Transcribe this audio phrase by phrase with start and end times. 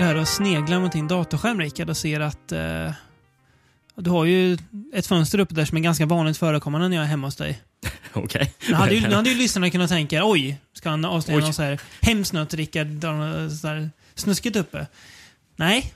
[0.00, 2.92] sitter här och sneglar mot din datorskärm Rickard och ser att eh,
[3.96, 4.58] du har ju
[4.94, 7.60] ett fönster uppe där som är ganska vanligt förekommande när jag är hemma hos dig.
[8.12, 8.54] Okej.
[8.68, 11.44] Nu hade, ju, nu hade ju lyssnarna kunnat tänka, oj, ska han avslöja Oj.
[11.44, 13.00] något så här hemskt något Rickard
[13.60, 14.86] så här snuskigt uppe?
[15.56, 15.94] Nej.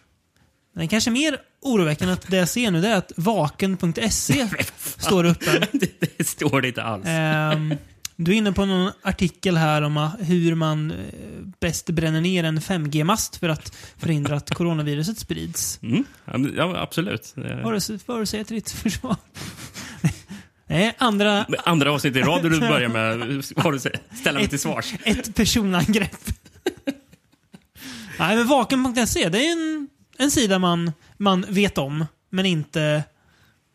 [0.74, 4.48] Det är kanske mer oroväckande att det jag ser nu det är att vaken.se
[4.98, 5.68] står uppe.
[5.72, 7.05] det, det står det inte alls.
[7.06, 7.74] Ehm,
[8.16, 10.96] du är inne på någon artikel här om ah, hur man eh,
[11.60, 15.78] bäst bränner ner en 5G-mast för att förhindra att coronaviruset sprids.
[15.83, 16.05] Mm.
[16.56, 17.33] Ja, absolut.
[17.36, 19.16] Vad Eh, har du- vad har du att säga till ditt försvar?
[20.66, 21.47] Nej, andra...
[21.64, 23.19] Andra avsnitt i rad du börjar med
[23.56, 24.94] vad har du säger, ställa mig till svars.
[25.05, 26.10] Ett personangrepp.
[28.19, 29.88] Nej, men vaken.se, det är en,
[30.19, 33.05] en sida man, man vet om, men inte...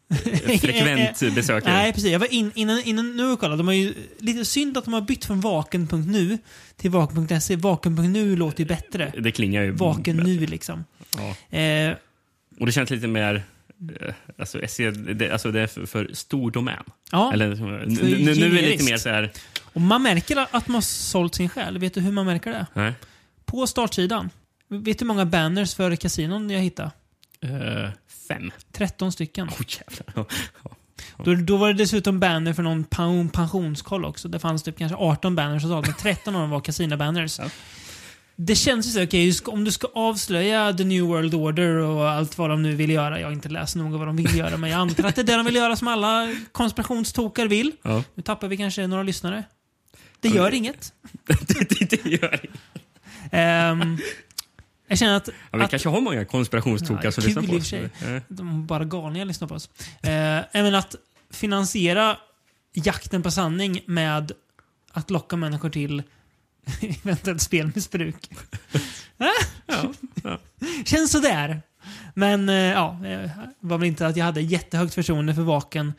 [0.61, 1.73] Frekvent besökare.
[1.73, 2.11] Nej, precis.
[2.11, 3.57] Jag var in, innan, innan nu och kollade.
[3.57, 6.38] De har ju lite synd att de har bytt från vaken.nu
[6.77, 7.55] till vaken.se.
[7.55, 9.13] Vaken.nu låter ju bättre.
[9.19, 9.71] Det klingar ju...
[9.71, 10.85] Vaken nu liksom.
[11.51, 11.57] Ja.
[11.57, 11.95] Eh,
[12.59, 13.43] Och det känns lite mer...
[14.01, 16.83] eh, Alltså, SE, det, alltså det är för, för stor domän.
[17.11, 17.33] ja.
[17.33, 17.47] Eller,
[17.85, 19.31] nu, nu är det lite mer så här...
[19.73, 21.77] Och man märker att man har sålt sin själ.
[21.77, 22.66] Vet du hur man märker det?
[22.73, 22.94] Nej.
[23.45, 24.29] På startsidan.
[24.67, 26.91] Vet du hur många banners för kasinon jag hittade?
[27.41, 27.89] Eh,
[28.33, 28.52] fem.
[28.72, 29.47] 13 stycken.
[29.47, 30.25] Oh, jävlar.
[31.25, 34.27] Då, då var det dessutom banner för någon pen- pensionskoll också.
[34.27, 37.39] Det fanns typ kanske 18 banners totalt, men 13 av dem var kasinobanners.
[38.35, 42.09] Det känns ju så, okej, ska- om du ska avslöja The New World Order och
[42.09, 43.19] allt vad de nu vill göra.
[43.19, 45.23] Jag har inte läst noga vad de vill göra, men jag antar att det är
[45.23, 47.72] det de vill göra som alla konspirationstokar vill.
[47.81, 48.03] Ja.
[48.16, 49.44] Nu tappar vi kanske några lyssnare.
[50.19, 50.94] Det gör inget.
[51.28, 52.61] det, det, det gör inget.
[53.31, 53.97] Ehm,
[54.89, 57.73] jag känner att, ja, Vi att kanske har många konspirationstokar Ja, som lyssnar på oss.
[57.73, 59.69] Eh, de bara galningar lyssnar på oss.
[60.01, 60.09] Eh,
[60.53, 60.95] menar att
[61.31, 62.17] finansiera
[62.73, 64.31] jakten på sanning med
[64.91, 66.03] att locka människor till
[67.03, 68.29] eventuellt spelmissbruk.
[69.22, 70.39] Ja, ja.
[70.85, 71.61] Känns sådär.
[72.13, 75.94] Men eh, ja, det var väl inte att jag hade jättehögt förtroende för Vaken.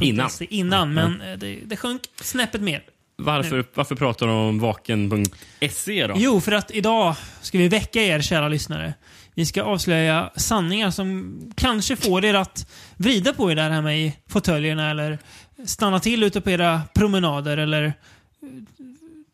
[0.00, 0.30] Innan.
[0.40, 2.84] Innan, men eh, det, det sjönk snäppet mer.
[3.24, 6.14] Varför, varför pratar du om vaken.se då?
[6.16, 8.94] Jo, för att idag ska vi väcka er, kära lyssnare.
[9.34, 14.16] Vi ska avslöja sanningar som kanske får er att vrida på er där hemma i
[14.28, 15.18] fåtöljerna eller
[15.64, 17.92] stanna till ute på era promenader eller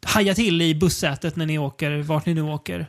[0.05, 2.87] haja till i bussätet när ni åker, vart ni nu åker.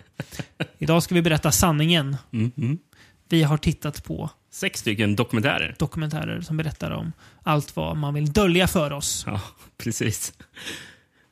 [0.78, 2.18] Idag ska vi berätta sanningen.
[2.34, 2.78] Mm, mm.
[3.30, 5.75] Vi har tittat på Sex stycken dokumentärer.
[5.79, 7.12] dokumentärer som berättar om
[7.44, 9.23] allt vad man vill dölja för oss.
[9.28, 9.41] Ja,
[9.78, 10.34] precis.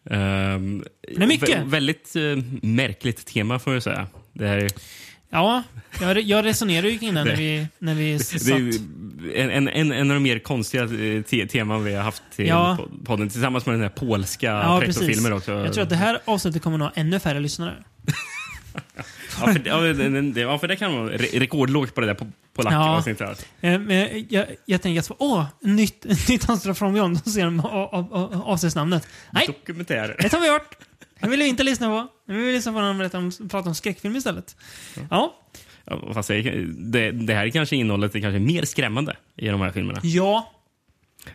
[0.03, 1.63] Um, Det är mycket.
[1.65, 2.21] väldigt eh,
[2.61, 4.07] märkligt tema får jag säga.
[4.33, 4.71] Det här är,
[5.29, 5.63] Ja,
[6.01, 8.49] jag, jag resonerade ju det när vi, när vi satt...
[9.35, 12.47] en, en, en, en av de mer konstiga eh, te teman vi har haft till
[12.47, 12.77] Ja.
[13.05, 15.51] podden tillsammans med den här polska Ja, pretto-filmer också.
[15.51, 17.73] Jag tror att det här avsnittet kommer att ha ännu färre lyssnare.
[18.95, 19.03] Ja,
[19.53, 22.31] för, ja, det- ja, för det kan vara re rekordlågt på det där på, på
[22.55, 22.63] Ja.
[22.63, 23.47] lackavsnittet.
[23.61, 27.19] Eh, Men jag, jag tänker att åh, nytt, nytt Amsterdam from Beyond.
[27.25, 29.07] Då ser de av- av- av- avsnittsnamnet.
[29.33, 30.15] Nej, Dokumentärer.
[30.19, 30.75] det tar vi bort.
[31.19, 32.07] Det vill vi inte lyssna på.
[32.27, 34.55] Nu vill vi lyssna på när berättar om, pratar om skräckfilm istället.
[35.09, 35.41] Ja,
[35.87, 39.71] Ja, fast det, det, här är kanske innehållet är kanske mer skrämmande i de här
[39.71, 39.99] filmerna.
[40.03, 40.51] ja.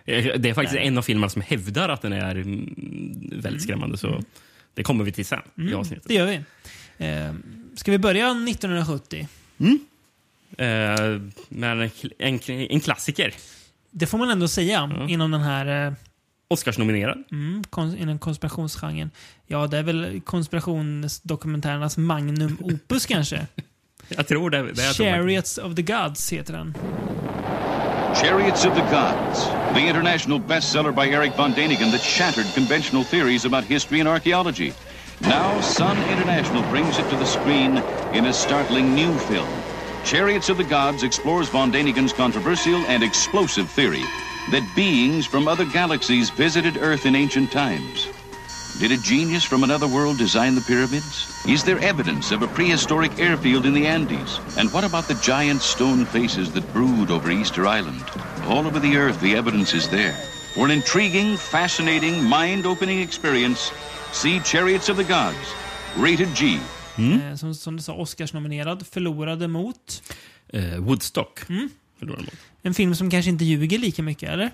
[0.05, 3.99] Eh, Det är faktiskt en av filmerna som hävdar att den är mm, väldigt skrämmande.
[3.99, 4.22] Så
[4.75, 5.41] det kommer vi till sen
[5.71, 6.05] i avsnittet.
[6.09, 6.41] det gör vi.
[7.00, 7.34] Eh,
[7.77, 9.28] ska vi börja 1970?
[10.59, 10.66] Eh,
[11.49, 11.81] men
[12.19, 13.34] en, en, klassiker.
[13.91, 15.93] Det får man ändå säga inom den här eh,
[16.49, 17.22] Oscarsnominerad.
[17.31, 19.10] mm, kon, inom konspirationsgenren.
[19.47, 23.47] Ja, det är väl konspirationsdokumentärernas magnum opus kanske.
[24.09, 24.72] Jag tror det.
[24.72, 24.83] det.
[24.83, 26.75] Chariots of the Gods heter den.
[28.15, 33.45] Chariots of the Gods, the international bestseller by Eric von Daniken that shattered conventional theories
[33.45, 34.72] about history and archaeology.
[35.22, 37.83] Now, Sun International brings it to the screen
[38.13, 39.49] in a startling new film.
[40.05, 44.03] Chariots of the Gods explores von Daniken's controversial and explosive theory
[44.51, 48.09] that beings from other galaxies visited Earth in ancient times.
[48.78, 51.45] Did a genius from another world design the pyramids?
[51.47, 54.41] Is there evidence of a prehistoric airfield in the Andes?
[54.57, 58.03] And what about the giant stone faces that brood over Easter Island?
[58.47, 60.15] All over the earth, the evidence is there.
[60.55, 63.71] For an intriguing, fascinating, mind opening experience,
[64.12, 65.54] see Chariots of the Gods.
[65.97, 66.59] Rated G.
[66.98, 68.86] Eh, som, som du sa, Oscars-nominerad.
[68.91, 70.03] Förlorade mot
[70.53, 71.41] Eh, Woodstock.
[71.48, 71.68] Mm.
[71.98, 72.34] Förlorade mot.
[72.62, 74.51] en film som kanske inte ljuger lika mycket, eller?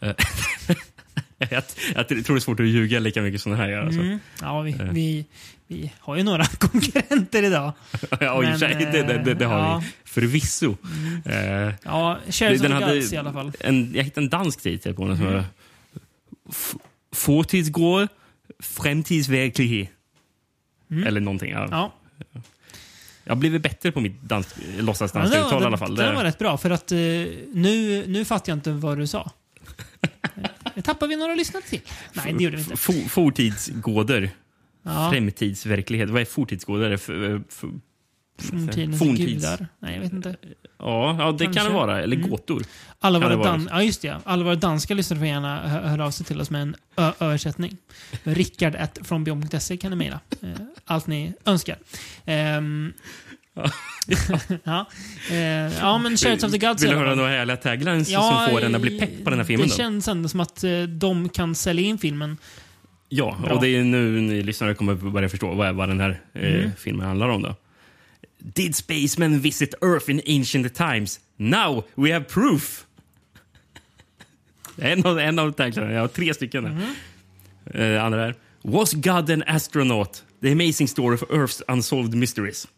[1.38, 1.62] jag,
[1.94, 3.80] jag tror det är svårt att ljuga lika mycket som den här gör.
[3.86, 4.00] Alltså.
[4.00, 4.18] Mm.
[4.40, 5.26] Ja, vi, vi,
[5.66, 7.72] vi har ju några konkurrenter idag.
[8.20, 9.82] ja, Men, det, det, det, det har ja.
[9.84, 10.76] vi förvisso.
[11.24, 13.52] Eh, Ja, Chariots of the hade Gods i alla fall.
[13.60, 15.36] En, jag hittade en dansk titel på den som Mm.
[15.36, 15.44] var
[18.60, 19.90] F- Fortidsgård, framtidsverklighet.
[21.06, 21.50] Eller någonting.
[21.50, 21.58] Ja.
[21.58, 21.70] Mm.
[21.72, 21.92] Ja.
[23.24, 25.94] Jag har blivit bättre på mitt dans, Ja, låtsasdanska det var- uttal i alla fall.
[25.94, 26.98] Det var rätt bra, för att eh,
[27.52, 29.30] nu, nu fattar jag inte vad du sa.
[30.76, 31.80] Eh, Tappar vi några lyssnare till?
[32.12, 32.74] Nej, det gjorde vi inte.
[32.74, 34.30] Fo- Fortidsgådor.
[34.82, 36.10] Ja, Framtidsverklighet.
[36.10, 36.90] Vad är fortidsgådor?
[36.92, 37.10] F-
[37.50, 37.64] f-
[38.38, 39.66] forntidens forntids- gudar.
[39.78, 40.36] Nej, jag vet inte.
[40.78, 41.72] Ja, ja det kan Kanske.
[41.72, 42.02] det vara.
[42.02, 42.30] Eller Mm.
[42.30, 42.62] gåtor.
[43.00, 46.06] Alla Kan våra, dan- ja, just det, Alla våra danska lyssnare får gärna hö- höra
[46.06, 47.76] av sig till oss med en ö- översättning.
[48.24, 50.20] Rickard från beyond.se kan ni mejla.
[50.42, 50.48] Eh,
[50.84, 51.76] allt ni önskar.
[52.24, 52.92] Ehm,
[54.64, 54.86] ja.
[55.30, 55.36] Eh,
[55.80, 58.74] ja, men Chariots of the Gods Vill du höra några härliga taglines som får en
[58.74, 59.68] att bli pepp på den här filmen?
[59.68, 59.76] Det Då?
[59.76, 62.36] känns ändå som att eh, de kan sälja in filmen.
[63.08, 63.54] Ja, Bra.
[63.54, 66.70] och det är nu ni lyssnare kommer börja förstå vad, vad den här eh, Mm.
[66.78, 67.42] filmen handlar om.
[67.42, 67.54] då.
[68.52, 71.20] Did spacemen visit Earth in ancient times?
[71.36, 72.86] Now we have proof!
[74.78, 75.92] En av, en av taglinerna.
[75.92, 76.66] Jag har tre stycken.
[76.66, 76.94] Mm.
[77.64, 77.96] där.
[77.96, 80.24] Eh, andra är Was God an astronaut?
[80.42, 82.68] The amazing story of Earth's unsolved mysteries.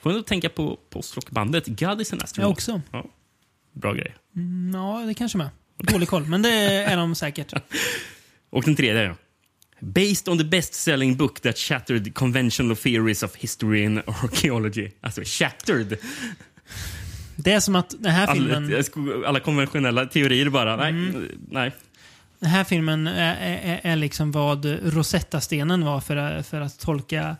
[0.00, 2.52] Får ändå tänka på postrockbandet God is an Jag astronaut.
[2.52, 2.80] också.
[2.92, 3.04] Ja,
[3.72, 4.14] bra grej.
[4.36, 5.48] Mm, ja, det kanske med.
[5.78, 7.52] Dålig koll, men det är de säkert.
[8.50, 9.14] Och den tredje.
[9.84, 14.90] Based on the best-selling book that shattered conventional theories of history and archaeology.
[15.00, 15.96] Alltså shattered.
[17.36, 20.76] Det är som att den här filmen, Alla, alla konventionella teorier bara.
[20.76, 21.28] Nej, Mm.
[21.50, 21.72] nej.
[22.40, 24.64] den här filmen är, är, är liksom vad
[24.94, 27.36] Rosetta-stenen var för, för att tolka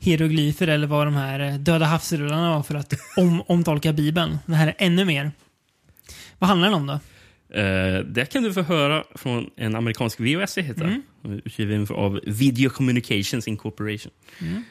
[0.00, 4.38] hieroglyfer eller vad de här döda havsrullarna var för att om, omtolka Bibeln.
[4.46, 5.32] Det här är ännu mer.
[6.38, 7.00] Vad handlar den om då?
[7.54, 10.84] Eh, det kan du få höra från en amerikansk VHS heter
[11.24, 11.40] Mm.
[11.44, 14.12] Utgiven av Video Communications Incorporation.
[14.40, 14.62] Mm.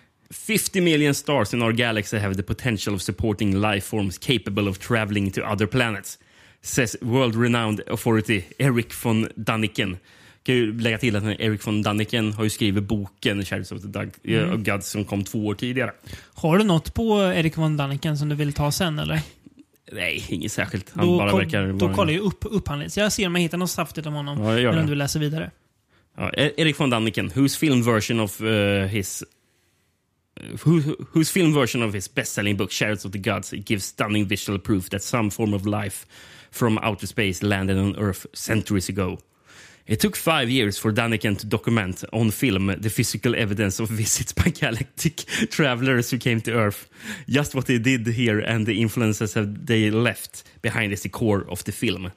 [0.48, 4.78] 50 million stars in our galaxy have the potential of supporting life forms capable of
[4.80, 6.20] traveling to other planets.
[6.62, 9.98] Says world-renowned authority Eric von Daniken.
[10.46, 13.88] Kan ju lägga till att Eric von Daniken har ju skrivit boken Chariots of the
[13.88, 14.54] Dug, Mm.
[14.54, 15.92] of God som kom två år tidigare.
[16.34, 19.20] Har du något på Erik von Daniken som du vill ta sen eller?
[19.94, 20.90] Nej, inget särskilt.
[20.96, 21.96] Han Då, bara kom, verkar då vara...
[21.96, 22.92] kollar jag upp, upp han lite.
[22.92, 24.44] Så jag ser om jag hittar något saftigt om honom.
[24.44, 25.52] Ja, medan du läser vidare.
[26.18, 28.48] Ja, E- Erik von Daniken, whose film version of uh,
[28.86, 29.24] his
[30.66, 30.82] who,
[31.14, 34.90] whose film version of his best-selling book Chariots of the Gods gives stunning visual proof
[34.90, 36.06] that some form of life
[36.52, 39.18] from outer space landed on Earth centuries ago.
[39.86, 44.32] It took five years for Daniken to document on film the physical evidence of visits
[44.32, 45.18] by galactic
[45.50, 46.90] travelers who came to Earth.
[47.28, 51.46] Just what they did here and the influences have they left behind is the core
[51.50, 52.14] of the film.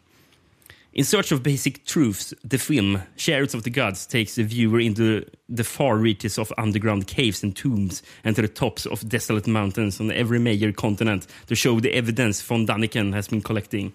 [0.92, 5.26] In search of basic truths, the film Chariots of the Gods takes the viewer into
[5.48, 10.00] the far reaches of underground caves and tombs and to the tops of desolate mountains
[10.00, 13.92] on every major continent to show the evidence von Daniken has been collecting.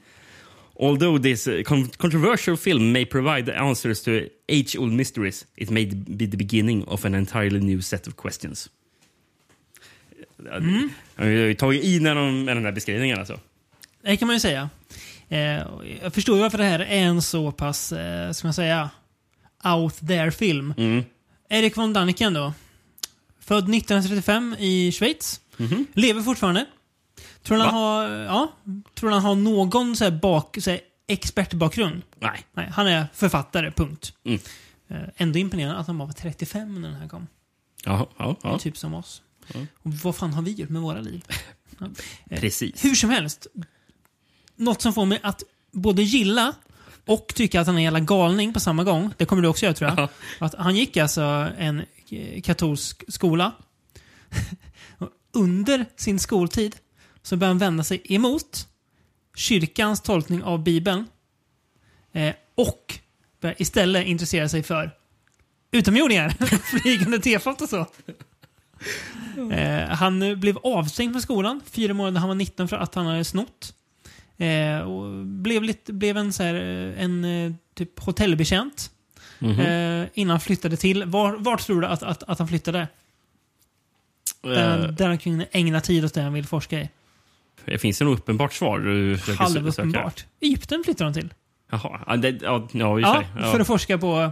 [0.79, 4.11] Although this uh, con- controversial film may provide the answers to
[4.47, 8.69] age-old mysteries, it may be the beginning of an entirely new set of questions.
[10.39, 10.89] Mm.
[11.15, 13.39] Jag har ju tagit i när de, med den här beskrivningen alltså.
[14.01, 14.69] Det kan man ju säga.
[15.29, 15.39] Eh,
[16.01, 18.89] jag förstår ju varför det här är en så pass, eh, ska man säga,
[19.63, 20.73] out there-film.
[20.77, 21.03] Mm.
[21.49, 22.53] Erik von Daniken då.
[23.39, 25.41] Född 1935 i Schweiz.
[25.57, 25.85] Mhm.
[25.93, 26.65] Lever fortfarande.
[27.43, 28.51] Tror du han har, ja,
[28.95, 32.01] tror han har någon så här bak, så här expertbakgrund?
[32.19, 32.45] Nej.
[32.53, 34.13] Nej, han är författare, punkt.
[34.23, 34.39] Mm.
[34.87, 37.27] Eh, ändå imponerande att han bara var 35 när den här kom.
[37.85, 38.59] Ja, ja, ja.
[38.59, 39.21] Typ som oss.
[39.53, 39.59] Ja.
[39.77, 41.25] Och vad fan har vi gjort med våra liv?
[41.79, 41.87] Ja.
[42.29, 42.85] Eh, Precis.
[42.85, 43.47] Hur som helst.
[44.55, 46.53] Något som får mig att både gilla
[47.05, 49.13] och tycka att han är en jävla galning på samma gång.
[49.17, 49.99] Det kommer du också göra tror jag.
[49.99, 50.09] Ja.
[50.45, 51.21] Att han gick alltså
[51.57, 53.51] en eh, katolsk skola.
[55.33, 56.75] Under sin skoltid
[57.23, 58.67] så började han vända sig emot
[59.35, 61.07] kyrkans tolkning av Bibeln.
[62.11, 62.99] Eh, och
[63.41, 64.91] började istället intressera sig för
[65.71, 66.29] utomjordingar.
[66.81, 67.85] Flygande tefat och så.
[69.51, 73.05] Eh, han blev avstängd från skolan fyra månader när han var 19 för att han
[73.05, 73.73] hade snott.
[74.37, 78.91] Eh, och blev, lite, blev en, så här, eh, en eh, typ hotellbetjänt.
[79.39, 79.59] Mhm.
[79.59, 81.03] Eh, innan han flyttade till.
[81.03, 82.87] Var, vart tror du att, att, att han flyttade?
[84.41, 86.89] Där, Eh, där han kunde ägna tid åt det han vill forska i.
[87.65, 89.59] Det finns det nog uppenbart svar du försöker sö- söka.
[89.59, 90.25] Halvuppenbart.
[90.41, 91.33] Egypten flyttade han till.
[91.71, 93.23] Jaha, ja, det, ja, ja, i Ja.
[93.39, 93.51] Ja.
[93.51, 94.31] för att forska på...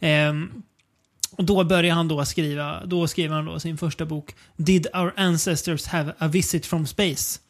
[0.00, 0.62] ehm,
[1.30, 5.12] och då börjar han då skriva, då skriver han då sin första bok Did our
[5.16, 7.40] ancestors have a visit from space?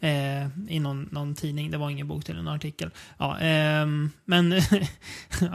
[0.00, 2.90] Eh, I någon, någon tidning, det var ingen bok till en artikel.
[3.18, 4.52] Ja, ehm, men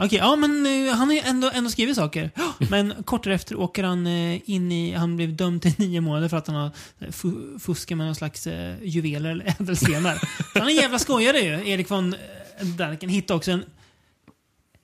[0.00, 2.30] okej, ja men eh, han har ju ändå, ändå skrivit saker.
[2.58, 6.36] Men kort därefter åker han eh, in i, han blev dömd till nio månader för
[6.36, 10.18] att han har eh, fu- fuskat med någon slags eh, juveler eller ädelstenar.
[10.54, 12.14] Han är en jävla skojare ju, Erik von
[12.60, 13.08] eh, Daniken.
[13.08, 13.64] Hittade också en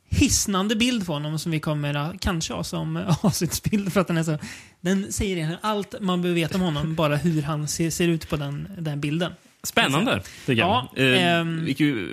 [0.09, 4.17] hisnande bild på honom som vi kommer att kanske ha som avsnittsbild för att den
[4.17, 4.39] är så...
[4.81, 8.29] Den säger egentligen allt man behöver veta om honom, bara hur han ser, ser ut
[8.29, 9.33] på den, den bilden.
[9.63, 10.89] Spännande, tycker jag.
[10.95, 11.45] Ja, Eh,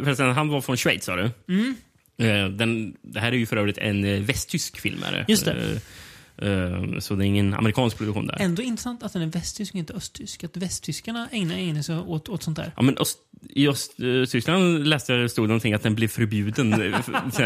[0.03, 1.31] förresten, han var från Schweiz, sa du?
[1.47, 1.75] Mm.
[2.17, 5.03] Eh, den, det här är ju för övrigt en eh, västtysk film.
[5.03, 5.25] Är det.
[5.27, 5.81] Just det.
[6.37, 8.37] Eh, så det är ingen amerikansk produktion där.
[8.39, 10.43] Ändå intressant att den är västtysk och inte östtysk.
[10.43, 12.71] Att västtyskarna ägnar, sig åt, åt sånt där.
[12.75, 13.17] Ja, men Öst,
[13.49, 16.93] I Östtyskland läste jag stod någonting att den blev förbjuden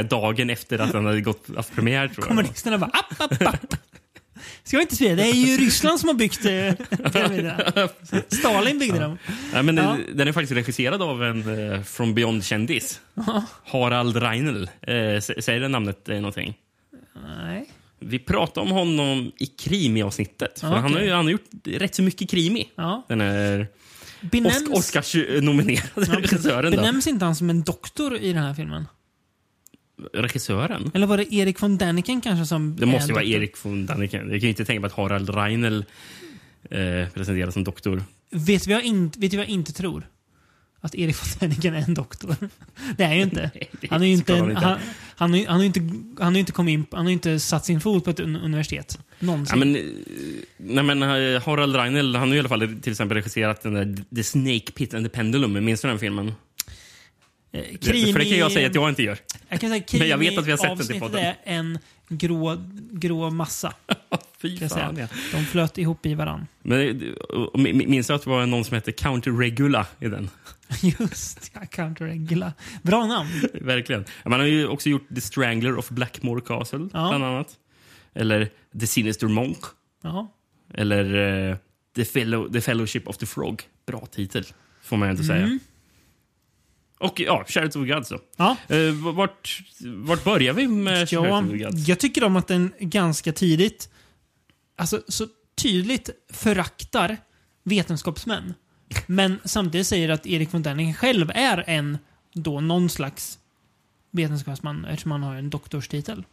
[0.10, 2.08] dagen efter att den hade gått haft premiär.
[2.08, 2.28] Tror jag.
[2.28, 3.76] Kommunisterna bara app, app, app.
[4.64, 6.74] Ska vi inte säga, det är ju Ryssland som har byggt eh,
[7.12, 7.90] pyramiderna.
[8.28, 9.18] Stalin byggde dem.
[9.54, 9.98] Ja, men Ja.
[10.14, 13.00] Den är faktiskt regisserad av en eh, From Beyond-kändis.
[13.66, 14.64] Harald Reinl.
[14.82, 16.54] Eh, sä- säger det namnet eh, någonting?
[17.38, 17.70] Nej.
[18.00, 20.60] Vi pratade om honom i krimi-avsnittet.
[20.60, 22.70] För Ja, Han har ju han har gjort rätt så mycket krimi.
[22.76, 23.06] Ja.
[23.08, 23.68] Den är
[24.22, 26.72] Benämns, Oscars-nominerade regissören.
[26.72, 26.78] Då.
[26.78, 28.88] benämns inte han som en doktor i den här filmen?
[30.14, 30.92] Regissören?
[30.94, 33.24] Eller var det Erik von Däniken kanske som Det måste ju vara?
[33.24, 34.22] Erik von Daniken.
[34.22, 35.86] Jag kan ju inte tänka mig att Harald Reinl
[36.70, 38.04] eh, presenteras som doktor.
[38.32, 40.08] Vet vi inte, vet vi vad jag inte tror?
[40.84, 42.36] Att Erik von Däniken är en doktor.
[42.98, 43.52] Det är ju inte.
[43.56, 44.62] Nej, Han är ju inte, han inte.
[44.66, 44.80] han,
[45.16, 47.82] han, har han inte, han har ju inte kommit in, han har inte satt sin
[47.82, 49.00] fot på ett un- universitet.
[49.20, 49.60] Någonsin.
[49.60, 49.82] Ja, men, eh,
[50.58, 53.74] nej, men eh, Harald Reinl han har ju i alla fall till exempel regisserat den
[53.74, 55.66] där The Snake Pit and the Pendulum.
[55.66, 56.32] Minns du den filmen?
[57.54, 59.18] Eh, Det- För det kan jag säga att jag inte gör.
[59.50, 61.20] Jag kan säga Men jag vet att vi har sett den till podden.
[61.26, 61.80] är en
[62.10, 62.58] grå,
[62.92, 63.74] grå massa.
[64.42, 65.08] Fy fan, ja.
[65.32, 66.48] De flöt ihop i varann.
[66.62, 66.82] Men,
[67.14, 70.30] eh, minns du att det var någon som hette Count Regula i den?
[70.82, 72.54] Just ja, Counter-Regula.
[72.84, 73.30] Bra namn.
[73.54, 74.06] Verkligen.
[74.26, 77.08] Man har ju också gjort The Strangler of Blackmore Castle, Ja.
[77.10, 77.48] bland annat.
[78.14, 79.58] Eller The Sinister Monk.
[80.04, 80.28] Jaha.
[80.74, 81.16] Eller
[81.50, 81.58] eh,
[81.96, 83.64] the, Fellow, the Fellowship of the Frog.
[83.88, 84.46] Bra titel,
[84.84, 85.48] får man ju inte Mm.
[85.50, 85.60] säga.
[87.02, 88.20] Och ja, Chariots of God så.
[88.38, 88.58] Ja.
[88.68, 91.80] Eh, vart, vart börjar vi med Ja, Chariots of God?
[91.88, 93.90] jag tycker om att den ganska tidigt,
[94.76, 95.28] alltså så
[95.62, 97.18] tydligt föraktar
[97.64, 98.54] vetenskapsmän.
[99.08, 101.98] Men samtidigt säger att Erik von Däniken själv är en,
[102.34, 103.40] då någon slags
[104.12, 106.24] vetenskapsman eftersom han har en doktorstitel.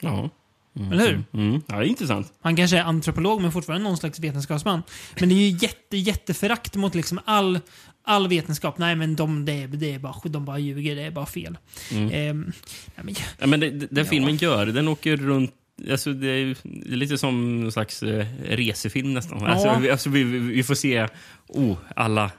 [0.00, 0.30] Ja.
[0.76, 0.92] Mm.
[0.92, 1.24] Eller hur?
[1.32, 1.62] Mm.
[1.66, 2.32] Ja, det är intressant.
[2.40, 4.82] Han kanske är antropolog men fortfarande någon slags vetenskapsman.
[5.20, 7.60] Men det är ju jätte, jätteförakt mot liksom all,
[8.04, 8.78] all vetenskap.
[8.78, 11.58] Nej men de, det är, det är bara, de bara ljuger, det är bara fel.
[11.90, 12.10] Mm.
[12.12, 12.52] Ehm,
[12.96, 14.10] ja, men, Ja, men det, det, den Ja.
[14.10, 15.54] filmen gör, den åker runt
[15.90, 16.56] Alltså det, är,
[16.96, 19.46] lite som en slags eh, resefilm nästan.
[19.46, 21.08] Alltså, vi, alltså vi vi får se
[21.48, 22.30] oh, alla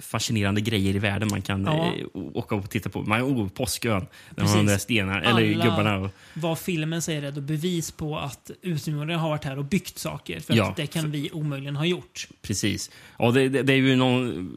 [0.00, 1.86] fascinerande grejer i världen man kan Ja.
[1.86, 3.02] eh, åka och titta på.
[3.02, 4.56] Man, oh, Påskön, där har Precis.
[4.56, 5.96] de där stenarna, eller Alla- gubbarna.
[5.98, 9.98] Och, vad filmen säger är då bevis på att utomjordingar har varit här och byggt
[9.98, 10.40] saker.
[10.40, 10.68] För Ja.
[10.70, 12.28] att det kan vi omöjligen ha gjort.
[12.42, 12.90] precis.
[13.18, 14.50] Ja, det, det, det är ju någon...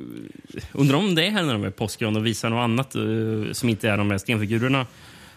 [0.71, 3.69] Undrar om det är här när de är Påskön och visar något annat eh, som
[3.69, 4.85] inte är de här stenfigurerna.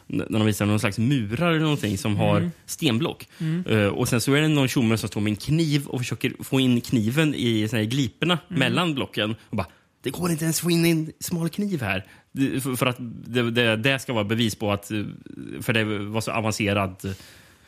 [0.07, 3.29] När de visar någon slags murar eller någonting som har stenblock.
[3.69, 6.33] Eh, och sen så är det någon tjomme som står med en kniv och försöker
[6.45, 9.35] få in kniven i såna här gliporna mellan blocken.
[9.51, 9.67] Och bara,
[10.05, 12.07] det går inte ens att få in en smal kniv här.
[12.77, 14.91] För, att det, det, det ska vara bevis på att...
[14.91, 15.05] eh,
[15.61, 17.05] För det var så avancerad...
[17.05, 17.11] eh,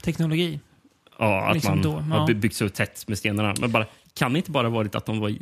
[0.03, 0.61] Teknologi.
[1.19, 2.17] Ja, att Liksom man då, ja.
[2.19, 3.55] har by- byggt så tätt med stenarna.
[3.61, 5.35] Men bara, kan det inte bara varit att de var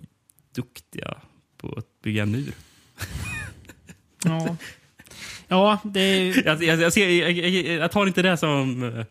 [0.54, 1.14] duktiga
[1.56, 2.52] på att bygga en mur?
[4.24, 4.56] Ja.
[5.48, 7.28] Ja, det är, Jag, jag, jag, ser,
[7.78, 9.04] jag, tar inte det som eh,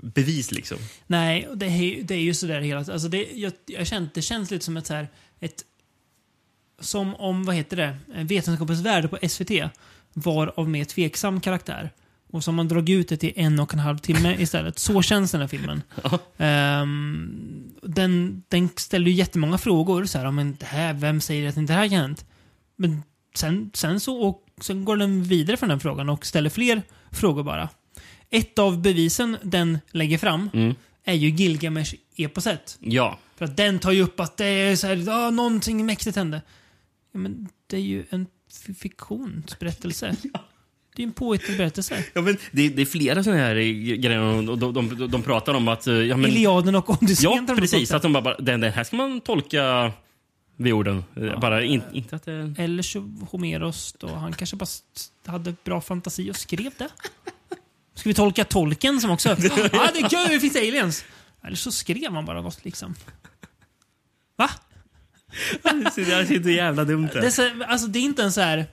[0.00, 0.78] bevis liksom.
[1.06, 4.50] nej, det är, det är ju sådär hela alltså det, jag, jag känner, det känns
[4.50, 5.08] lite som ett så här,
[5.40, 5.64] ett
[6.82, 9.50] som om, vad heter det, Vetenskapens värld på SVT
[10.12, 11.90] var av mer tveksam karaktär.
[12.32, 14.78] Och som man dragit ut det till en och en halv timme istället.
[14.78, 15.82] Så känns den här filmen.
[16.36, 20.04] Ehm, den, den ställer ju jättemånga frågor.
[20.04, 22.24] Så här, men det här, vem säger att inte det här kan hänt?
[22.76, 23.02] Men
[23.34, 27.42] sen, sen, så, och, sen går den vidare från den frågan och ställer fler frågor
[27.42, 27.68] bara.
[28.30, 30.74] Ett av bevisen den lägger fram Mm.
[31.04, 32.76] är ju Gilgamesh-eposet.
[32.80, 36.16] Ja, För att den tar ju upp att det är så här, ah, någonting mäktigt
[36.16, 36.42] hände.
[37.12, 38.26] Ja, men det är ju en
[38.78, 40.16] fiktionsberättelse.
[40.96, 42.04] Det är en påhittad berättelse.
[42.14, 43.62] ja men det, det är flera sådana här eh,
[43.96, 44.18] grejer.
[44.50, 45.86] Och de, de, de, de pratar om att...
[45.86, 47.46] eh, Ja, men, Iliaden och Odysseen.
[47.48, 47.92] ja precis.
[47.92, 49.92] Att de bara, den, den här ska man tolka
[50.56, 51.04] vid orden.
[51.16, 51.38] Eh, Ja.
[51.38, 52.54] Bara in, inte att det...
[52.58, 54.08] Eller så Homeros då.
[54.08, 54.66] Han kanske bara
[55.26, 56.88] hade bra fantasi och skrev det.
[57.94, 59.28] Ska vi tolka tolken som också...
[59.42, 61.04] Ja, ah, det är kul, det finns aliens!
[61.44, 62.94] Eller så skrev han bara något liksom.
[64.36, 64.50] Va?
[65.62, 67.08] Det är så jävla dumt.
[67.12, 68.66] Det är, så, alltså, det är inte en så här...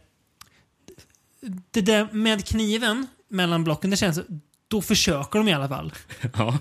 [1.71, 4.19] Det där med kniven mellan blocken, det känns...
[4.67, 5.93] Då försöker de i alla fall.
[6.33, 6.59] Ja.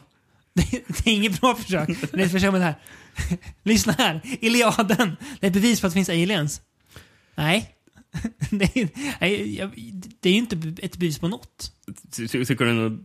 [0.54, 1.88] Det, det är inget bra försök.
[2.12, 2.74] Det är ett försök med det här.
[3.62, 4.20] Lyssna här.
[4.40, 5.16] Iliaden.
[5.40, 6.60] Det är ett bevis på att det finns aliens.
[7.34, 7.74] Nej.
[8.50, 8.88] det, är,
[10.20, 11.72] det är ju inte ett bevis på något.
[12.16, 13.04] Ty- ty- Tycker du, nog-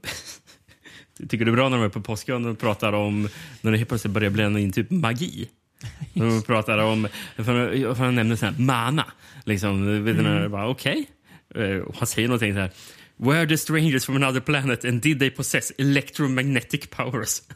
[1.30, 3.30] tycker du är bra när de är på Påskön och pratar om
[3.62, 5.50] när det helt plötsligt börjar blanda in typ magi?
[6.14, 7.44] De pratar om, för
[7.96, 9.04] för han nämner sån här.
[9.46, 11.06] Liksom, vet det bara, okej.
[11.56, 12.72] Eh, och Han säger någonting så här.
[13.18, 17.42] Were the strangers from another planet and did they possess electromagnetic powers?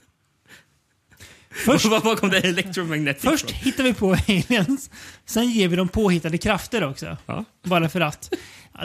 [1.50, 4.90] Först, var kom det electromagnetic först hittar vi på aliens,
[5.26, 7.18] sen ger vi dem påhittade krafter också.
[7.26, 7.46] Ja.
[7.64, 8.34] Bara för att.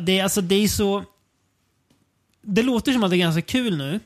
[0.03, 1.05] Det, är, alltså, det är så...
[2.43, 4.01] Det låter som att det är ganska kul nu.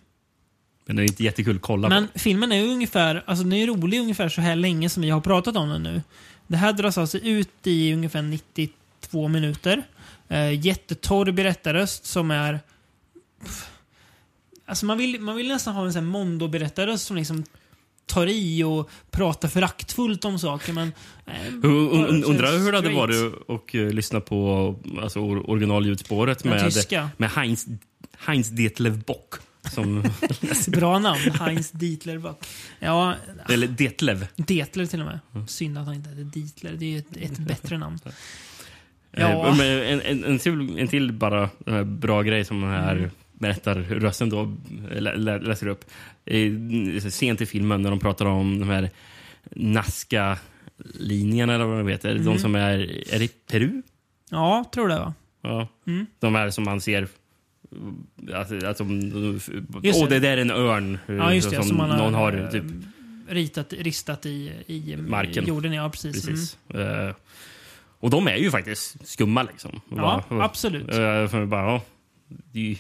[0.87, 2.19] Men det är inte jättekul att kolla Men på.
[2.19, 5.21] filmen är ju ungefär, alltså den är rolig ungefär så här länge som vi har
[5.21, 6.03] pratat om den nu.
[6.47, 9.83] Det här dras alltså ut i ungefär 92 minuter.
[10.29, 12.61] Eh, jättetorr berättarröst som är...
[14.67, 17.45] Alltså man vill, man vill nästan ha en sån här Mondo-berättarröst som liksom
[18.07, 20.93] tar i och pratar föraktfullt om saker men...
[21.27, 21.55] Eh,
[22.29, 26.73] Undrar hur det hade varit att uh, lyssna på alltså, or- originalljudspåret med,
[27.17, 27.67] med Heinz,
[28.19, 29.35] Heinz Detlev Bock.
[29.71, 30.03] Som,
[30.69, 31.21] Bra namn.
[31.41, 32.35] Heinz Dietler.
[32.79, 33.15] Ja,
[33.49, 34.27] eller Detlev.
[34.37, 35.19] Detler till och med.
[35.35, 35.47] Mm.
[35.47, 36.73] Synd att han inte hette Dietler.
[36.73, 37.99] Det är ju ett, ett bättre namn.
[39.11, 39.55] Ja.
[39.59, 43.11] Men en, en, en, till, en till bara eh, bra grej som den här Mm.
[43.33, 44.57] berättarrösten då
[44.91, 45.85] lä, lä, läser upp.
[46.25, 46.53] Eh,
[47.11, 48.91] Sent i filmen när de pratar om de här
[49.51, 52.11] Nazca-linjerna eller vad de heter.
[52.11, 52.25] Mm.
[52.25, 52.79] De som är,
[53.15, 53.83] är det Peru?
[54.31, 55.15] Ja, tror det va?
[55.43, 55.69] Ja.
[55.87, 56.07] Mm.
[56.19, 57.09] De här som man ser...
[58.35, 60.09] Alltså, alltså, åh, det.
[60.09, 60.99] det där är en örn.
[61.07, 61.57] Ja, just det.
[61.57, 62.65] Som, Som man har, någon har eh, typ
[63.29, 65.47] ritat, ristat i, i Marken.
[65.47, 65.73] jorden.
[65.73, 66.25] Ja, precis.
[66.25, 66.35] Mm.
[66.37, 66.59] Precis.
[66.75, 67.15] Eh,
[68.01, 69.81] och de är ju faktiskt skumma liksom.
[69.91, 70.87] Ja, Bara- absolut.
[71.31, 71.83] För bara, ja,
[72.53, 72.77] det är ju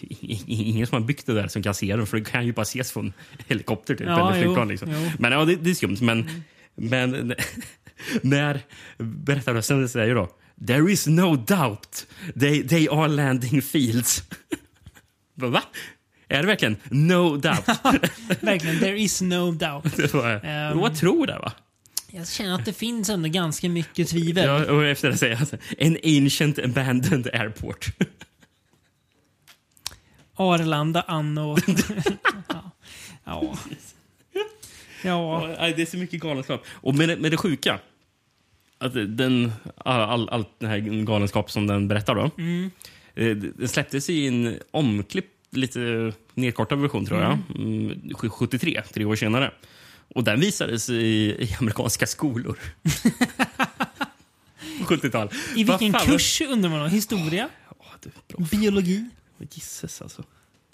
[0.46, 2.62] ingen som har byggt det där som kan se dem, för det kan ju bara
[2.62, 3.12] ses från
[3.48, 4.66] helikopter typ, Ja, eller flygplan.
[4.66, 4.90] jo, Liksom.
[4.92, 5.10] jo.
[5.18, 5.96] Men ja, det, det är skumt.
[6.00, 6.30] Men,
[6.74, 7.34] men
[8.22, 8.60] när
[8.98, 10.28] berättarrösten säger då
[10.66, 12.06] There is no doubt
[12.40, 14.22] they, they are landing fields.
[15.36, 15.62] Va?
[16.28, 17.66] Är det verkligen no doubt?
[18.40, 19.96] Verkligen, there is no doubt.
[19.96, 20.78] Det var, Ehm.
[20.78, 21.52] Vad tror det va?
[22.10, 24.44] Jag känner att det finns ändå ganska mycket tvivel.
[24.44, 25.46] Ja, och efter det säger han
[25.78, 27.86] en ancient abandoned airport.
[30.36, 31.56] Arlanda anno...
[32.48, 32.72] ja.
[33.24, 33.56] Ja.
[35.02, 35.56] ja.
[35.76, 36.64] Det är så mycket galenskap.
[36.68, 37.78] Och med det, med det sjuka,
[38.78, 42.22] att den, all, all, all den här galenskap som den berättar då.
[42.24, 42.68] eh,
[43.16, 47.38] Den släpptes i en omklipp, lite nedkortad version tror jag.
[47.54, 49.52] Mm, 73, tre år senare.
[50.14, 50.94] Och den visades i,
[51.38, 52.58] i amerikanska skolor.
[54.84, 55.30] 70-tal.
[55.56, 56.86] I vilken fan, kurs undrar man då?
[56.86, 57.48] Historia?
[58.06, 58.46] är bra.
[58.50, 59.04] Biologi?
[59.50, 60.24] Gisses alltså.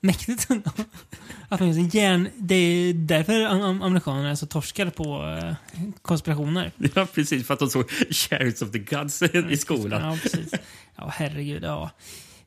[0.01, 0.71] Mäktigt ändå.
[1.49, 5.55] Att man liksom järn, det är därför am- amerikanerna är så torskade på eh,
[6.03, 6.73] konspirationer.
[6.95, 7.47] Ja, precis.
[7.47, 10.03] För att de såg Chariots of the Gods i skolan.
[10.03, 10.53] Ja, precis.
[10.97, 11.65] Ja, herregud.
[11.65, 11.91] Ja.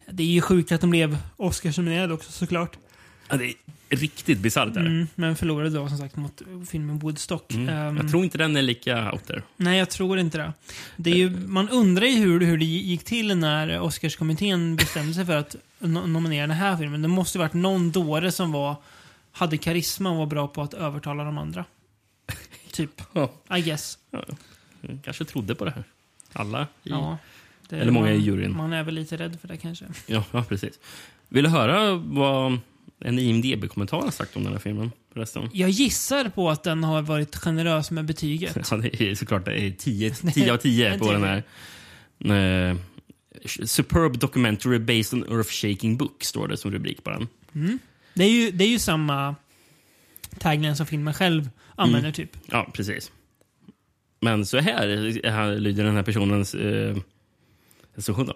[0.08, 2.78] Det är ju sjukt att de blev Oscarsnominerade också såklart.
[3.30, 3.56] Ja, det är
[3.90, 4.76] riktigt bisarrt.
[4.76, 7.54] Mm, men förlorade då som sagt mot filmen Woodstock.
[7.54, 7.70] Mm.
[7.70, 9.42] Ehm, Jag tror inte den är lika out there.
[9.58, 10.54] Nej, jag tror inte det.
[10.96, 15.26] det är ju, man undrar ju hur, hur det gick till när Oscarskommittén bestämde sig
[15.26, 17.02] för att no nominera den här filmen.
[17.02, 18.76] Det måste ju varit någon dåre som var,
[19.32, 21.66] hade karisma och var bra på att övertala de andra.
[22.72, 23.02] Typ.
[23.14, 23.32] Ja.
[23.58, 23.98] I guess.
[24.82, 25.84] Jag kanske trodde på det här.
[26.34, 26.90] Alla i...
[26.90, 27.18] Ja.
[27.70, 28.58] Det- Eller många man, i juryn.
[28.58, 29.86] Man är väl lite rädd för det kanske.
[30.08, 30.80] Ja, ja, precis.
[31.30, 32.60] Vill du höra vad
[33.00, 34.92] en IMDB-kommentar har sagt om den här filmen?
[35.14, 35.50] Förresten?
[35.54, 38.58] Jag gissar på att den har varit generös med betyget.
[38.72, 41.44] Ja, det är såklart det är 10, 10 av 10 på En den
[42.30, 42.70] här.
[42.72, 42.78] Eh,
[43.66, 47.28] superb documentary based on earth-shaking book, står det som rubrik på den.
[48.14, 49.36] Det är ju, det är ju samma
[50.40, 52.14] tagline som filmen själv använder Mm.
[52.14, 52.38] typ.
[52.46, 53.12] Ja, precis.
[54.22, 54.88] Men så här,
[55.32, 56.98] här lyder den här personens eh,
[57.96, 58.26] recension.
[58.28, 58.34] då.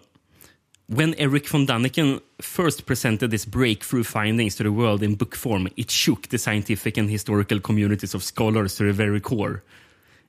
[0.91, 5.67] When Eric von Daniken first presented his breakthrough findings to the world in book form,
[5.77, 9.61] it shook the scientific and historical communities of scholars to the very core.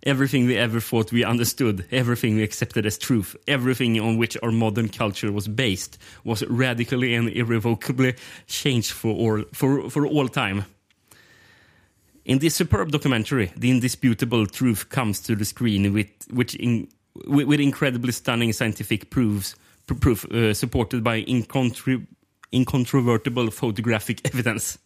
[0.02, 4.52] Everything we ever thought we understood, everything we accepted as truth, everything on which our
[4.52, 8.14] modern culture was based was radically and irrevocably
[8.46, 10.66] changed for all, for, for all time.
[12.26, 16.88] In this superb documentary, the indisputable truth comes to the screen with, which in,
[17.26, 19.54] with, with incredibly stunning scientific proofs,
[19.86, 22.06] pr- proof uh, supported by incontri-
[22.52, 24.78] incontrovertible photographic evidence.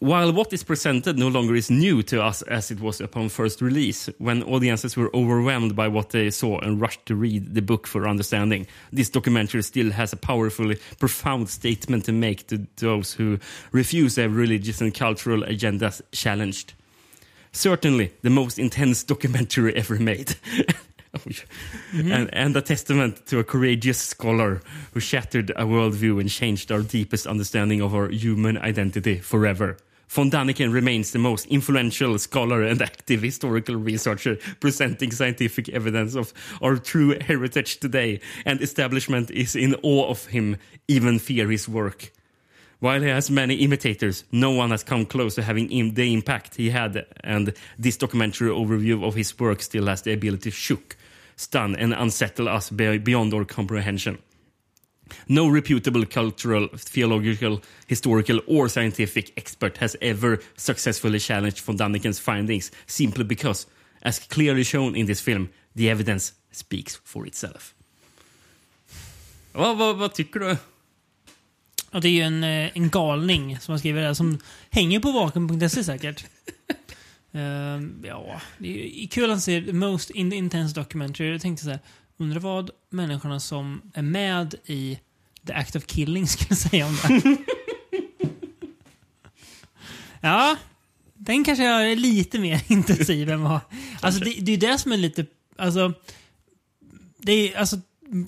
[0.00, 3.62] While what is presented no longer is new to us as it was upon first
[3.62, 7.86] release, when audiences were overwhelmed by what they saw and rushed to read the book
[7.86, 13.38] for understanding, this documentary still has a powerfully profound statement to make to those who
[13.70, 16.74] refuse their religious and cultural agendas challenged.
[17.52, 20.36] Certainly the most intense documentary ever made.
[21.16, 21.44] Oj.
[21.92, 24.60] and, and a testament to a courageous scholar
[24.92, 29.76] who shattered a worldview and changed our deepest understanding of our human identity forever.
[30.08, 36.32] Von Daniken remains the most influential scholar and active historical researcher presenting scientific evidence of
[36.62, 40.56] our true heritage today, and establishment is in awe of him,
[40.88, 42.10] even fear his work.
[42.80, 46.70] While he has many imitators, no one has come close to having the impact he
[46.70, 50.96] had, and this documentary overview of his work still has the ability to shock,
[51.36, 54.18] stun, and unsettle us be- beyond our comprehension.
[55.28, 62.70] No reputable cultural, theological, historical, or scientific expert has ever successfully challenged von Daniken's findings
[62.86, 63.66] simply because,
[64.02, 67.74] as clearly shown in this film, the evidence speaks for itself.
[69.52, 70.56] Vad, vad, vad du?
[71.90, 74.38] Ja, det är ju en, eh, en galning som har skrivit det här, som
[74.70, 76.24] hänger på vaken.se säkert.
[77.32, 81.30] Ehm, ja, det är kul att se most in intense documentary.
[81.30, 81.78] Jag tänkte så här,
[82.16, 84.98] undrar vad människorna som är med i
[85.46, 87.36] The Act of Killing skulle säga om det.
[90.20, 90.56] ja,
[91.14, 93.60] den kanske är lite mer intensiv än vad...
[94.00, 95.26] Alltså det, det är det som är lite...
[95.56, 95.92] Alltså,
[97.18, 97.80] det är, alltså,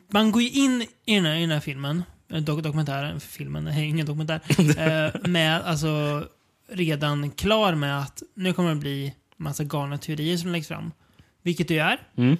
[0.08, 2.02] man går ju in i den här, i den här filmen,
[2.40, 6.24] dok dokumentären, filmen, är ingen dokumentär, eh, med alltså
[6.68, 10.92] redan klar med att nu kommer det bli massa galna teorier som läggs fram.
[11.42, 11.98] Vilket det ju är.
[12.16, 12.36] Mm.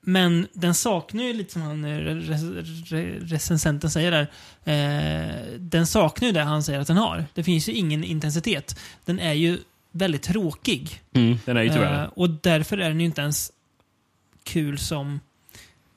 [0.00, 4.30] Men den saknar ju lite som han eh, re- re- recensenten säger där.
[4.64, 7.24] Eh, den saknar ju det han säger att den har.
[7.34, 8.80] Det finns ju ingen intensitet.
[9.04, 9.58] Den är ju
[9.92, 11.00] väldigt tråkig.
[11.12, 13.52] Mm, den är ju tyvärr Eh, och därför är den ju inte ens
[14.42, 15.20] kul som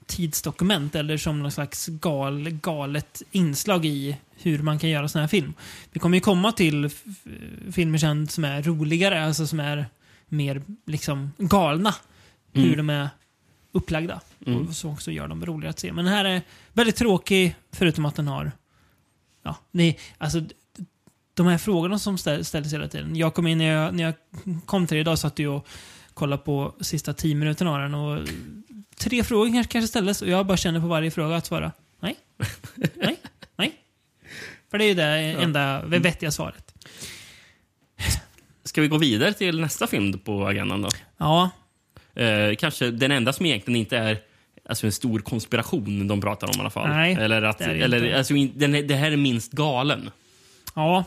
[0.08, 5.28] tidsdokument eller som någon slags gal, galet inslag i hur man kan göra sån här
[5.28, 5.54] film.
[5.92, 6.90] Vi kommer ju komma till
[7.72, 9.86] filmer sen som är roligare, alltså som är
[10.28, 11.96] mer liksom galna.
[12.54, 12.78] Hur Mm.
[12.78, 13.10] de är
[13.72, 14.22] upplagda.
[14.46, 14.68] Mm.
[14.68, 15.94] Och så också gör dem roligare att se.
[15.94, 16.42] Men den här är
[16.74, 18.52] väldigt tråkig, förutom att den har...
[19.44, 20.42] Ja, det, alltså,
[21.34, 23.16] de här frågorna som ställ, ställdes hela tiden.
[23.16, 24.14] Jag kom in när jag, när jag
[24.66, 25.68] kom till det idag satt jag och
[26.14, 28.28] kollade på sista tio minuterna av den och
[29.00, 32.16] tre frågor kanske, kanske ställdes och jag bara känner på varje fråga att svara nej,
[32.96, 33.20] nej,
[33.56, 33.74] nej.
[34.72, 36.74] För det är ju det enda vettiga svaret.
[38.64, 40.90] Ska vi gå vidare till nästa film på agendan då?
[41.18, 41.50] Ja,
[42.18, 44.18] Eh, kanske den enda som egentligen inte är
[44.70, 46.90] alltså en stor konspiration de pratar om i alla fall.
[46.90, 48.18] Nej, eller att, det eller, inte.
[48.18, 50.10] alltså, den är, det här är minst galen.
[50.76, 51.04] ja,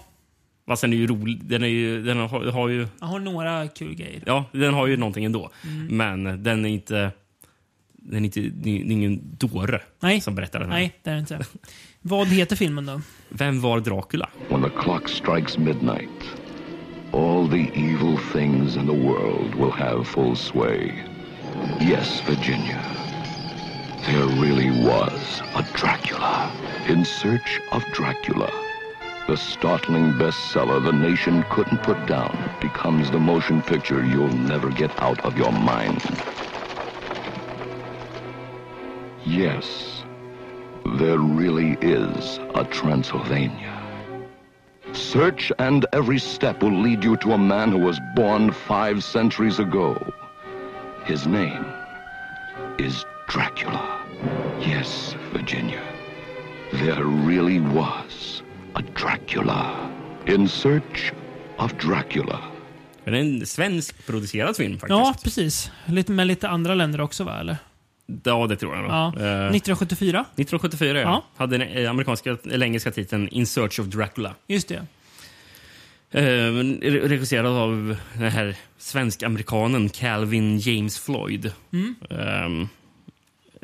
[0.67, 1.45] Fast den är ju rolig.
[1.45, 2.89] Den, är ju, den har, har ju...
[3.01, 4.23] jag har några kul grejer.
[4.27, 5.51] Ja, den har ju någonting ändå.
[5.65, 5.97] Mm.
[5.97, 7.11] Men den är inte...
[8.03, 8.41] Den är inte...
[8.41, 10.79] Det är ingen dåre Nej, som berättar den här.
[10.79, 11.41] nej, det är det inte.
[12.03, 13.01] Vad heter filmen då?
[13.29, 14.29] Vem var Dracula?
[14.49, 16.25] When the clock strikes midnight,
[17.13, 20.93] all the evil things in the world will have full sway.
[21.81, 22.81] Yes, Virginia.
[24.07, 26.51] There really was a Dracula.
[26.89, 28.51] In Search of Dracula.
[29.27, 34.91] The startling bestseller the nation couldn't put down becomes the motion picture you'll never get
[35.03, 36.03] out of your mind.
[39.27, 40.05] Yes,
[40.99, 43.77] there really is a Transylvania.
[44.93, 49.59] Search and every step will lead you to a man who was born five centuries
[49.61, 49.97] ago.
[51.05, 51.65] His name
[52.79, 54.01] is Dracula.
[54.61, 55.83] Yes, Virginia.
[56.73, 58.43] There really was
[58.75, 59.91] a Dracula.
[60.27, 61.13] In search
[61.59, 62.41] of Dracula.
[63.05, 64.91] Det är en svensk-producerad film faktiskt.
[64.91, 65.71] Ja, precis.
[65.87, 67.57] Lite, med lite andra länder också va, eller?
[68.25, 68.91] Ja, det tror jag nog.
[68.91, 69.07] Ja.
[69.07, 70.21] Eh, 1974.
[70.21, 71.09] 1974, ja.
[71.09, 71.25] Ja.
[71.37, 74.35] Hade den eh, amerikanska, eller engelska titeln In Search of Dracula.
[74.47, 74.87] Just det.
[76.13, 81.53] Re- regisserad av den här svensk-amerikanen Calvin James Floyd.
[81.73, 81.95] Mm.
[82.11, 82.67] Eh,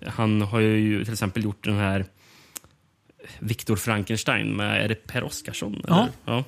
[0.09, 2.04] han har ju till exempel gjort den här
[3.38, 5.82] Victor Frankenstein med, är det Per Oscarsson?
[5.88, 6.09] Ja.
[6.24, 6.44] ja.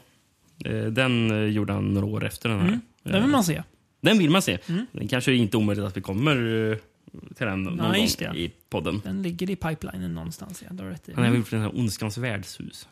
[0.91, 2.69] Den gjorde han några år efter den här.
[2.69, 2.81] Mm.
[3.03, 3.63] Den vill man se.
[4.01, 4.59] Den vill man se.
[4.69, 4.87] Mm.
[4.93, 6.79] Det kanske är inte omöjligt att vi kommer
[7.37, 8.39] till den någon Ja, gång det.
[8.41, 9.01] i podden.
[9.05, 10.63] Den ligger i pipelinen någonstans.
[10.69, 11.13] Ja, du rätt i.
[11.15, 12.89] Han har gjort den här Ondskans värdshus.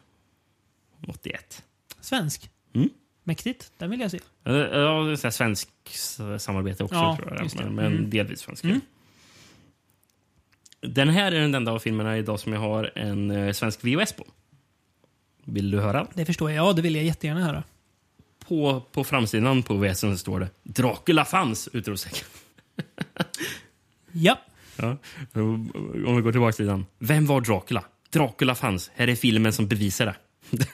[1.08, 1.62] 81.
[2.00, 2.50] Svensk.
[2.74, 2.88] Mm.
[3.24, 3.72] Mäktigt.
[3.78, 4.20] Den vill jag se.
[4.42, 5.68] Ja, det är svensk
[6.38, 7.50] samarbete också, Ja, tror jag.
[7.56, 8.10] Men, men Mm.
[8.10, 8.64] delvis svensk.
[8.64, 8.80] Mm.
[10.80, 14.12] Den här är den enda av filmerna idag som jag har en eh, svensk VHS
[14.12, 14.26] på.
[15.44, 16.06] Vill du höra?
[16.14, 16.66] Det förstår jag.
[16.68, 17.62] Ja, det vill jag jättegärna höra.
[18.48, 21.68] På, på framsidan på VHSen står det Dracula fanns!
[21.72, 22.26] Utropstecken.
[24.16, 24.38] Ja.
[24.76, 24.96] Ja.
[26.06, 26.86] Om vi går tillbaka till den.
[26.98, 27.84] Vem var Dracula?
[28.10, 28.90] Dracula fanns.
[28.94, 30.16] Här är filmen som bevisar det.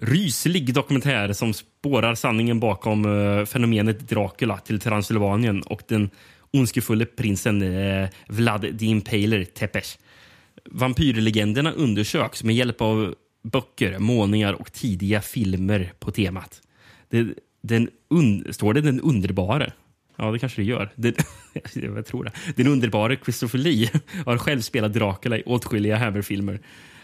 [0.00, 6.10] Ryslig dokumentär som spårar sanningen bakom uh, fenomenet Dracula till Transylvanien och den
[6.50, 9.98] ondskefulle prinsen uh, Vlad the Impaler Tepes.
[10.70, 16.62] Vampyrlegenderna undersöks med hjälp av böcker, målningar och tidiga filmer på temat.
[17.10, 17.26] Det,
[17.62, 19.72] den un, står det den underbara?
[20.16, 20.90] Ja, det kanske det gör.
[20.94, 21.24] Det,
[21.74, 22.32] jag tror det.
[22.56, 23.90] Den underbara Christopher Lee
[24.26, 26.60] har själv spelat Dracula i åtskilliga Hammer-filmer.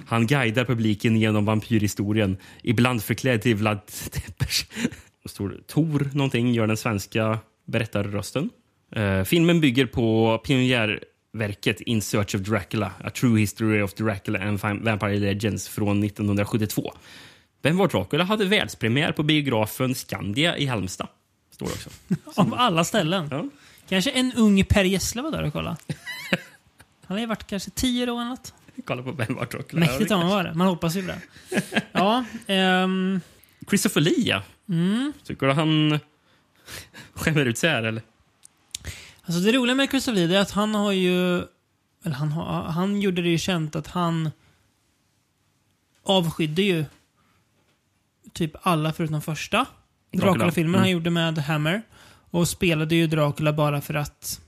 [0.07, 4.64] Han guidar publiken genom vampyrhistorien, ibland förklädd till Vlad Tepes.
[5.25, 8.51] Står Tor någonting gör den svenska berättarrösten.
[8.96, 14.61] Uh, filmen bygger på pionjärverket In Search of Dracula, A True History of Dracula and
[14.61, 16.92] Vampire Legends från 1972.
[17.62, 21.09] Vem var Dracula hade världspremiär på biografen Skandia i Halmstad.
[21.61, 21.90] Står det också.
[22.40, 23.29] Av alla ställen.
[23.31, 23.44] Ja.
[23.88, 25.77] Kanske en ung Per Gessle var där och kollade.
[27.07, 28.55] Han har ju varit kanske tio då eller något.
[28.85, 29.81] Kolla på var Dracula.
[29.81, 30.55] Mäktigt om han var det.
[30.55, 31.20] Man hoppas ju på det.
[31.92, 33.20] Ja, ehm,
[33.68, 34.42] Christopher Lee, ja.
[34.68, 35.12] Mm.
[35.25, 35.99] Tycker du han
[37.14, 38.03] skämmer ut sig här, eller?
[39.23, 41.37] alltså det roliga med Christopher Lee är att han har ju...
[42.05, 44.31] Eller han, har, han gjorde det ju känt att han
[46.03, 46.85] avskydde ju
[48.33, 49.66] typ alla förutom första.
[50.12, 50.81] Dracula-filmen Mm.
[50.81, 51.83] han gjorde med Hammer.
[52.31, 54.40] Och spelade ju Dracula bara för att...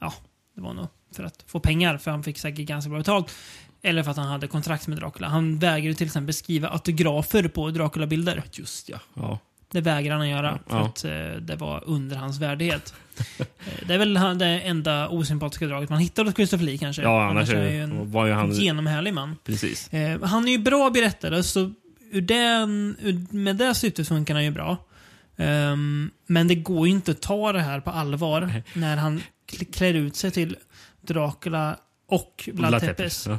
[0.00, 0.12] Ja,
[0.54, 3.34] det var nog för att få pengar, för han fick säkert ganska bra betalt.
[3.82, 5.28] Eller för att han hade kontrakt med Dracula.
[5.28, 8.42] Han vägrade till exempel skriva autografer på Dracula-bilder.
[8.52, 8.98] Just ja.
[9.14, 9.38] ja.
[9.70, 10.84] Det vägrar han göra, för Ja.
[10.86, 12.94] att eh, det var under hans värdighet.
[13.38, 17.02] Eh, det är väl det enda osympatiska draget man hittar hos Christopher Lee kanske.
[17.02, 19.36] Ja, annars är ju en var ju han- genomhärlig man.
[19.44, 19.92] Precis.
[19.92, 21.72] Eh, han är ju bra berättare, så
[22.12, 24.76] ur den, ur, med det syftet funkar han ju bra.
[25.36, 29.72] Ehm, men det går ju inte att ta det här på allvar när han kl-
[29.72, 30.56] klär ut sig till
[31.00, 33.26] Dracula och Vlad Tepes.
[33.26, 33.38] Ja.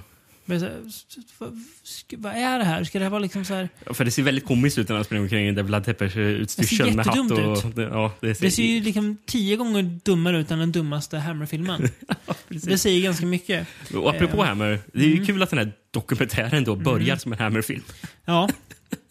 [2.18, 2.84] Vad, är det här?
[2.84, 3.70] Ska det här vara liksom så här...
[3.86, 6.16] Ja, För det ser väldigt komiskt ut när han springer omkring i där Vlad Tepes
[6.16, 7.72] utstyrsel med hatt och...
[7.76, 11.18] Det, ja, det ser, Det ser ju liksom tio gånger dummare ut än den dummaste
[11.18, 11.90] Hammer-filmen.
[12.48, 13.68] det säger ganska mycket.
[13.96, 17.34] Och apropå Eh, Hammer, det är ju kul att den här dokumentären då börjar som
[17.34, 17.84] en Hammer-film.
[18.26, 18.50] Ja.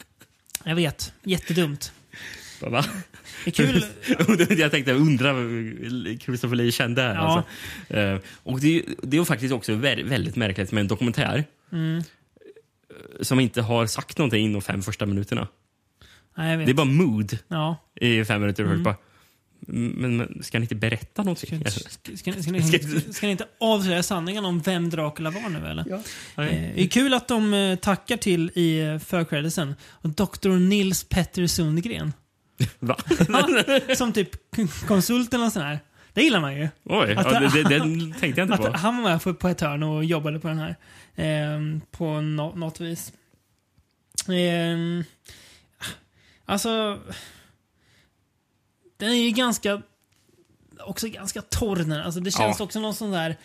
[0.64, 1.12] Jag vet.
[1.22, 1.92] Jättedumt.
[2.60, 2.84] Va?
[3.44, 3.84] Det är kul.
[4.58, 5.44] jag tänkte undra vad
[6.20, 7.14] Christopher Lee kände här.
[7.14, 7.20] Ja.
[7.20, 7.94] Alltså.
[7.96, 11.44] Eh, och det, är- det är ju faktiskt också vä- väldigt märkligt med en dokumentär
[11.72, 11.96] Mm.
[11.98, 12.02] eh,
[13.20, 15.48] som inte har sagt någonting inom fem första minuterna.
[16.36, 16.66] Nej, jag vet.
[16.66, 17.76] Det är bara mood Ja.
[18.00, 18.64] i fem minuter.
[18.64, 18.82] Mm.
[18.82, 18.96] Bara,
[19.68, 21.60] men, men ska ni inte berätta någonting?
[21.60, 22.62] Ska, ska, ska, ska, ni,
[23.12, 25.84] ska ni inte avslöja sanningen om vem Dracula var nu eller?
[25.88, 25.96] Ja.
[26.44, 29.74] Eh, det är kul att de eh, tackar till i förcreditsen.
[30.02, 30.48] Dr.
[30.48, 32.12] Nils Petter Sundgren.
[32.78, 32.96] Va?
[33.96, 34.30] Som typ
[34.86, 35.78] konsult eller nåt sånt här.
[36.12, 36.68] Det gillar man ju.
[36.84, 37.78] Oj, Att- ja, det, det,
[38.20, 38.70] tänkte jag inte på.
[38.76, 40.76] han var med på, ett hörn och jobbade på den här.
[41.16, 43.12] Ehm, på nå- något vis.
[44.28, 45.04] Ehm,
[46.44, 46.98] alltså...
[48.98, 49.82] Den är ju ganska...
[50.80, 51.92] Också ganska torr den.
[51.92, 52.64] Alltså det känns Ja.
[52.64, 53.36] också någon sån där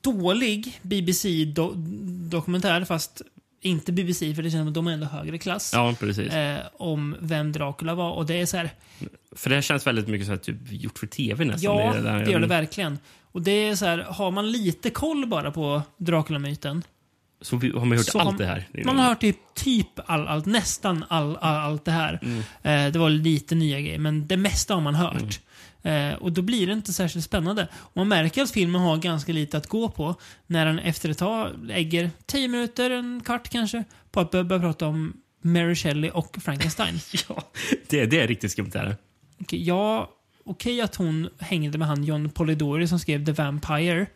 [0.00, 3.22] dålig BBC-dokumentär, fast
[3.60, 5.70] inte BBC för det känns som att de är ändå högre klass.
[5.74, 6.32] Ja, precis.
[6.32, 8.10] Eh, om vem Dracula var.
[8.12, 8.70] Och det är så här,
[9.36, 11.76] För det känns väldigt mycket så här, typ, gjort för tv nästan.
[11.76, 12.98] Ja, där- det gör det verkligen.
[13.32, 16.82] Och det är så här, har man lite koll bara på Dracula-myten.
[17.40, 18.68] Så har man hört så allt det här.
[18.84, 22.20] Man har hört typ, typ all, allt, nästan all, all, allt det här.
[22.22, 22.38] Mm.
[22.86, 25.16] Eh, det var lite nya grejer, men det mesta har man hört.
[25.16, 25.28] Mm.
[25.82, 27.68] Eh, och då blir det inte särskilt spännande.
[27.72, 30.14] Och man märker att filmen har ganska lite att gå på
[30.46, 34.62] när den efter ett tag lägger 10 minuter, en kvart kanske, på att börja, börja
[34.62, 35.12] prata om
[35.42, 37.00] Mary Shelley och Frankenstein.
[37.28, 37.42] Ja,
[37.88, 38.70] det, det är riktigt skumt.
[38.72, 38.96] Det här.
[39.40, 40.10] Okej, ja,
[40.44, 44.06] okej att hon hängde med han John Polidori som skrev The Vampire.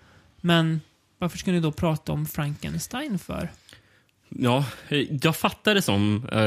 [0.40, 0.81] Men
[1.18, 3.48] varför ska ni då prata om Frankenstein för?
[4.38, 4.64] Ja,
[5.23, 6.38] jag fattar det som, eh,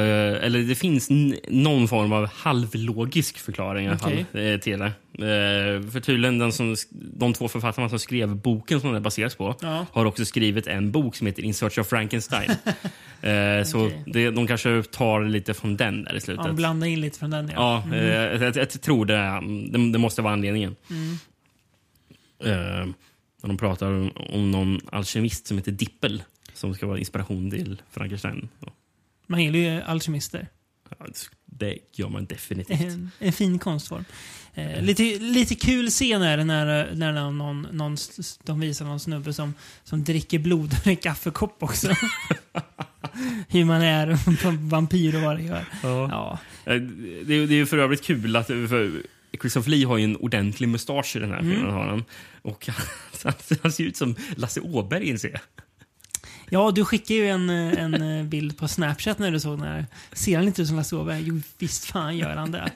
[0.46, 1.08] eller det finns
[1.50, 4.86] någon form av halvlogisk förklaring i alla fall eh, till det.
[4.86, 9.56] Eh, för tydligen den som, de två författarna som skrev boken som det baseras på
[9.62, 9.86] Ja.
[9.92, 12.52] har också skrivit en bok som heter In Search of Frankenstein.
[13.66, 14.04] så Okej.
[14.06, 16.46] det, de kanske tar lite från den där i slutet.
[16.46, 17.96] Ja, blanda in lite från den Ja, ja.
[17.96, 19.42] eh, jag, jag, jag tror det,
[19.78, 20.76] det, det måste vara anledningen.
[20.90, 21.18] Mm.
[23.42, 26.24] När de pratar om, om någon alkemist som heter Dippel
[26.56, 28.50] som ska vara inspiration till Frankenstein.
[28.60, 28.74] Ja,
[29.28, 30.48] Man gillar ju alkemister.
[31.46, 32.82] det gör man definitivt.
[32.82, 34.06] En, en fin konstform.
[34.54, 37.98] Eh, lite, lite kul scen är det när, när någon, någon,
[38.44, 41.90] de visar någon snubbe som, som dricker blod ur en kaffekopp också.
[43.50, 44.18] Hur man är
[44.70, 45.66] vampyr och vad det gör.
[45.84, 46.10] Ja.
[46.12, 46.40] Ja.
[46.74, 49.04] Eh, Det, är- det är ju för övrigt kul att för
[49.42, 51.52] Christopher Lee har ju en ordentlig mustasch i den här Mm.
[51.56, 51.74] filmen.
[51.74, 52.04] Har han.
[52.42, 52.68] Och
[53.24, 55.40] han, han ser ut som Lasse Åberg inser jag.
[56.50, 59.68] Ja, du skickade ju en, eh, en eh, bild på Snapchat när du såg den
[59.68, 59.86] här.
[60.14, 61.24] Ser han inte ut som Lasse Åberg?
[61.26, 62.72] Jo, visst fan gör han det.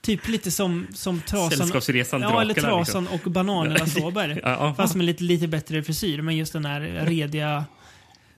[0.00, 4.40] Typ lite som, som Trasan, Sällskapsresan ja, eller Dracula, Trasan och Bananerna sover.
[4.44, 4.74] Ja, ja.
[4.74, 6.22] Fast med lite, lite bättre frisyr.
[6.22, 7.64] Men just den här rediga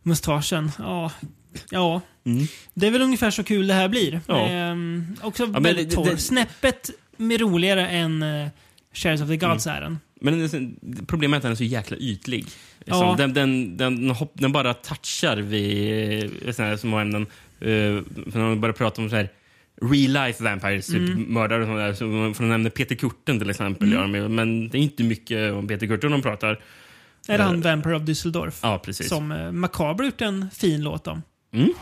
[0.03, 0.71] mustaschen.
[0.79, 1.11] Ja.
[1.71, 2.01] Ja.
[2.75, 4.09] Det är väl ungefär så kul det här blir.
[4.13, 4.21] Mm.
[4.27, 4.47] Ja.
[4.49, 6.05] Ehm, också men väldigt torr.
[6.11, 8.49] det- Snäppet mer roligare än uh,
[8.93, 9.77] Shares of the Gods Mm.
[9.77, 9.99] är den.
[10.21, 10.49] Men
[11.07, 12.47] problemet är att den är så jäkla ytlig.
[12.85, 12.85] Ja.
[12.85, 17.27] Liksom, den, den, den, hopp, den bara touchar vid eh, såna här små ämnen.
[17.63, 19.29] Uh, när man börjar prata om så här
[19.83, 21.23] real life vampires, typ Mm.
[21.23, 21.95] mördare och sånt där.
[21.95, 23.93] Så man får nämna Peter Kurten till exempel.
[23.93, 24.29] gör de ju.
[24.29, 26.61] Men det är inte mycket om Peter Kurten de pratar.
[27.29, 28.59] Är det han Vampire of Düsseldorf?
[28.63, 29.09] Ja, precis.
[29.09, 31.23] Som uh, Macabre gjort en fin låt om.
[31.53, 31.73] Mm.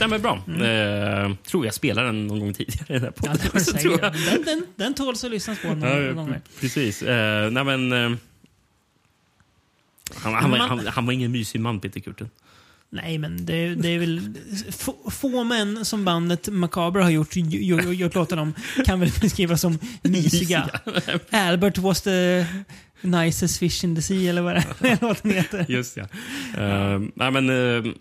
[0.00, 0.36] Stämmer bra.
[0.66, 3.38] Eh, tror jag spelade den någon gång tidigare i den här Mm.
[3.42, 3.64] Ja, podden.
[3.74, 4.12] det tror jag.
[4.12, 6.40] den, den, den tåls att lyssnas på några Ja, gånger.
[6.60, 7.02] precis.
[7.02, 8.18] Eh, nej, men, eh,
[10.14, 12.30] han, han, var, Man- han, han var ingen mysig man, Peter Kurten.
[12.92, 14.34] Nej, men det, det är väl...
[14.70, 18.54] Få, få män som bandet Macabre har gjort, gjort, gjort låtar om
[18.86, 20.68] kan väl beskrivas som mysiga.
[21.30, 22.46] Albert was the
[23.00, 25.66] nicest fish in the sea, eller vad det låten heter.
[25.68, 26.02] Just ja.
[26.58, 27.92] Eh, nej, men, eh,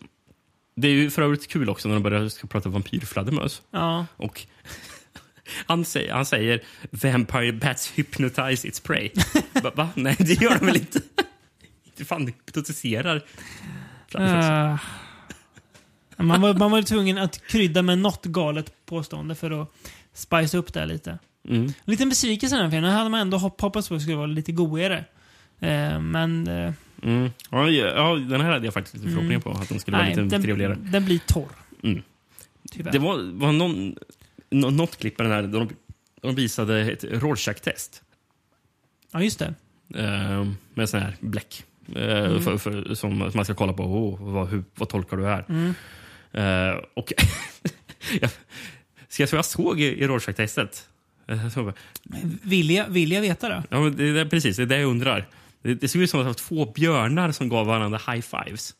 [0.81, 3.61] det är ju för övrigt kul också när de börjar ska prata vampyrfladdermöss.
[3.71, 4.05] Ja.
[4.17, 4.45] Och
[5.65, 6.61] han, säger, han säger
[6.91, 9.11] “Vampire bats hypnotize its prey”.
[9.63, 9.71] Va?
[9.75, 9.89] va?
[9.95, 11.01] Nej, det gör de väl inte?
[11.85, 13.21] Inte fan hypnotiserar.
[14.15, 14.77] Eh,
[16.17, 19.73] man, var, man var tvungen att krydda med något galet påstående för att
[20.13, 21.19] spice upp det lite.
[21.47, 21.63] Mm.
[21.65, 22.91] En liten besvikelse den här filmen.
[22.91, 25.05] Hade man ändå hopp- hoppats på att det skulle vara lite godare.
[25.59, 27.29] Eh, men eh, Mm.
[27.49, 29.51] Ja, ja, den här hade jag faktiskt lite förhoppningar på.
[29.51, 30.73] Att den skulle nej, vara lite trevligare.
[30.73, 31.49] den, den blir torr.
[31.83, 32.01] Mm.
[32.71, 32.91] Tyvärr.
[32.91, 33.95] Det var, var någon,
[34.49, 35.69] nå- något klipp i den här där de,
[36.21, 38.03] de visade ett Rorschach-test.
[39.12, 39.53] Ja, just det.
[39.95, 41.63] Eh, med sån här bläck.
[41.95, 42.41] Eh, Mm.
[42.41, 43.83] för, för, som, man ska kolla på.
[43.83, 45.45] Oh, vad, hur, vad tolkar du här?
[45.49, 45.73] Mm.
[46.31, 47.13] Eh, och
[48.21, 48.29] jag,
[49.09, 50.88] ska jag säga vad jag såg i, i Rorschach-testet?
[51.27, 51.73] Eh, bara,
[52.43, 53.63] Vill jag, vill jag veta det?
[53.69, 55.27] Ja, men det, det, precis, det är det jag undrar.
[55.61, 58.75] Det, det såg ut som att det var två björnar som gav varandra high fives.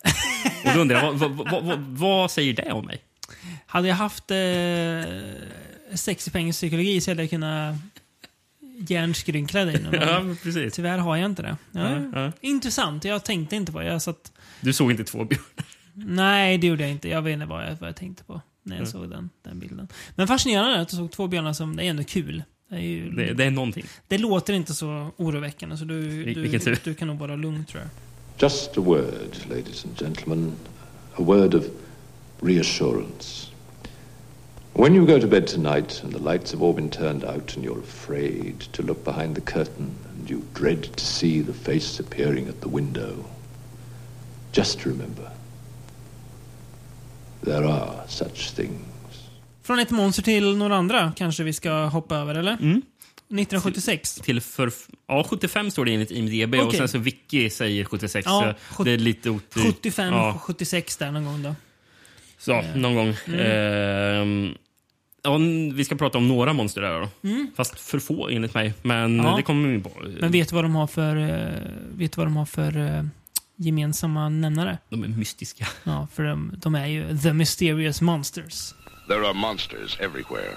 [0.66, 3.02] Och då undrar jag, vad, vad, vad, vad, säger det om mig?
[3.66, 4.38] Hade jag haft eh,
[5.94, 7.76] 60 poängs psykologi så hade jag kunnat
[8.88, 9.86] hjärnskrynkla dig.
[9.92, 10.74] Ja, precis.
[10.74, 11.58] Tyvärr har jag inte det.
[11.72, 12.32] Ja, Ja, ja.
[12.42, 13.04] Intressant.
[13.04, 13.86] Jag tänkte inte på det.
[13.86, 15.48] Jag satt, Du såg inte två björnar?
[15.94, 17.10] nej, det gjorde jag inte.
[17.10, 19.88] Jag vet inte vad jag, vad jag tänkte på när jag såg den, den bilden.
[20.16, 21.76] Men fascinerande att du såg två björnar som...
[21.76, 22.44] Det är ändå kul.
[22.70, 23.86] Det, är ju, Det, det, det är någonting.
[24.10, 27.90] låter inte så oroväckande, så du, Vil- du, du kan nog vara lugn tror jag.
[28.50, 30.52] Just a word, ladies and gentlemen.
[31.16, 31.66] A word of
[32.42, 33.46] reassurance.
[34.74, 37.66] When you go to bed tonight and the lights have all been turned out and
[37.66, 42.48] you're afraid to look behind the curtain and you dread to see the face appearing
[42.48, 43.26] at the window,
[44.54, 45.32] just remember
[47.44, 48.86] there are such things.
[49.70, 52.52] Från ett monster till några andra kanske vi ska hoppa över, eller?
[52.54, 52.78] Mm.
[52.78, 54.16] 1976.
[54.16, 54.72] Till för,
[55.08, 56.78] ja, 75 står det enligt IMDB och Okej.
[56.80, 58.26] sen så Vicky säger 76.
[58.26, 59.76] Ja, så det är lite otydligt.
[59.76, 61.56] 75, Ja, 76 där någon gång då.
[62.38, 63.16] så, någon gång.
[63.28, 63.40] Mm.
[63.40, 64.54] Ehm,
[65.24, 65.38] ja,
[65.74, 67.10] vi ska prata om några monster där då.
[67.56, 68.74] Fast för få enligt mig.
[68.82, 69.26] Men Mm.
[69.26, 69.36] Ja.
[69.36, 69.92] det kommer vi på.
[70.20, 71.62] Men vet du vad de har för, eh,
[71.96, 73.04] vet vad de har för eh,
[73.56, 74.78] gemensamma nämnare?
[74.90, 75.68] De är mystiska.
[75.84, 78.74] Ja, för de, de är ju The Mysterious Monsters.
[79.10, 80.56] There are monsters everywhere.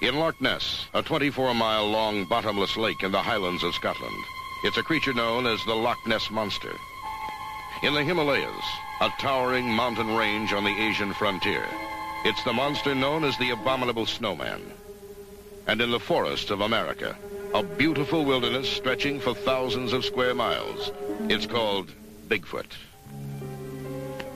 [0.00, 4.24] In Loch Ness, a 24 mile long bottomless lake in the highlands of Scotland,
[4.64, 6.72] it's a creature known as the Loch Ness Monster.
[7.82, 8.64] In the Himalayas,
[9.02, 11.66] a towering mountain range on the Asian frontier,
[12.24, 14.62] it's the monster known as the Abominable Snowman.
[15.66, 17.18] And in the forests of America,
[17.52, 20.90] a beautiful wilderness stretching for thousands of square miles,
[21.28, 21.92] it's called
[22.28, 22.72] Bigfoot.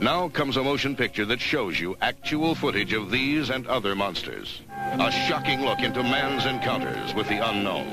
[0.01, 4.63] Now comes a motion picture that shows you actual footage of these and other monsters.
[4.99, 7.87] A shocking look into man's encounters with the unknown.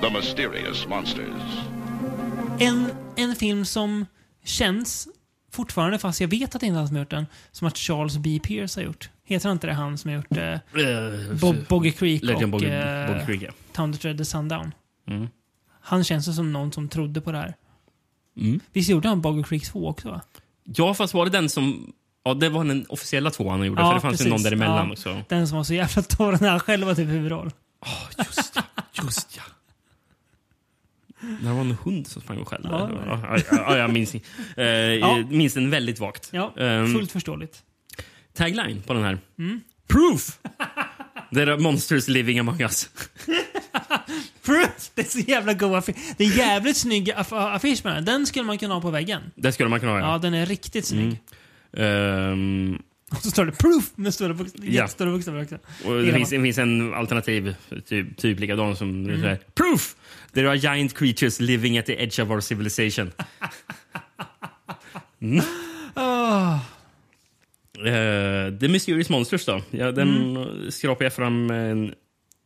[0.00, 1.42] The mysterious monsters.
[2.58, 4.06] En, en film som
[4.44, 5.08] känns
[5.52, 7.78] fortfarande, fast jag vet att det inte är han som har gjort den, som att
[7.78, 8.40] Charles B.
[8.42, 9.10] Pierce har gjort.
[9.24, 12.66] Heter han inte det han som har gjort eh, Bob, Boggy Creek Legend och Boggy,
[12.66, 13.50] eh, Boggy Creek, ja.
[13.72, 14.74] Town That Dread the Sundown?
[15.08, 15.28] Mm.
[15.80, 17.54] Han känns som någon som trodde på det här.
[18.36, 18.60] Mm.
[18.72, 20.08] Visst gjorde han Boggy Creek 2 också?
[20.10, 20.20] Va?
[20.64, 21.92] Ja, fast var det den som...
[22.24, 23.82] Ja, det var den officiella tvåan han gjorde.
[23.82, 24.26] Ja, för det fanns precis.
[24.26, 24.92] ju någon däremellan Ja.
[24.92, 25.22] också.
[25.28, 27.50] Den som var så jävla torr när han själv var typ huvudroll.
[28.18, 28.62] Just ja.
[29.02, 29.42] Just ja.
[31.40, 32.68] Det var en hund som sprang och skällde.
[32.68, 32.90] Ja.
[33.06, 34.14] Ja, ja, ja, jag minns,
[34.56, 36.28] eh, jag minns den väldigt vagt.
[36.32, 37.62] Ja, Ehm, fullt förståeligt.
[38.34, 39.18] Tagline på den här.
[39.38, 39.60] Mm.
[39.88, 40.38] Proof!
[41.34, 42.90] There are monsters living among us.
[44.42, 44.90] Proof!
[44.94, 45.96] Det är så jävla god affisch.
[46.16, 48.04] Det är jävligt snygg aff affisch med den.
[48.04, 49.22] Den skulle man kunna ha på väggen.
[49.34, 50.18] Det skulle man kunna ha, Ja, ja.
[50.18, 51.20] den är riktigt snygg.
[51.76, 52.78] Ehm,
[53.10, 54.68] Och så står det proof med stora bokstäver.
[54.68, 54.88] Ja.
[54.98, 55.58] Bokstäver också.
[55.84, 57.54] och det finns, det finns en alternativ,
[57.88, 59.24] typ, typ likadan som Mm.
[59.24, 59.36] mm.
[59.54, 59.96] Proof!
[60.34, 63.12] There are giant creatures living at the edge of our civilization.
[65.98, 66.58] Ah.
[67.78, 69.62] Uh, The Mysterious Monsters då?
[69.70, 70.70] Ja, den mm.
[70.70, 71.94] skrapar jag fram en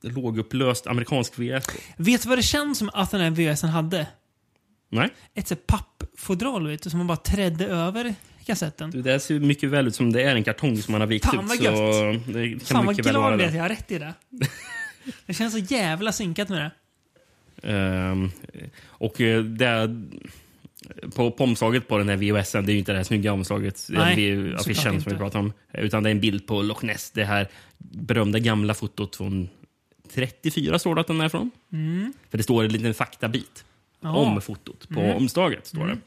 [0.03, 1.65] lågupplöst amerikansk VF.
[1.97, 4.07] Vet du vad det känns som att den här VHSen hade?
[4.93, 8.15] Nej, Ett så här pappfodral vet du, som man bara trädde över
[8.47, 8.91] kassetten.
[8.91, 11.09] du, det här ser mycket väl ut som det är en kartong som man har
[11.09, 11.49] vikt Fan, ut.
[11.49, 12.63] vad Så gött.
[12.69, 14.15] Fan vad glad jag är att jag har rätt i det.
[15.27, 16.71] Det känns så jävla synkat med det.
[17.69, 18.31] Ehm,
[18.87, 20.03] och eh, det,
[21.15, 23.87] på, på omslaget på den här VHSen, det är ju inte det här snygga omslaget,
[23.89, 27.11] Nej, affischen som vi pratar om, utan det är en bild på Loch Ness.
[27.11, 27.49] Det här
[27.79, 29.49] berömda gamla fotot från
[30.15, 31.51] 34 står det att den är från.
[32.31, 33.65] För det står en liten faktabit
[34.01, 34.17] Jaha.
[34.17, 35.67] om fotot på omslaget.
[35.67, 35.99] Står det.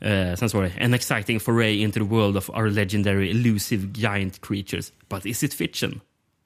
[0.00, 4.40] Eh, sen står det “An exciting foray into the world of our legendary elusive giant
[4.40, 4.92] creatures.
[5.08, 6.00] But is it fiction?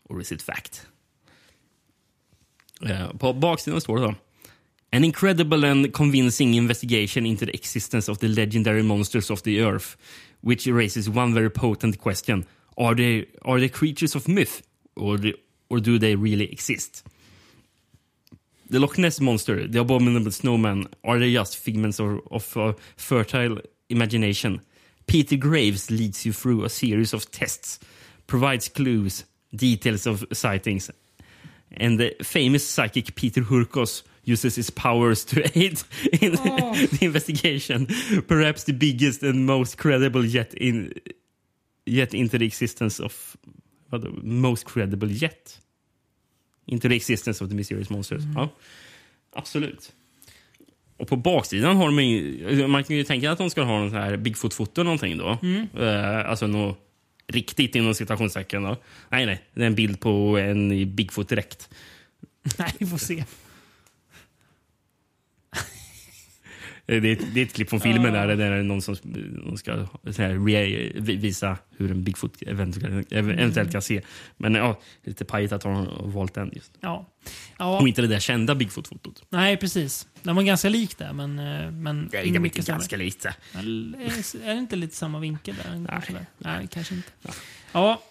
[0.05, 0.87] Or is it fact?”
[2.87, 4.15] Eh, På baksidan står det då
[4.93, 9.97] An incredible and convincing investigation into the existence of the legendary monsters of the earth,
[10.41, 12.45] which raises one very potent question:
[12.77, 14.63] Are they are they creatures of myth,
[14.97, 15.35] or the,
[15.71, 17.03] or do they really exist?
[18.71, 23.59] The Loch Ness monster, the abominable snowman, are they just figments of, of uh, fertile
[23.89, 24.61] imagination?
[25.07, 27.79] Peter Graves leads you through a series of tests,
[28.27, 30.91] provides clues, details of sightings,
[31.73, 35.81] and the famous psychic Peter Hurkos uses his powers to aid
[36.21, 37.87] in the investigation.
[38.27, 40.93] Perhaps the biggest and most credible yet in
[41.87, 43.37] yet into the existence of
[43.89, 45.61] vadå, most credible yet
[46.67, 48.23] into the existence of the mysterious monsters.
[48.35, 48.49] Ja,
[49.33, 49.93] absolut.
[50.97, 53.91] Och på baksidan har de ju, man kan ju tänka att de ska ha någon
[53.91, 55.39] sån här Bigfoot-foto någonting då.
[55.83, 56.79] Eh, alltså något
[57.27, 58.63] riktigt inom citationstecken.
[58.63, 61.69] Nej, nej, det är en bild på en i Bigfoot-dräkt.
[62.59, 63.19] Nej, vi får se.
[63.19, 63.25] Eh,
[66.89, 68.97] Det är, ett, det är ett klipp från filmen där, där det är någon som
[69.05, 70.35] någon ska så här,
[71.17, 74.03] visa hur en Bigfoot eventuellt, eventuellt kan se.
[74.37, 76.73] Men ja, lite pajigt att har valt den just.
[76.81, 77.09] Ja.
[77.59, 77.81] ja.
[77.81, 79.25] Och inte det där kända Bigfoot-fotot.
[79.29, 80.09] Nej, precis.
[80.23, 81.39] Den var ganska lik där, men...
[81.39, 83.07] eh, men Det är mycket mycket ganska sämre.
[83.55, 85.77] Är, det inte lite samma vinkel där?
[85.77, 86.27] Nej, där?
[86.39, 87.11] Nej kanske inte.
[87.73, 88.03] Ja.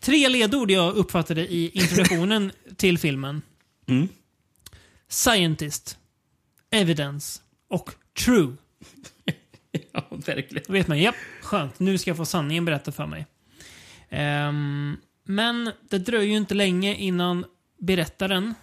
[0.00, 3.42] Tre ledord jag uppfattade i introduktionen till filmen.
[3.86, 4.08] Mm.
[5.08, 5.98] Scientist,
[6.70, 8.56] evidence och true.
[9.92, 10.64] Ja, verkligen.
[10.66, 11.78] Då vet man, japp, skönt.
[11.78, 13.26] Nu ska jag få sanningen berättad för mig.
[14.08, 17.44] Ehm, men det dröjer ju inte länge innan
[17.78, 18.54] berättaren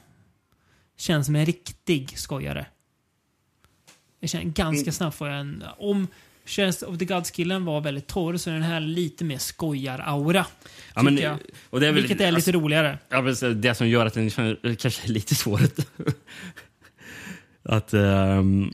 [0.97, 2.65] känns som en riktig skojare.
[4.19, 5.63] Jag känner ganska snabbt får jag en...
[5.77, 6.07] Om
[6.45, 10.45] Chest of the Gods-killen var väldigt torr så är den här lite mer skojar-aura.
[10.95, 11.37] Ja, men, jag.
[11.69, 12.99] och det är väl, Vilket är lite alltså, roligare.
[13.09, 15.79] ja, men det som gör att den kanske är lite svår att,
[17.63, 18.73] att ehm,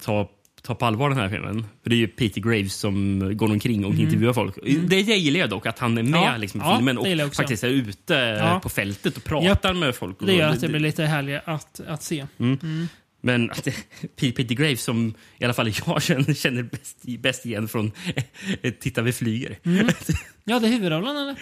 [0.00, 0.28] ta,
[0.62, 1.66] ta på allvar den här filmen.
[1.82, 4.54] För det är ju Peter Graves som går omkring och intervjuar folk.
[4.64, 6.22] Det det gillar jag dock, att han är med Mm.
[6.32, 8.60] Ja, liksom, i ja, filmen och faktiskt är ute Ja.
[8.62, 10.16] på fältet och pratar med folk.
[10.20, 12.26] Det gör Och att det blir lite härligare att, att se.
[13.20, 13.68] Men att
[14.16, 17.92] Peter Graves som i alla fall jag känner, känner bäst, bäst igen från
[18.80, 19.58] Titta vi flyger.
[20.44, 21.36] Ja, det är huvudrollen eller?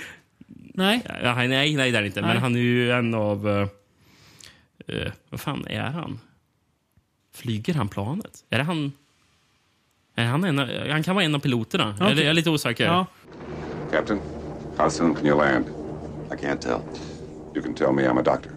[0.74, 1.00] Nej.
[1.22, 2.20] Ja, nej, nej, det är inte.
[2.20, 2.28] Nej.
[2.34, 3.48] Men han är ju en av...
[3.48, 3.68] eh,
[4.96, 6.18] eh, vad fan är han?
[7.36, 8.44] Flyger han planet?
[8.50, 8.92] Är det han?
[10.14, 11.94] Är han, en, av- han kan vara en av piloterna.
[11.96, 12.10] Okej.
[12.12, 12.84] Eller jag är lite osäker.
[12.86, 13.06] Ja.
[13.92, 14.20] Captain,
[14.76, 15.64] how soon can you land?
[16.32, 16.80] I can't tell.
[17.54, 18.52] You can tell me I'm a doctor.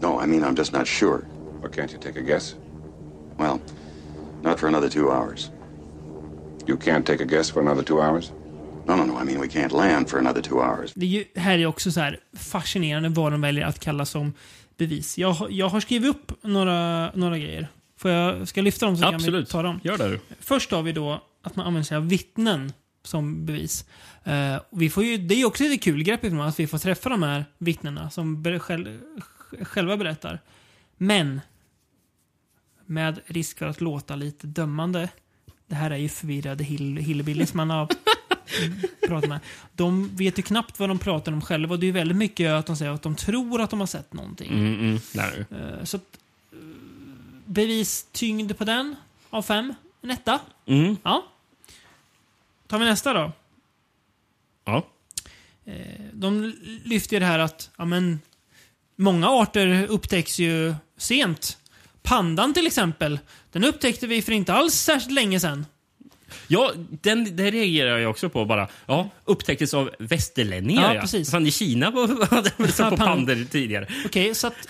[0.00, 1.20] No, I mean, I'm just not sure.
[1.62, 2.54] Or can't you take a guess?
[3.38, 3.58] Well,
[4.42, 5.50] not for another two hours.
[6.66, 8.32] You can't take a guess for another two hours?
[8.86, 9.20] No, no, no.
[9.22, 10.92] I mean, we can't land for another two hours.
[10.94, 14.32] Det är ju, här är också så här fascinerande vad de väljer att kalla som
[14.76, 15.18] bevis.
[15.18, 17.68] Jag, har- jag har skrivit upp några, några grejer.
[18.00, 19.48] Får jag, ska jag lyfta dem så kan vi Absolut.
[19.48, 19.80] ta dem.
[19.84, 20.08] Gör det.
[20.08, 20.20] du.
[20.40, 22.72] Först har vi då att man använder sig av vittnen
[23.02, 23.84] som bevis.
[24.70, 26.78] Och vi får ju, det är också lite kul grepp i filmen att vi får
[26.78, 29.00] träffa de här vittnena som ber, själv,
[29.62, 30.40] själva berättar.
[30.96, 31.40] Men
[32.86, 35.08] med risk för att låta lite dömande.
[35.66, 37.88] Det här är ju förvirrade hill, hillbillies man har
[39.08, 39.40] pratat med.
[39.72, 41.74] De vet ju knappt vad de pratar om själva.
[41.74, 43.86] Och det är ju väldigt mycket att de säger att de tror att de har
[43.86, 44.52] sett någonting.
[44.52, 44.98] Mm, mm.
[45.78, 46.02] Eh, Så att,
[47.54, 48.96] bevistyngd på den
[49.30, 49.74] av fem.
[50.02, 50.40] En etta.
[50.66, 51.26] Mm, Ja.
[52.66, 53.32] Tar vi nästa då.
[54.64, 54.86] ja.
[55.64, 55.74] Eh,
[56.12, 58.20] De lyfter ju det här att ja, men,
[58.96, 61.58] många arter upptäcks ju sent.
[62.02, 63.18] Pandan till exempel,
[63.52, 65.66] den upptäckte vi för inte alls särskilt länge sedan.
[66.48, 68.68] Ja, den, det reagerar jag också på bara.
[68.86, 71.30] Ja, upptäcktes av västerlänningar Ja, precis.
[71.30, 73.88] Fan, i Kina var- hade Ja, på pan- pandor tidigare.
[74.06, 74.68] Okej, så att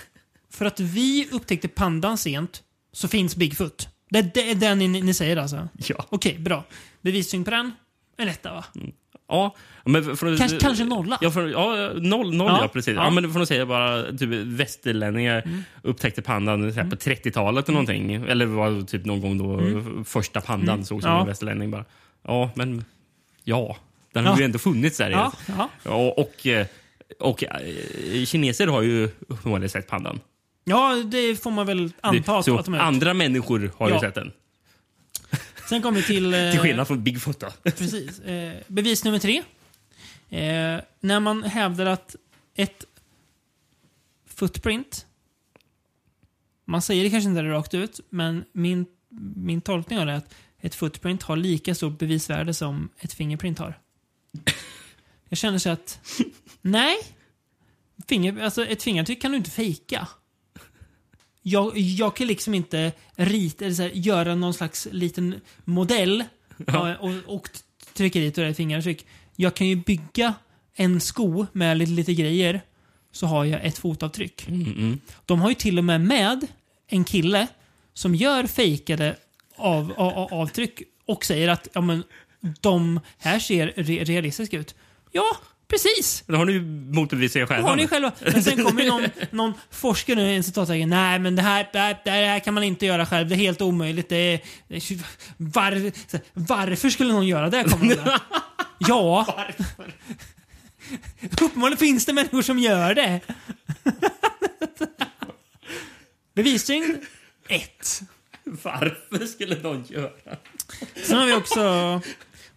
[0.49, 2.63] för att vi upptäckte pandan sent
[2.93, 3.89] så finns Bigfoot.
[4.09, 5.67] Det, det är det ni, ni säger alltså?
[5.87, 6.05] Ja.
[6.09, 6.63] Okej, bra.
[7.01, 7.71] Bevisning på den
[8.17, 8.65] är lätta va?
[9.27, 11.17] Ja, men för, Kanske- kanske nolla.
[11.21, 12.95] Ja, för, ja noll, noll ja, Ja, precis.
[12.95, 13.03] Ja.
[13.03, 13.09] ja.
[13.09, 15.43] men får nog säga bara typ västerlänningar
[15.83, 18.13] upptäckte pandan så här, på 30-talet eller någonting.
[18.13, 21.21] Eller var typ någon gång då första pandan såg som Ja.
[21.21, 21.85] en västerlänning bara.
[22.23, 22.85] Ja, men
[23.43, 23.77] ja.
[24.13, 25.09] Den har ju ändå funnits där.
[25.09, 25.69] Ja, ja.
[25.91, 26.65] Och, och, eh,
[27.19, 30.19] och eh, kineser har ju uppenbarligen sett pandan.
[30.63, 32.81] Ja, det får man väl anta Det- så att de gjort.
[32.83, 34.01] andra människor har ju Ja.
[34.01, 34.31] sett den.
[35.69, 36.33] Sen kommer vi till...
[36.33, 37.47] eh, Till skillnad från Bigfoot då.
[37.63, 38.19] Precis.
[38.19, 39.37] Eh, bevis nummer tre.
[40.29, 42.15] Eh, när man hävdar att
[42.55, 42.85] ett
[44.27, 45.05] footprint,
[46.65, 48.85] man säger det kanske inte rakt ut, men min,
[49.35, 53.59] min tolkning av det är att ett footprint har lika stort bevisvärde som ett fingerprint
[53.59, 53.79] har.
[55.29, 55.99] Jag känner så att,
[56.61, 56.95] nej.
[58.07, 60.07] Finger, alltså ett fingeravtryck kan du inte fejka.
[61.41, 66.23] Jag, jag kan liksom inte rita, eller så här, göra någon slags liten modell
[66.67, 66.97] ja.
[66.97, 67.49] och, och
[67.93, 69.05] trycka dit och det fingeravtryck.
[69.35, 70.33] Jag kan ju bygga
[70.75, 72.61] en sko med lite, lite grejer
[73.11, 74.47] så har jag ett fotavtryck.
[75.25, 76.47] De har ju till och med med
[76.87, 77.47] en kille
[77.93, 79.15] som gör fejkade
[79.55, 82.03] av, av, av, avtryck och säger att ja, men,
[82.61, 84.75] de här ser re realistiska ut.
[85.11, 85.37] Ja,
[85.71, 86.23] precis!
[86.27, 86.59] Då har ni
[86.95, 87.69] motbevisat er själva.
[87.69, 88.11] har ni själva.
[88.19, 90.89] Men sen kommer ju någon, någon forskare nu en citattecken.
[90.89, 93.29] Nej, men det här, det, här, det här kan man inte göra själv.
[93.29, 94.09] Det är helt omöjligt.
[94.09, 94.99] Det är, det är,
[95.37, 95.91] var,
[96.33, 97.63] varför skulle någon göra det?
[97.63, 98.19] Kommer de.
[98.87, 99.27] Ja.
[101.41, 103.19] Uppenbarligen finns det människor som gör det.
[106.33, 106.95] Bevisning
[107.47, 108.01] ett.
[108.43, 110.11] Varför skulle någon göra
[111.03, 112.01] Sen har vi också,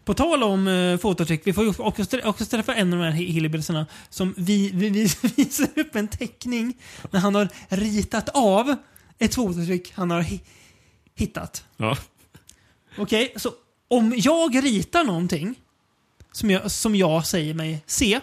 [0.04, 3.12] på tal om uh, fototryck, vi får ju också, också träffa en av de här
[3.12, 6.74] hi- hillbilliesarna som vi, vi, vi visar upp en teckning
[7.10, 8.76] när han har ritat av
[9.18, 10.40] ett fototryck han har hi
[11.14, 11.64] hittat.
[11.76, 11.96] Ja.
[12.98, 13.52] Okej, så
[13.88, 15.54] om jag ritar någonting
[16.32, 18.20] som jag, som jag säger mig se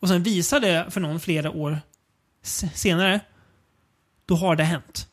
[0.00, 1.80] och sen visar det för någon flera år
[2.74, 3.20] senare,
[4.26, 5.08] då har det hänt.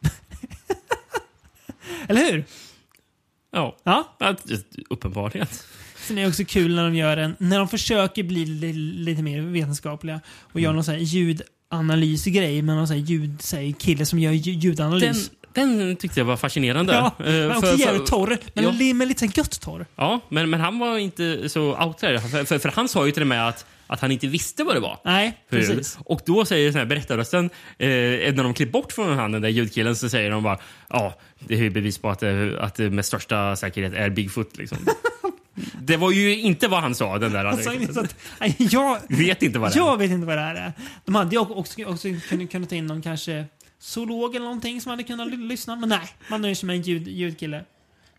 [2.08, 2.44] Eller hur?
[3.54, 3.76] Ja.
[3.84, 4.36] Ja.
[4.90, 5.46] Uppenbarligen.
[5.96, 9.22] Sen är det också kul när de gör en, när de försöker bli li, lite
[9.22, 10.20] mer vetenskapliga
[10.52, 14.18] och gör någon sån här ljudanalysgrej med någon sån här ljud, så här, kille som
[14.18, 15.30] gör lju- Den, ljudanalys.
[15.52, 16.92] den tyckte jag var fascinerande.
[16.92, 18.94] ja, Eh, men också för- jävligt torr, men, Ja.
[18.94, 19.86] men lite gött torr.
[19.96, 22.20] Ja, men, men han var inte så out there.
[22.20, 24.76] För, för, för han sa ju till och med att, att han inte visste vad
[24.76, 24.98] det var.
[25.04, 25.68] Nej, Förut.
[25.68, 25.98] precis.
[26.04, 27.44] Och då säger den här berättarrösten,
[27.78, 30.58] eh, när de klipper bort från han, den där ljudkillen, så säger de bara
[30.88, 34.56] ja, det är bevis på att det, att det med största säkerhet är Bigfoot.
[34.56, 34.78] Liksom.
[35.82, 37.44] det var ju inte vad han sa, den där.
[37.44, 38.16] Han sa ju så att,
[38.58, 39.78] jag, Vet inte vad det är.
[39.78, 40.72] jag vet inte vad det här är.
[41.04, 43.44] De hade ju också, också kunnat, kunnat ta in någon kanske
[43.78, 45.76] zoolog eller någonting som hade kunnat ly- lyssna.
[45.76, 47.64] Men nej, man nöjer sig med en ljud, ljudkille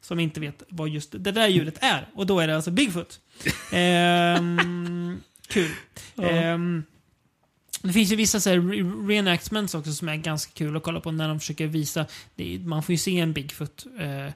[0.01, 2.07] som inte vet vad just det där ljudet är.
[2.15, 3.19] Och då är det alltså Bigfoot.
[3.71, 5.71] Ehm, kul.
[6.21, 6.83] Ehm,
[7.81, 10.99] det finns ju vissa så här, re- reenactments också som är ganska kul att kolla
[10.99, 12.05] på när de försöker visa.
[12.37, 14.33] Är, man får ju se en Bigfoot eh,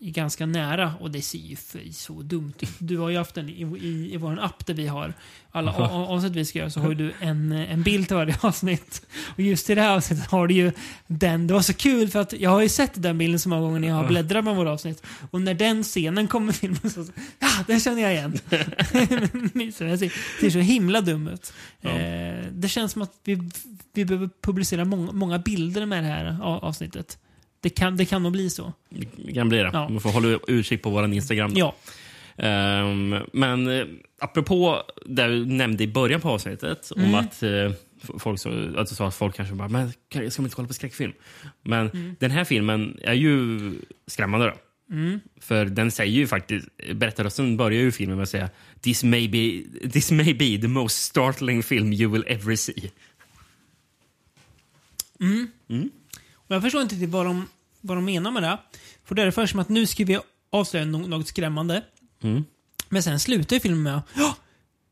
[0.00, 1.56] ganska nära och det ser ju
[1.92, 2.70] så dumt ut.
[2.78, 5.14] Du har ju haft den i, i, i vår app där vi har
[5.50, 9.06] alla avsnitt vi ska göra så har du en, en bild till varje avsnitt.
[9.34, 10.72] Och just i det här avsnittet har du ju
[11.06, 11.46] den.
[11.46, 13.80] Det var så kul för att jag har ju sett den bilden så många gånger
[13.80, 15.02] när jag har bläddrat med våra avsnitt.
[15.30, 17.06] Och när den scenen kommer i filmen så,
[17.38, 18.38] ja, den känner jag igen.
[18.48, 21.52] den ser, så himla dum ut.
[21.80, 21.90] Eh,
[22.52, 23.50] det känns som att vi,
[23.92, 27.18] vi behöver publicera många, många bilder med det här avsnittet.
[27.60, 28.72] Det kan, det kan nog bli så.
[29.16, 29.70] Det kan bli det.
[29.72, 29.88] Ja.
[29.88, 31.54] Man får hålla utkik på vår Instagram.
[31.54, 31.60] då.
[31.60, 31.74] Ja.
[32.38, 33.86] Ehm, men eh,
[34.18, 37.72] apropå det du nämnde i början på avsnittet om att, eh,
[38.18, 40.74] folk så, att du sa att folk kanske bara men ska man inte kolla på
[40.74, 41.12] skräckfilm?
[41.62, 43.60] Men den här filmen är ju
[44.06, 44.46] skrämmande.
[44.46, 44.54] Då.
[45.40, 48.50] För den säger ju faktiskt, berättarrösten börjar ju filmen med att säga
[48.80, 52.90] This may, be, this may be the most startling film you will ever see.
[56.48, 57.48] Och jag förstår inte riktigt vad de,
[57.80, 58.58] vad de menar med det.
[59.04, 60.18] För det är det först som att nu ska vi
[60.50, 61.84] avslöja något skrämmande.
[62.88, 64.36] Men sen slutar ju filmen med ja,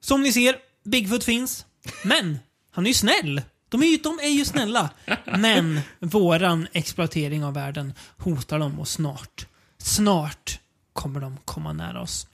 [0.01, 1.67] Som ni ser, Bigfoot finns.
[2.05, 2.39] Men,
[2.71, 3.43] han är ju snäll.
[3.69, 4.91] De är ju, de är ju snälla.
[5.25, 9.47] Men våran exploatering av världen hotar dem och snart,
[9.79, 10.61] snart
[10.93, 12.27] kommer de komma nära oss.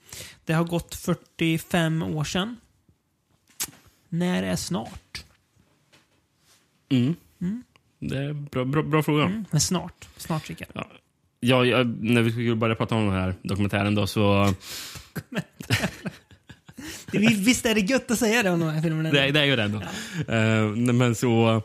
[0.45, 2.57] Det har gått 45 år sedan.
[4.09, 5.23] När är snart?
[8.09, 9.43] Det är bra, bra, bra fråga.
[9.51, 10.07] Men snart.
[10.17, 10.85] Snart, Rickard.
[11.39, 14.53] Ja, jag, när vi skulle börja prata om den här dokumentären då så...
[17.11, 19.11] Visst är det gött att säga det om de här filmerna?
[19.11, 19.81] Det, det är ju det ändå.
[20.27, 21.61] Eh, men så...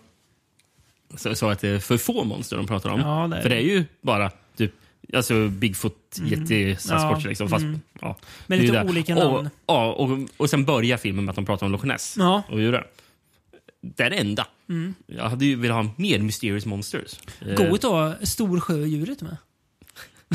[1.16, 3.00] Så sa att det är för få monster de pratar om.
[3.00, 4.72] Ja, det är för det är ju bara typ
[5.14, 7.48] Alltså Bigfoot, Yeti, Sasquatch Ja, liksom.
[7.48, 7.80] Fast, mm.
[8.00, 8.16] ja,
[8.46, 9.50] är lite olika och, namn.
[9.66, 12.14] Ja, och, och sen börjar filmen med att de pratar om Loch Ness.
[12.18, 12.42] Ja.
[12.48, 12.86] Och djur.
[13.80, 14.46] Det är det enda.
[15.06, 17.18] Jag hade ju velat ha mer Mysterious Monsters.
[17.40, 19.36] Eh, Goigt att ha storsjödjuret med.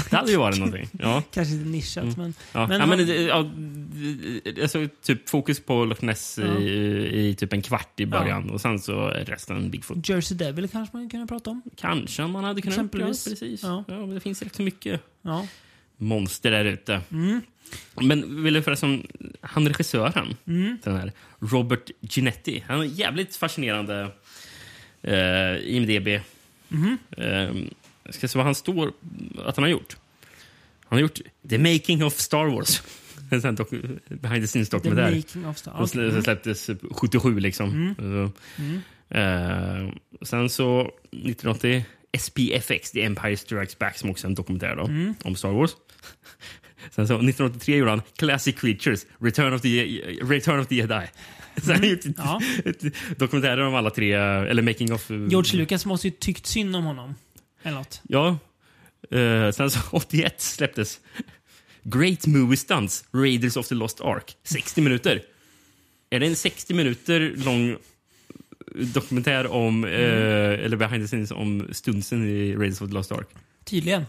[0.10, 0.90] Det hade ju varit någonting.
[1.00, 1.24] Ja.
[1.34, 2.20] Kanske lite nischat, men...
[2.20, 2.34] Mm.
[2.54, 6.60] Ja, Men ja, men, han- det- ja, alltså, typ fokus på Loch Ness Ja.
[6.60, 10.10] i, i typ en kvart i början och sen så resten Bigfoot.
[10.10, 11.62] Jersey Devil kanske man kunde prata om.
[11.76, 13.28] Kanske man hade kunnat Exempelvis.
[13.28, 13.64] Ja, precis.
[13.64, 13.84] Ja.
[13.88, 14.00] Ja.
[14.00, 15.48] men det finns rätt så mycket Ja.
[15.98, 17.02] monster där ute.
[17.12, 17.42] Mm.
[18.01, 19.07] Men vill du förresten,
[19.41, 20.78] han regissören, Mm.
[20.84, 24.11] den här Robert Ginetti, han är jävligt fascinerande
[25.01, 26.22] eh, IMDB.
[26.68, 26.97] Mhm.
[27.18, 27.51] Eh,
[28.03, 28.93] jag ska se vad han står
[29.45, 29.95] att han har gjort.
[30.86, 32.82] Han har gjort The Making of Star Wars.
[33.32, 35.16] En behind the scenes The dokumentär.
[35.16, 35.72] Making of Star.
[35.72, 36.09] Som Okay.
[36.09, 37.70] slä- släpptes 77 liksom.
[37.70, 37.95] Mm.
[37.95, 38.32] Så,
[39.18, 39.89] eh,
[40.22, 41.86] sen så 1980
[42.18, 45.14] SPFX, The Empire Strikes Back, som också är en dokumentär då, Mm.
[45.24, 45.72] om Star Wars.
[46.92, 49.86] Sen så 1983 gjorde han Classic Creatures, Return of the,
[50.22, 51.06] Return of the Jedi.
[51.56, 52.42] Gjort ett, Ja.
[53.18, 55.10] dokumentärer om alla tre, eller Making of...
[55.10, 57.16] George Lucas måste ju tyckt synd om honom.
[57.64, 58.02] Eller något.
[58.10, 58.38] Ja.
[59.12, 61.00] Eh, sen så 81 släpptes
[61.84, 64.36] Great Movie Stunts, Raiders of the Lost Ark.
[64.44, 65.22] 60 minuter.
[66.10, 67.78] Är det en 60 minuter lång
[68.76, 69.94] dokumentär om, Mm.
[69.94, 73.28] eh, eller behind the scenes om stunsen i Raiders of the Lost Ark?
[73.66, 74.06] Tydligen.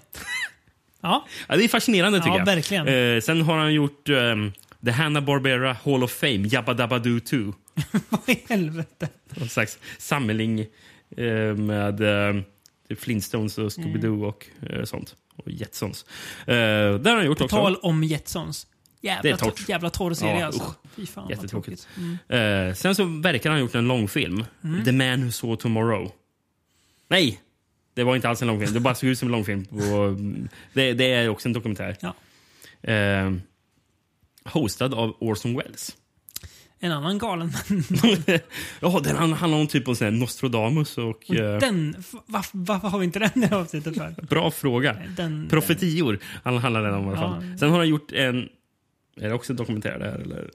[1.05, 2.46] Ja, Ja, det är fascinerande tycker Ja, jag.
[2.46, 2.88] verkligen.
[2.88, 4.52] Eh, sen har han gjort ehm,
[4.84, 7.36] The Hanna-Barbera Hall of Fame, Jabba Dabba Doo 2.
[8.09, 9.09] vad i helvete.
[9.34, 10.61] Någon slags samling
[11.16, 12.42] eh, med eh,
[12.98, 14.22] Flintstones och Scooby-Doo Mm.
[14.22, 15.14] och eh, sånt.
[15.36, 16.05] Och Jetsons.
[16.46, 16.55] Eh,
[16.94, 17.57] det har han gjort På också.
[17.57, 18.66] tal om Jetsons.
[19.00, 19.59] Jävla, Det är torrt.
[19.61, 20.74] to- jävla torr serie Ja, alltså.
[20.96, 21.86] Fy fan Jättetråkigt.
[21.94, 22.18] tråkigt.
[22.28, 22.68] Mm.
[22.68, 24.44] Eh, sen så verkar han ha gjort en långfilm.
[24.84, 26.12] The Man Who Saw Tomorrow.
[27.11, 27.40] Nej!
[27.95, 28.72] Det var inte alls en långfilm.
[28.74, 29.64] Det bara såg ut som en långfilm.
[29.64, 30.16] På,
[30.72, 31.97] det, det är också en dokumentär.
[32.01, 32.14] Ja.
[32.92, 33.32] Eh,
[34.45, 35.97] hostad av Orson Welles.
[36.80, 37.53] En annan galen
[38.80, 41.30] ja, den han- handlar om typ om sån Nostradamus och...
[41.30, 41.95] eh, Den,
[42.26, 44.14] varf- varför har vi inte den i avsnittet för?
[44.22, 44.97] Bra fråga.
[45.16, 47.28] Den, Profetior han handlar den om i alla Ja.
[47.40, 47.59] fall.
[47.59, 48.49] Sen har han gjort en...
[49.16, 50.51] Är det också en dokumentär där eller?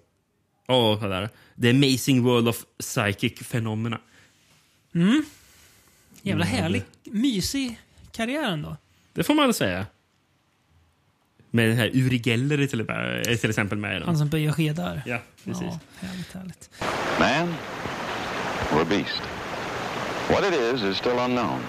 [0.67, 1.29] Ja, oh, där.
[1.61, 3.99] The Amazing World of Psychic Phenomena.
[6.21, 6.57] Jävla Mm.
[6.61, 7.79] härlig, mysig
[8.11, 8.77] karriär ändå.
[9.13, 9.85] Det får man väl säga.
[11.51, 14.01] Med den här Uri Geller är till, är till exempel med.
[14.01, 15.01] Han som böjer skedar.
[15.05, 15.63] Ja, precis.
[15.63, 16.69] Ja, härligt, härligt.
[17.19, 17.55] Man
[18.71, 19.21] or beast?
[20.29, 21.61] What it is is still unknown.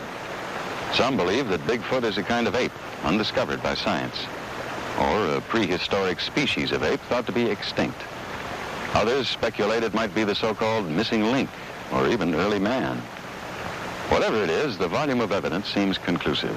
[0.93, 2.73] Some believe that Bigfoot is a kind of ape,
[3.05, 4.27] undiscovered by science,
[4.99, 7.99] or a prehistoric species of ape thought to be extinct.
[8.95, 11.49] Others speculate it might be the so-called missing link,
[11.93, 13.01] or even early man.
[14.11, 16.57] Whatever it is, the volume of evidence seems conclusive.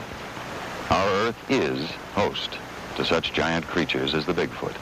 [0.89, 2.51] Our Earth is host
[2.97, 4.75] to such giant creatures as the Bigfoot.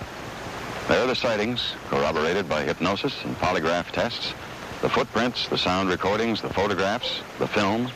[0.87, 4.33] There are the sightings, corroborated by hypnosis and polygraph tests,
[4.81, 7.89] the footprints, the sound recordings, the photographs, the film,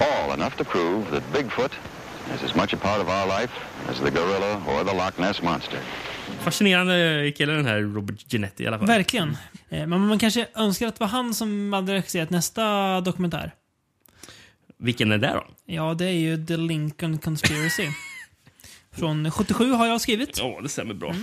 [0.00, 1.72] all enough to prove that Bigfoot
[2.34, 3.52] is as much a part of our life
[3.88, 5.80] as the gorilla or the Loch Ness Monster.
[6.40, 8.86] Fascinerande kille den här Robert Genetti i alla fall.
[8.86, 9.36] Verkligen.
[9.68, 13.52] Eh, Men man kanske önskar att det var han som hade regisserat nästa dokumentär.
[14.78, 15.46] Vilken är det då?
[15.66, 17.88] Ja, det är ju The Lincoln Conspiracy.
[18.92, 20.38] Från 77 har jag skrivit.
[20.38, 21.14] Ja, det stämmer bra.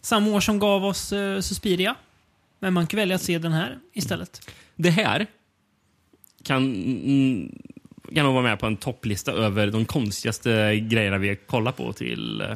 [0.00, 1.94] Samma år som gav oss eh, Suspiria.
[2.58, 4.50] Men man kan välja att se den här istället.
[4.76, 5.26] Det här
[6.44, 7.58] kan, mm,
[8.14, 12.40] kan nog vara med på en topplista över de konstigaste grejerna vi kollat på till...
[12.40, 12.48] eh,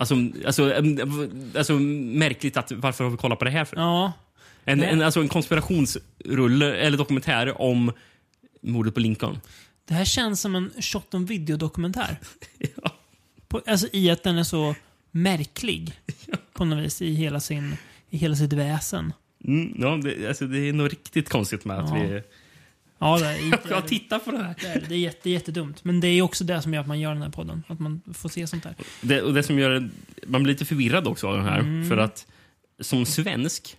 [0.00, 0.14] Alltså,
[0.46, 0.98] alltså, em,
[1.56, 3.76] alltså märkligt att varför har vi kollat på det här för?
[3.76, 4.12] Ja,
[4.64, 7.92] En, en, alltså en konspirationsrulle eller dokumentär om
[8.60, 9.40] mordet på Lincoln.
[9.84, 12.16] det här känns som en shot on video-dokumentär.
[12.82, 12.94] Ja.
[13.48, 14.74] På, alltså i att den är så
[15.10, 15.92] märklig.
[16.52, 17.76] På något vis i hela, sin,
[18.10, 19.12] i hela sitt väsen.
[19.44, 21.94] Mm, ja, det, alltså, det är nog riktigt konstigt med att Ja.
[21.94, 22.22] vi...
[22.98, 24.54] Ja, det är, Jag tittar på det här.
[24.60, 25.84] det är, det är jätte, jättedumt.
[25.84, 27.62] Men det är också det som gör att man gör den här podden.
[27.68, 28.74] Att man får se sånt här.
[29.00, 29.88] Det, och det som gör
[30.26, 31.58] man blir lite förvirrad också av den här.
[31.58, 31.88] Mm.
[31.88, 32.26] För att
[32.80, 33.76] som svensk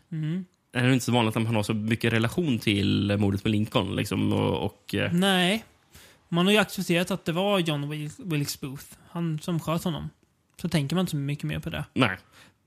[0.73, 3.95] är det inte så vanligt att man har så mycket relation till mordet på Lincoln.
[3.95, 5.63] Liksom, och, och, eh, Nej.
[6.29, 8.85] Man har ju accepterat att det var John Wil- Wilkes Booth.
[9.09, 10.09] Han som sköt honom.
[10.61, 11.85] Så tänker man inte så mycket mer på det.
[11.93, 12.17] nej.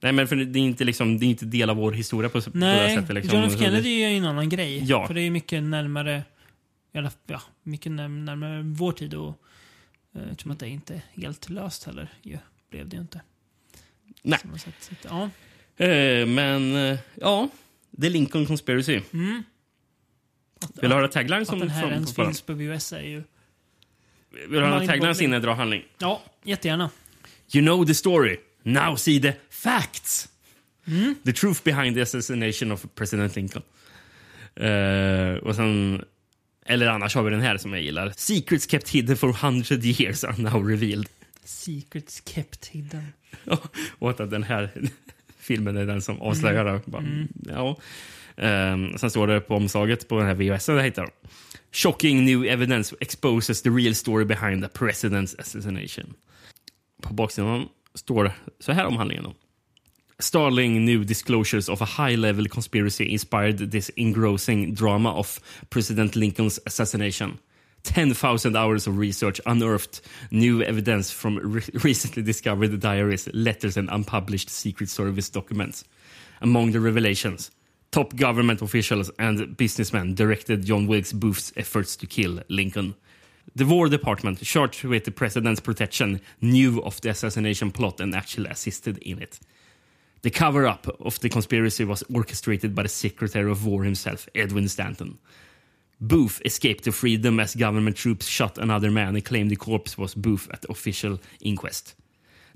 [0.00, 2.40] Nej, men för det är inte, liksom, det är inte del av vår historia på,
[2.40, 3.14] på det Nej, sättet.
[3.14, 3.38] Liksom.
[3.40, 4.84] John F Kennedy är ju en annan grej.
[4.84, 5.06] Ja.
[5.06, 6.22] För det är mycket närmare
[6.94, 9.42] alla, ja, mycket när, närmare vår tid och
[10.14, 12.08] eh, eftersom att det inte är helt löst heller.
[12.22, 12.38] Ju,
[12.70, 13.20] blev det ju inte.
[14.22, 14.38] Nej.
[14.58, 15.30] Sett, så ja.
[15.84, 17.48] Eh, men eh, ja,
[18.00, 19.00] The Lincoln Conspiracy.
[19.12, 19.42] Mm.
[20.80, 23.22] Vill du höra tagline Att som den här som- ens finns på VHS är ju...
[24.30, 25.84] Vill du höra tagline innan jag drar handling?
[25.98, 26.90] Ja, jättegärna.
[27.54, 28.36] You know the story.
[28.62, 30.28] Now see the facts.
[30.86, 31.14] Mm.
[31.24, 33.62] The truth behind the assassination of President Lincoln.
[34.54, 36.04] Eh, och sen,
[36.66, 38.12] eller annars har vi den här som jag gillar.
[38.16, 41.08] Secrets kept hidden for hundred years are now revealed.
[41.44, 43.12] Secrets kept hidden.
[43.98, 44.70] och att den här
[45.42, 46.80] filmen är den som avslöjar det.
[46.84, 47.04] Bara,
[47.42, 47.76] Ja.
[48.36, 51.08] Ehm, sen står det på omslaget på den här VHS, det heter
[51.72, 56.14] Shocking new evidence exposes the real story behind the president's assassination.
[57.02, 59.24] På baksidan står det så här om handlingen.
[59.24, 59.34] Då.
[60.18, 65.40] Starling new disclosures of a high-level conspiracy inspired this engrossing drama of
[65.70, 67.38] President Lincoln's assassination.
[67.84, 74.50] 10,000 hours of research unearthed new evidence from re- recently discovered diaries, letters, and unpublished
[74.50, 75.84] Secret Service documents.
[76.40, 77.50] Among the revelations,
[77.90, 82.94] top government officials and businessmen directed John Wilkes Booth's efforts to kill Lincoln.
[83.54, 88.48] The War Department, charged with the president's protection, knew of the assassination plot and actually
[88.48, 89.38] assisted in it.
[90.22, 94.68] The cover up of the conspiracy was orchestrated by the Secretary of War himself, Edwin
[94.68, 95.18] Stanton.
[96.02, 100.16] Booth escaped to freedom as government troops shot another man and claimed the corpse was
[100.16, 101.94] Booth at the official inquest.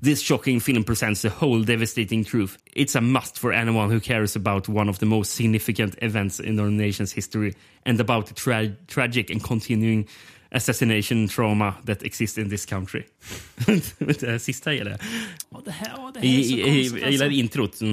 [0.00, 2.58] This shocking film presents the whole devastating truth.
[2.74, 6.58] It's a must for anyone who cares about one of the most significant events in
[6.58, 10.08] our nation's history and about the tra tragic and continuing
[10.56, 13.02] assassination trauma that exists in this country.
[14.20, 15.00] det sista gillar jag.
[15.50, 17.38] Ja, det här, ja, det här I, är så i, jag gillar alltså.
[17.38, 17.88] introt eh,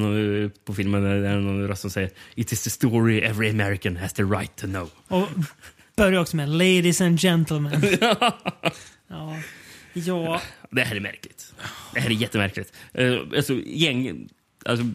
[0.66, 1.04] på filmen.
[1.04, 4.24] Där det är någon röst som säger It is the story every American has the
[4.24, 4.90] right to know.
[5.08, 5.28] Och
[5.96, 7.82] börjar också med Ladies and gentlemen.
[9.08, 9.38] ja.
[9.94, 11.54] ja, Det här är märkligt.
[11.94, 12.74] Det här är jättemärkligt.
[13.00, 14.30] Uh, alltså, gäng,
[14.66, 14.86] alltså,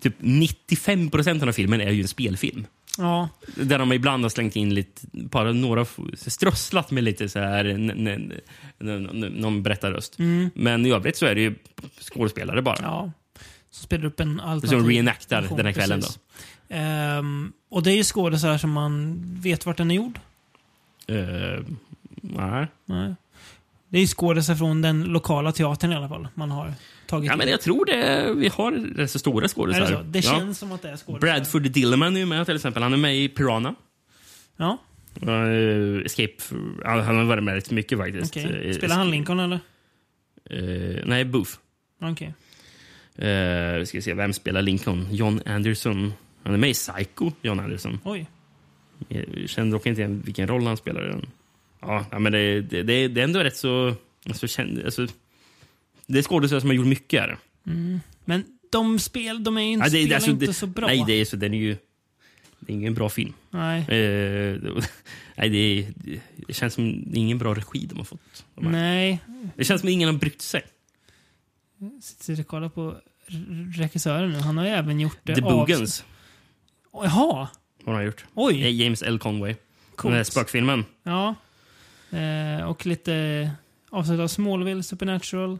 [0.00, 2.66] typ 95 procent av filmen är ju en spelfilm.
[2.98, 3.28] Ja.
[3.54, 7.64] Där de ibland har slängt in lite, bara några, strösslat med lite så här,
[9.40, 10.18] någon berättarröst.
[10.54, 11.54] Men i övrigt så är det ju
[12.00, 12.78] skådespelare bara.
[12.82, 13.12] ja.
[13.70, 14.78] Så spelar upp en alternativ...
[14.78, 16.18] Som reenactar den här kvällen precis.
[16.68, 20.18] Ehm, och det är ju skådespelare som man vet vart den är gjord.
[21.06, 21.64] Eh,
[22.20, 22.66] nej.
[22.84, 23.14] Nej.
[23.88, 26.28] Det är ju skådespelare från den lokala teatern i alla fall.
[26.34, 26.74] Man har
[27.06, 28.32] tagit Ja, men jag tror det.
[28.36, 30.02] Vi har rätt så stora Är det?
[30.10, 30.30] Det Ja.
[30.38, 31.38] känns som att det är skådespelare.
[31.38, 32.82] Bradford Dillman är ju med till exempel.
[32.82, 33.74] Han är med i Piranha.
[34.56, 34.78] Ja,
[35.22, 36.32] Uh, Escape.
[36.84, 38.36] Han har varit med rätt mycket faktiskt.
[38.36, 38.68] okej.
[38.68, 39.60] Eh, Spelar han Lincoln eller?
[40.50, 41.50] eh, nej, Booth.
[42.02, 42.34] Okej.
[43.22, 45.08] Uh, vi ska se, vem spelar Lincoln?
[45.10, 46.12] John Anderson.
[46.42, 48.00] Han är med i Psycho, John Anderson.
[48.04, 48.26] Oj.
[49.08, 51.26] Jag känner dock inte igen vilken roll han spelar i den.
[51.80, 53.94] Ja, ja, men det, det, det, det är ändå rätt så...
[54.28, 55.06] Alltså, känd, alltså,
[56.06, 57.38] det är skådespelare som har gjort mycket här.
[58.24, 60.86] Men de spel, de är inte, Ja, det, spelar alltså, inte det, så bra.
[60.86, 61.76] Nej, det är, så, den är ju...
[62.60, 63.32] Det är ingen bra film.
[63.50, 63.80] Nej.
[63.80, 64.58] Eh,
[65.36, 65.92] nej, det, är-
[66.46, 68.44] det känns som det är ingen bra regi de har fått.
[68.54, 68.72] De.
[68.72, 69.20] Nej.
[69.56, 70.62] Det känns som ingen har brytt sig.
[72.02, 72.96] Sitter och kollar på
[73.76, 74.38] regissören nu.
[74.38, 76.04] Han har ju även gjort det The av- Boogans
[76.92, 77.48] Jaha.
[77.84, 78.24] har han gjort.
[78.34, 78.62] Oj.
[78.62, 79.18] Eh, James L.
[79.18, 79.54] Conway.
[79.94, 80.02] Coolt.
[80.12, 80.84] Den där spökfilmen.
[81.02, 81.34] Ja.
[82.18, 83.50] Eh, och lite
[83.90, 85.58] avsnitt av Smallville, Supernatural.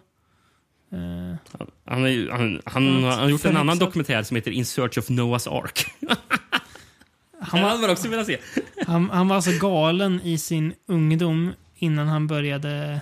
[0.96, 1.36] Eh,
[1.84, 5.08] Han, är, han, han, han har gjort en annan dokumentär som heter In Search of
[5.08, 5.86] Noah's Ark.
[7.40, 8.38] han, var, hade också velat se.
[8.86, 13.00] han, han var alltså galen i sin ungdom innan han började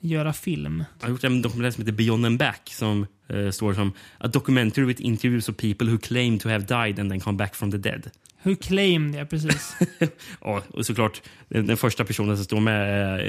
[0.00, 0.74] göra film.
[0.78, 4.26] Han har gjort en dokumentär som heter Beyond and Back som eh, står som A
[4.28, 7.70] documentary with interviews of people who claim to have died and then come back from
[7.70, 8.10] the dead.
[8.42, 9.76] Who claimed det, precis.
[10.40, 13.26] Ja, och såklart, den, den första personen som står med eh,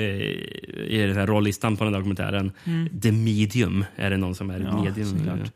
[0.87, 2.51] i den här rollistan på den här dokumentären,
[3.01, 4.67] The Medium, är det någon som är Mm.
[4.67, 5.09] Ja, medium.
[5.17, 5.51] såklart.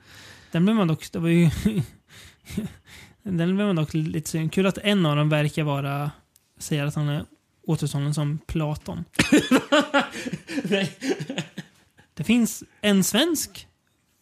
[0.51, 1.11] Den blev man dock...
[1.11, 1.49] Det var ju...
[3.23, 4.53] den blev man dock lite synd.
[4.53, 6.11] Kul att en av dem verkar vara...
[6.59, 7.25] Säger att han är
[7.67, 9.05] återstånden som Platon.
[12.13, 13.67] det finns en svensk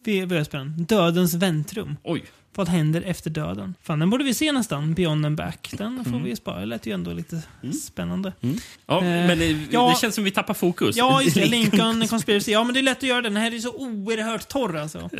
[0.04, 0.68] VHS-spelare.
[0.78, 1.96] Dödens väntrum.
[2.04, 2.24] Oj.
[2.54, 3.74] Vad händer efter döden?
[3.82, 4.94] Fan, den borde vi se nästan.
[4.94, 5.74] Beyond and back.
[5.78, 6.24] Den får Mm.
[6.24, 6.60] vi spara.
[6.60, 7.42] Det lät ju ändå lite
[7.86, 8.32] spännande.
[8.40, 9.90] Ja, Eh, men eh, ja.
[9.90, 10.96] det känns som vi tappar fokus.
[10.96, 11.44] Ja, just det.
[11.50, 12.52] Lincoln Conspiracy.
[12.52, 13.34] Ja, men det är lätt att göra den.
[13.34, 14.98] Den här är så oerhört torr alltså.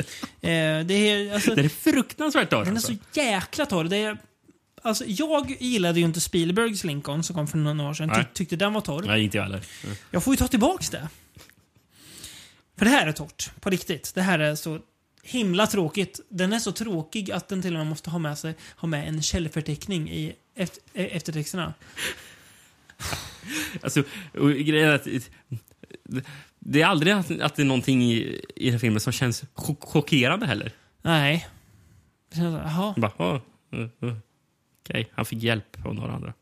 [0.43, 2.59] Eh, det är, alltså Den är fruktansvärt torr.
[2.65, 2.93] den är Alltså.
[2.93, 3.83] så jäkla torr.
[3.83, 4.17] Det är,
[4.81, 8.11] alltså, jag gillade ju inte Spielbergs Lincoln som kom för några år sedan.
[8.15, 9.03] Ty, tyckte den var torr.
[9.03, 9.61] Nej, inte jag heller.
[10.11, 11.07] Jag får ju ta tillbaks det.
[12.77, 13.51] För det här är torrt.
[13.59, 14.11] På riktigt.
[14.15, 14.79] Det här är så
[15.23, 16.19] himla tråkigt.
[16.29, 19.07] Den är så tråkig att den till och med måste ha med sig ha med
[19.07, 21.73] en källförteckning i efter, eftertexterna.
[23.83, 24.03] Alltså,
[24.65, 25.07] grejen är att
[26.59, 29.43] det är aldrig att, att det är någonting i, i den här filmen som känns
[29.55, 30.71] chock- chockerande heller.
[31.01, 31.47] Nej.
[32.31, 32.93] Det känns så Jaha.
[32.97, 33.39] Bara, "Åh,
[33.73, 34.15] eh, eh,
[34.91, 36.33] Okej, han fick hjälp av några andra.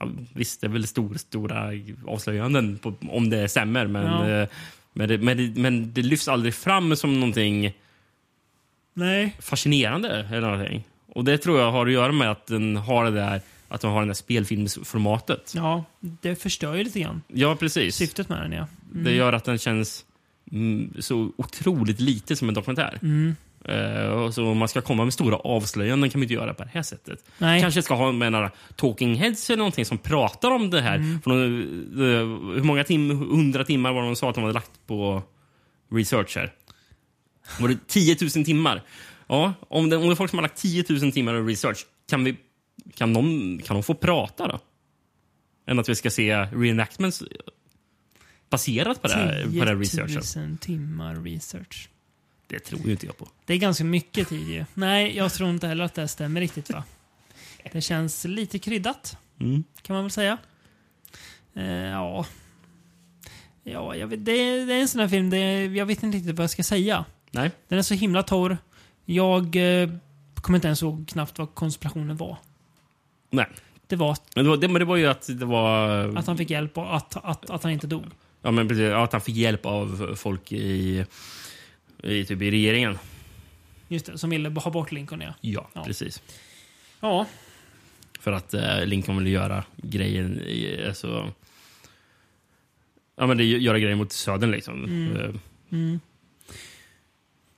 [0.00, 1.70] Ja, visst, det är väl stor, stora
[2.06, 4.28] avslöjanden på, om det stämmer, men, Ja.
[4.28, 4.48] eh,
[4.92, 7.72] men, det, men, det, men det lyfts aldrig fram som någonting
[8.94, 9.36] Nej.
[9.40, 10.28] fascinerande.
[10.30, 10.84] Eller någonting.
[11.06, 13.90] Och det tror jag har att göra med att den har det där att den
[13.90, 15.52] har det där spelfilmsformatet.
[15.56, 17.22] Ja, det förstör ju lite grann.
[17.28, 17.96] Ja, precis.
[17.96, 18.66] Syftet med den, ja.
[18.92, 20.04] Det gör att den känns
[20.52, 22.98] mm, så otroligt lite som en dokumentär.
[23.02, 23.36] Mm.
[24.24, 26.70] Och så om man ska komma med stora avslöjanden kan man inte göra på det
[26.72, 27.24] här sättet.
[27.38, 27.60] Nej.
[27.60, 30.96] Kanske ska ha med några talking heads eller någonting som pratar om det här.
[30.96, 31.20] Mm.
[31.22, 34.54] För de, eh, hur många tim, hundra timmar var det de sa att de hade
[34.54, 35.22] lagt på
[35.92, 36.52] research här?
[37.60, 38.82] Var det 10 000 timmar?
[39.26, 41.86] Ja, om det, om det är folk som har lagt 10 000 timmar av research,
[42.10, 42.36] kan, vi,
[42.94, 44.60] kan, de, kan de få prata då?
[45.66, 47.22] Än att vi ska se reenactments
[48.50, 50.22] baserat på det här, på den här researchen.
[50.22, 51.88] 10 000 timmar research.
[52.48, 53.28] Det tror ju inte jag på.
[53.46, 54.64] Det är ganska mycket tid ju.
[54.74, 56.84] Nej, jag tror inte heller att det stämmer riktigt va.
[57.72, 59.64] Det känns lite kryddat, Mm.
[59.82, 60.38] kan man väl säga.
[61.54, 62.26] Eh, ja.
[63.64, 66.18] Ja, jag vet, det, är, det är en sån här film, det, jag vet inte
[66.18, 67.04] riktigt vad jag ska säga.
[67.30, 67.50] Nej.
[67.68, 68.58] Den är så himla torr.
[69.04, 69.88] Jag eh,
[70.34, 72.36] kommer inte ens ihåg knappt vad konspirationen var.
[73.30, 73.46] Nej.
[73.86, 75.88] Det var Men det, var, det, men det var ju att det var...
[76.18, 78.04] att han fick hjälp och att, att, att han inte dog.
[78.42, 81.04] Ja, men precis, att han fick hjälp av folk i,
[82.02, 82.98] i, typ i regeringen.
[83.88, 85.34] Just det, som ville ha bort Lincoln ja.
[85.40, 85.84] Ja, Ja.
[85.84, 86.22] precis.
[87.00, 87.26] Ja,
[88.20, 90.42] För att eh, Lincoln ville göra grejer...
[90.48, 91.32] i- Alltså,
[93.16, 94.84] ja, men det, göra grejer mot södern liksom.
[95.16, 95.30] Eh,
[95.70, 96.00] Mm.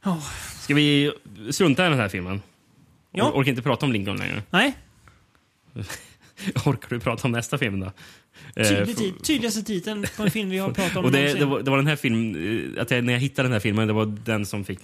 [0.05, 0.23] Ja.
[0.61, 1.13] Ska vi
[1.51, 2.43] strunta i den här filmen?
[3.13, 3.25] Ja.
[3.25, 4.43] Or- orkar inte prata om Lincoln längre.
[4.51, 4.77] nej.
[6.67, 7.93] Orkar du prata om nästa film då?
[8.57, 11.45] Eh, Tydlig tit- tydligaste titeln på en film vi har pratat om Och det, det,
[11.45, 12.37] var, det var den här filmen,
[12.77, 14.79] eh, att jag, när jag hittade den här filmen, det var den som fick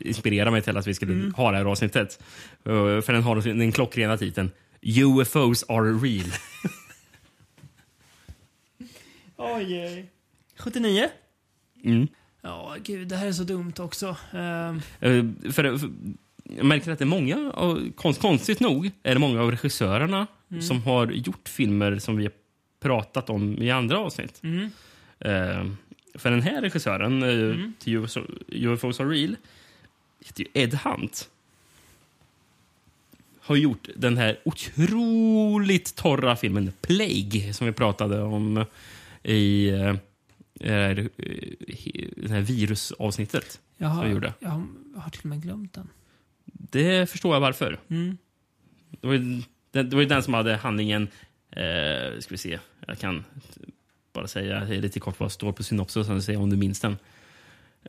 [0.00, 1.34] inspirera mig till att vi skulle Mm.
[1.34, 2.22] ha det här avsnittet.
[2.64, 4.50] Eh, För den har den klockrena titeln
[4.82, 6.26] UFOs are real.
[9.36, 10.06] Oj, oj.
[10.58, 11.08] 79?
[11.84, 12.08] Mm.
[12.42, 14.16] Ja, gud, det här är så dumt också.
[14.32, 15.90] Ehm, Eh, För, för,
[16.56, 17.52] jag märker att det är många,
[17.96, 20.62] konst, konstigt nog, är det många av regissörerna Mm.
[20.62, 22.28] som har gjort filmer som vi
[22.80, 24.40] pratat om i andra avsnitt.
[24.42, 24.70] Mm.
[25.18, 25.72] Eh,
[26.14, 28.18] för den här regissören eh, till UFOs,
[28.48, 29.36] UFOs are real
[30.20, 31.28] heter ju Ed Hunt.
[33.40, 38.64] Har gjort den här otroligt torra filmen Plague som vi pratade om
[39.22, 39.88] i eh,
[40.70, 40.96] eh,
[42.16, 43.60] det här virusavsnittet.
[43.76, 44.34] jag, har, Så gjorde.
[44.40, 44.48] jag
[44.96, 45.88] har, till och med glömt den.
[46.44, 47.78] Det förstår jag varför.
[47.88, 48.18] Mm.
[48.90, 51.08] Det var ju den, det var ju den som hade handlingen...
[51.52, 52.58] Eh, ska vi se.
[52.86, 53.24] Jag kan
[54.12, 56.98] bara säga lite kort vad det står på synopsis och se om du minns den.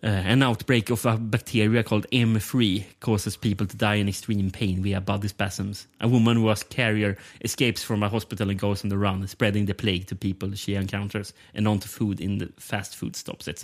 [0.01, 4.83] Eh, an outbreak of a bacteria called M3 causes people to die in extreme pain
[4.83, 5.87] via body spasms.
[5.97, 9.67] A woman who was carrier escapes from a hospital and goes on the run, spreading
[9.67, 13.63] the plague to people she encounters and onto food in the fast food stops etc.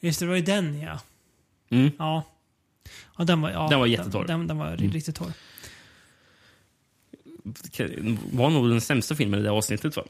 [0.00, 1.00] Just det, det var ju den ja.
[1.70, 1.90] Mm.
[1.98, 2.22] Ja.
[3.18, 4.24] ja den var, ja, Den var jättetorr.
[4.26, 4.90] Den, den, den var Mm.
[4.90, 5.32] riktigt torr.
[8.32, 10.02] Var nog den sämsta filmen i det avsnittet va?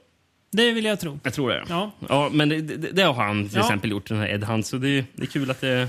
[0.53, 1.19] Det vill jag tro.
[1.23, 1.65] Jag tror det.
[1.69, 3.61] Ja, Ja, men det, det, det har han till Ja.
[3.61, 4.67] exempel gjort, den här Ed Hunt.
[4.67, 5.89] Så det, det är kul att det...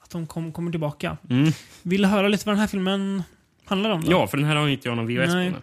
[0.00, 1.16] att de kom, kommer tillbaka.
[1.30, 1.52] Mm.
[1.82, 3.22] Vill du höra lite vad den här filmen
[3.64, 4.04] handlar om?
[4.04, 4.10] Då?
[4.10, 5.50] Ja, för den här har inte jag någon VHS Nej.
[5.50, 5.56] på.
[5.56, 5.62] nu.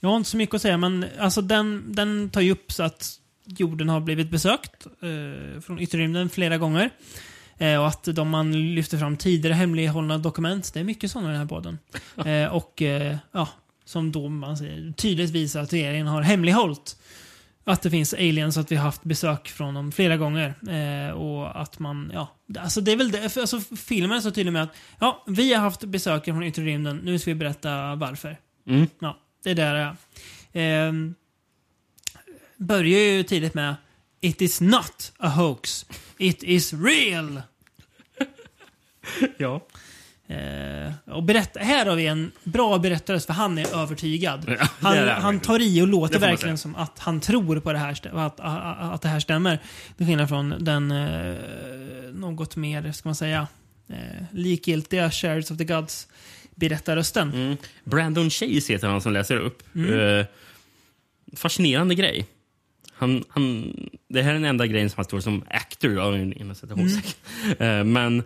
[0.00, 2.82] Jag har inte så mycket att säga, men alltså den, den tar ju upp så
[2.82, 3.14] att
[3.44, 6.90] jorden har blivit besökt eh, från yttre rymden flera gånger.
[7.58, 11.32] Eh, och att de man lyfter fram tidigare hemlighållna dokument, det är mycket sådana i
[11.32, 11.78] den här podden.
[12.26, 13.48] Eh, och eh, ja,
[13.88, 16.96] som då säger, tydligt visar att regeringen har hemlighållit
[17.64, 20.54] att det finns aliens och att vi har haft besök från dem flera gånger.
[20.68, 24.52] Eh, och att man, ja, alltså det är väl det, alltså filmen är så tydlig
[24.52, 28.36] med att ja, vi har haft besök från yttre rymden, nu ska vi berätta varför.
[28.66, 28.86] Mm.
[28.98, 30.88] Ja, det är där det är.
[30.88, 31.14] Ehm,
[32.56, 33.74] börjar ju tidigt med
[34.20, 35.86] It is not a hoax.
[36.18, 37.42] It is real.
[39.36, 39.66] Ja.
[40.28, 44.44] Eh, och berätta, här har vi en bra berättare för han är övertygad.
[44.46, 47.72] Ja, Han, är det han tar i och låter verkligen som att han tror på
[47.72, 49.58] det här, att, att, det här stämmer.
[49.96, 51.34] Till skillnad från den eh,
[52.12, 53.46] något mer, ska man säga,
[53.88, 53.96] eh,
[54.30, 56.08] likgiltiga Shards of the Gods
[56.54, 57.32] berättarrösten.
[57.32, 57.56] Mm.
[57.84, 59.62] Brandon Chase heter han som läser upp.
[59.74, 60.18] Mm.
[60.20, 60.26] Eh,
[61.36, 62.26] fascinerande grej.
[62.92, 63.74] Han, han,
[64.08, 67.12] det här är den enda grejen som han står som actor då, inom citationstecken.
[67.58, 67.78] Mm.
[67.78, 68.22] Eh, men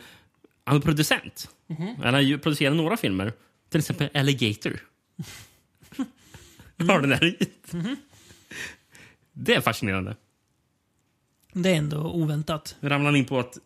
[0.65, 1.51] han är producent.
[1.67, 1.95] Mhm.
[2.03, 3.33] Han har ju producerat några filmer.
[3.69, 4.81] Till exempel Alligator.
[6.79, 7.73] Har den där hit.
[9.33, 10.17] Det är fascinerande.
[11.53, 12.77] Det är ändå oväntat.
[12.81, 13.59] Nu ramlar han in på att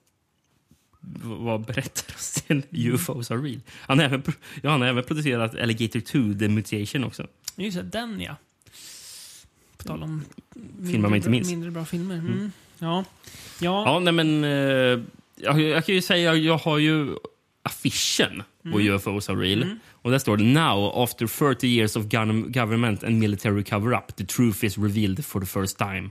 [1.22, 3.60] vad berättar till UFOs are real.
[3.80, 4.22] Han har även,
[4.62, 7.26] ja, han har även producerat Alligator 2, The Mutation också.
[7.56, 8.36] Just det, den ja.
[9.76, 10.24] På tal om
[10.90, 11.50] Filmer man inte minns.
[11.50, 12.14] mindre bra filmer.
[12.18, 12.52] Mm.
[12.78, 13.04] Ja.
[13.60, 13.84] Ja.
[13.86, 14.44] Ja, nej men...
[14.44, 15.00] Eh,
[15.36, 17.14] jag, jag kan ju säga, jag har ju
[17.62, 19.78] affischen på UFOs are real.
[19.90, 22.04] Och där står det “Now, after 30 years of
[22.48, 26.10] government and military cover-up, the truth is revealed for the first time”.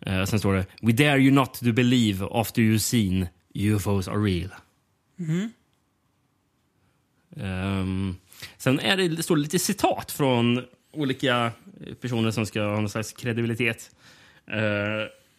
[0.00, 4.18] Eh, sen står det “We dare you not to believe after you've seen UFOs are
[4.18, 4.50] real”.
[7.36, 8.16] Ehm,
[8.56, 11.52] sen är det, det står lite citat från olika
[12.00, 13.90] personer som ska ha någon slags kredibilitet.
[14.50, 14.58] Eh,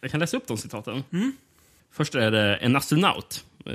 [0.00, 1.02] jag kan läsa upp de citaten.
[1.92, 3.44] Först är det en astronaut.
[3.66, 3.72] Eh,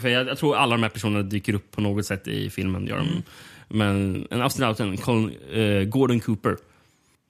[0.00, 2.86] för jag, jag tror alla de här personerna dyker upp på något sätt i filmen.
[2.86, 3.22] Gör de.
[3.68, 6.56] Men en astronaut, en Colin, eh, Gordon Cooper.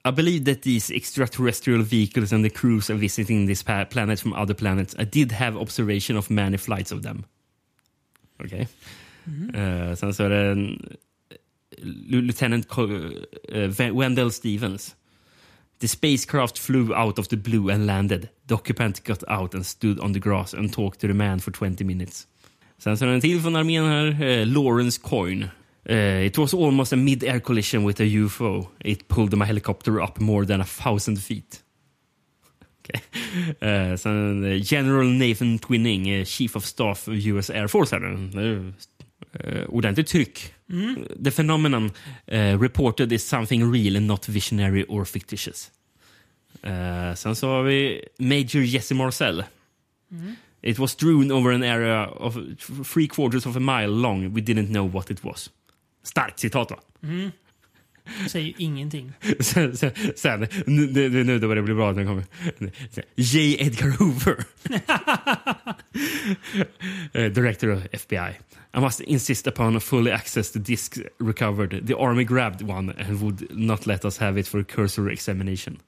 [0.09, 4.53] I believe that these extraterrestrial vehicles and the crews are visiting this planet from other
[4.53, 4.95] planets.
[4.99, 7.23] I did have observation of many flights of them.
[8.43, 8.67] Okej.
[9.53, 10.89] Eh, sen så är det en
[12.09, 13.11] Lieutenant Co-
[13.53, 14.95] Ve- Wendell Stevens.
[15.79, 18.29] The spacecraft flew out of the blue and landed.
[18.47, 21.51] The occupant got out and stood on the grass and talked to the man for
[21.51, 22.27] 20 minutes.
[22.77, 24.21] Sen så är det en till från armén här.
[24.23, 25.49] eh, Lawrence Coyne.
[25.89, 28.67] Uh, it was almost a mid-air collision with a UFO.
[28.85, 31.63] It pulled my helicopter up more than a thousand feet.
[32.91, 33.01] Okay.
[33.61, 37.91] Uh, sen uh, General Nathan Twinning, Chief of Staff of US Air Force.
[37.95, 38.73] Här.
[39.33, 40.53] Eh, ordentligt tryck.
[41.23, 41.91] The phenomenon
[42.27, 45.71] eh, reported is something real and not visionary or fictitious.
[46.63, 49.43] Eh, sen så har vi Major Jesse Marcel.
[50.61, 52.37] It was strewn over an area of
[52.93, 54.33] three quarters of a mile long.
[54.33, 55.49] We didn't know what it was.
[56.03, 56.79] Starkt citat, va?
[58.27, 59.13] Säger ju ingenting.
[59.39, 61.91] sen, sen, sen nu, nu, nu, börjar det bli bra.
[61.91, 62.23] när kommer.
[62.91, 63.57] Sen, J.
[63.59, 64.43] Edgar Hoover.
[67.13, 68.33] Eh, Director of FBI.
[68.73, 71.87] I must insist upon fully access to discs recovered.
[71.87, 75.79] The army grabbed one and would not let us have it for cursory examination.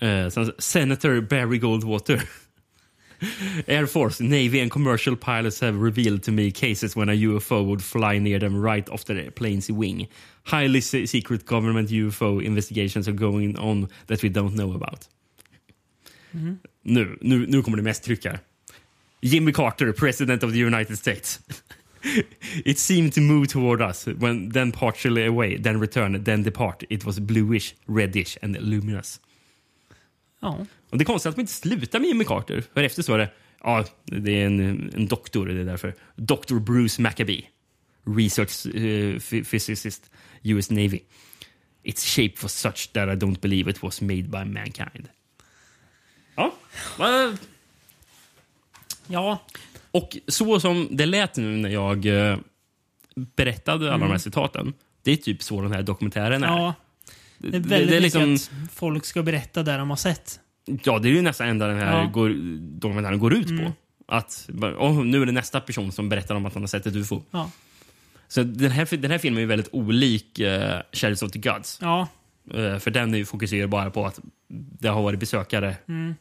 [0.00, 2.26] Sen, Senator Barry Goldwater.
[3.66, 7.82] Air Force, Navy and commercial pilots have revealed to me cases when a UFO would
[7.82, 10.06] fly near them right off the plane's wing.
[10.44, 15.08] Highly se- secret government UFO investigations are going on that we don't know about.
[16.82, 18.40] Nu, nu, nu kommer det mest tryck här.
[19.20, 21.40] Jimmy Carter, President of the United States.
[22.64, 26.84] It seemed to move toward us, when then partially away, then return, then depart.
[26.88, 29.20] It was bluish, reddish and luminous.
[30.40, 30.66] Ja.
[30.90, 32.64] Och det är konstigt att man inte slutar med Jimmy Carter.
[32.74, 33.30] För efter så är det,
[33.62, 35.94] ja, det är en, en doktor, det är därför.
[36.16, 36.58] Dr.
[36.58, 37.44] Bruce Maccabee,
[38.04, 40.10] research phy- physicist,
[40.42, 41.00] US Navy.
[41.82, 45.08] Its shape was such that I don't believe it was made by mankind.
[46.36, 46.54] Ja,
[49.08, 49.38] Ja.
[49.90, 52.38] och så som det lät nu när jag eh,
[53.36, 54.72] berättade alla de här citaten.
[55.02, 56.48] Det är typ så den här dokumentären är.
[56.48, 56.74] ja.
[57.38, 59.96] Det är Det- väldigt det är mycket liksom- att folk ska berätta där de har
[59.96, 60.40] sett.
[60.84, 62.06] Ja, det är ju nästan enda den här Ja.
[62.12, 62.28] går,
[62.80, 63.72] dokumentären går ut på.
[64.08, 66.86] Att bara, åh, nu är det nästa person som berättar om att han har sett
[66.86, 67.22] ett ufo.
[67.30, 67.50] Ja.
[68.28, 70.46] Så den här, den här filmen är ju väldigt olik uh,
[70.92, 71.78] Chariots of the Gods.
[71.82, 72.08] Ja.
[72.54, 74.20] Eh, för den är ju fokuserad bara på att
[74.80, 76.14] det har varit besökare lång-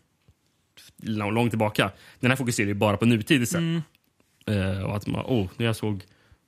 [1.04, 1.92] långt tillbaka.
[2.20, 3.84] Den här fokuserar ju bara på nutid istället.
[4.48, 6.04] Eh, och att man, när jag såg,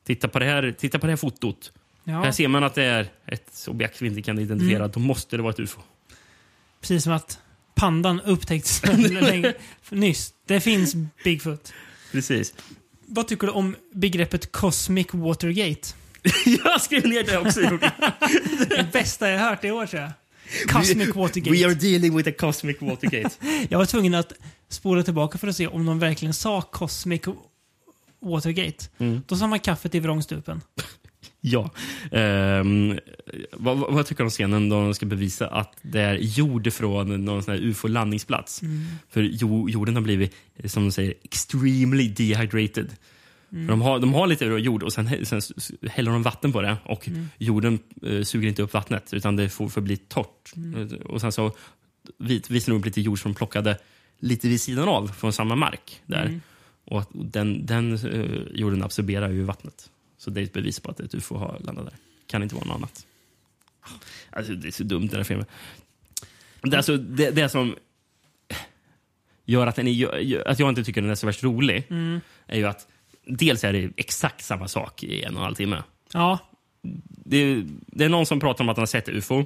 [0.05, 1.71] titta på det här, titta på det här fotot.
[2.03, 2.23] ja.
[2.23, 4.87] Här ser man att det är ett objekt vi inte kan identifiera.
[4.87, 5.81] Då måste det vara ett ufo.
[6.81, 7.39] Precis som att
[7.75, 8.81] pandan upptäckts
[9.89, 10.33] nyss.
[10.45, 11.73] Det finns Bigfoot.
[12.11, 12.53] Precis.
[13.05, 15.87] Vad tycker du om begreppet Cosmic Watergate?
[16.63, 17.59] jag skrev ner det också.
[18.69, 20.11] Det bästa jag hört i år tror jag.
[20.67, 21.51] Cosmic Watergate.
[21.51, 23.29] We are dealing with a cosmic Watergate.
[23.69, 24.33] Jag var tvungen att
[24.69, 27.21] spola tillbaka för att se om de verkligen sa Cosmic
[28.19, 28.85] Watergate.
[28.97, 29.21] Mm.
[29.27, 30.61] Då sa man kaffet i vrångstupen.
[31.41, 31.71] ja.
[32.11, 32.99] Ehm,
[33.51, 37.25] vad, vad, tycker du om scenen då de ska bevisa att det är jord från
[37.25, 38.61] någon sån här ufo-landningsplats?
[39.09, 42.89] För jo, jorden har blivit, eh, som de säger, extremely dehydrated.
[43.49, 45.41] För de, har, de har lite jord och sen, sen
[45.89, 49.69] häller de vatten på det och jorden eh, suger inte upp vattnet utan det får
[49.69, 50.51] förbli torrt.
[50.75, 51.55] Eh, Och sen så
[52.17, 53.77] vis- visar de upp lite jord som de plockade
[54.19, 56.01] lite vid sidan av från samma mark.
[56.05, 56.39] där.
[56.85, 59.89] Och att den, den eh, jorden absorberar ju vattnet.
[60.17, 61.95] Så det är ett bevis på att ett ufo har landat där.
[62.27, 63.05] Kan inte vara något annat.
[64.29, 65.45] Alltså, det är så dumt den här filmen.
[66.61, 67.75] Det, är alltså, det, det som
[69.45, 71.83] gör att, den är, att jag inte tycker den är så värst rolig
[72.47, 72.87] är ju att
[73.29, 75.83] dels är det exakt samma sak i en och en halv timme.
[76.13, 76.37] Ja.
[77.07, 79.45] Det, det är någon som pratar om att han har sett ufo.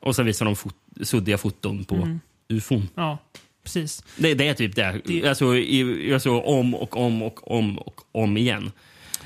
[0.00, 2.20] Och sen visar de fot suddiga foton på Mm.
[2.48, 2.88] ufon.
[2.94, 3.18] Ja,
[3.62, 4.04] precis.
[4.16, 5.00] Det, det är typ det.
[5.04, 8.72] Det- Alltså, i, alltså om och om och om och om igen.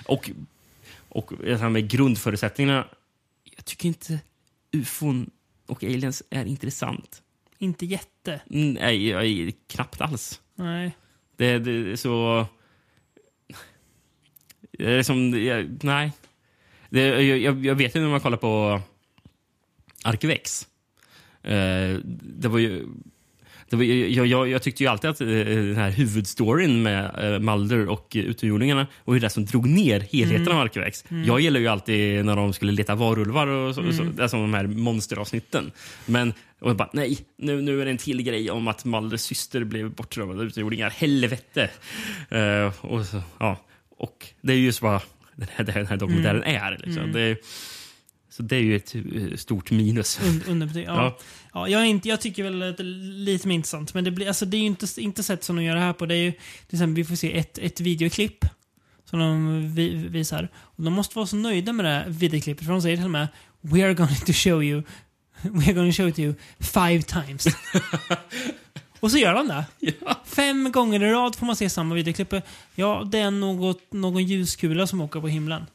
[0.04, 0.30] Och,
[1.08, 2.86] och det här med grundförutsättningarna.
[3.56, 4.18] Jag tycker inte
[4.72, 5.30] ufon
[5.66, 7.22] och aliens är intressant.
[7.58, 8.40] Inte jätte.
[8.50, 10.40] Mm, Nej, knappt alls.
[10.54, 10.96] Nej.
[11.36, 12.46] Det, det är så...
[14.78, 15.44] Det är som...
[15.44, 16.12] Jag, nej.
[16.90, 18.80] Det, jag, jag, vet ju när man kollar på
[20.04, 20.66] Arkivex.
[21.42, 22.86] Eh, det var ju...
[23.70, 27.38] Det var, jag, jag, jag tyckte ju alltid att eh, den här huvudstoryn med eh,
[27.40, 30.56] Mulder och eh, utomjordingarna var ju det som drog ner helheten Mm.
[30.56, 31.04] av Arkivex.
[31.08, 31.24] Mm.
[31.24, 34.20] Jag gillar ju alltid när de skulle leta varulvar och så, så, Mm.
[34.20, 35.70] alltså de här monsteravsnitten.
[36.06, 39.64] Men och bara, nej, nu, nu är det en till grej om att Malders syster
[39.64, 40.90] blev bortrövad av utomjordingar.
[40.90, 41.70] Helvete!
[42.30, 43.56] Eh, och, så, ja.
[43.98, 45.00] Och det är ju just vad
[45.36, 46.62] den här, den här dokumentären Mm.
[46.62, 46.70] är.
[46.70, 47.02] Liksom.
[47.02, 47.12] Mm.
[47.12, 47.36] Det,
[48.30, 50.20] så det är ju ett eh, stort minus.
[50.46, 50.84] Underbetyg.
[50.86, 50.94] Ja.
[50.94, 51.18] Ja.
[51.54, 51.68] Ja.
[51.68, 53.94] jag, inte, jag tycker väl att det är lite mer intressant.
[53.94, 55.92] Men det, blir, alltså, det är ju inte, inte sätt som de gör det här
[55.92, 56.06] på.
[56.06, 58.44] Det är ju, till exempel, vi får se ett, ett videoklipp
[59.04, 60.48] som de vi, visar.
[60.56, 62.64] Och de måste vara så nöjda med det här videoklippet.
[62.66, 63.28] För de säger till och med
[63.60, 64.82] We are going to show you
[65.42, 67.46] We are going to show it to you five times.
[69.00, 69.64] och så gör de det.
[70.24, 72.34] Fem gånger i rad får man se samma videoklipp.
[72.74, 75.66] Ja, det är något, någon ljuskula som åker på himlen.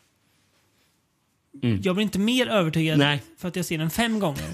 [1.63, 1.80] Mm.
[1.84, 3.24] Jag blir inte mer övertygad Nej.
[3.38, 4.49] för att jag ser den fem gånger.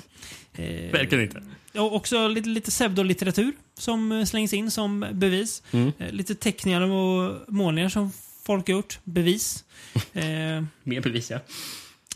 [0.54, 1.44] Eh, Verkligen inte.
[1.80, 5.64] och också lite, lite pseudolitteratur som eh, slängs in som bevis.
[5.72, 5.92] Mm.
[5.98, 8.12] Eh, lite teckningar och målningar som
[8.46, 9.00] folk har gjort.
[9.04, 9.64] Bevis.
[10.14, 11.40] Eh, Mer bevis, ja.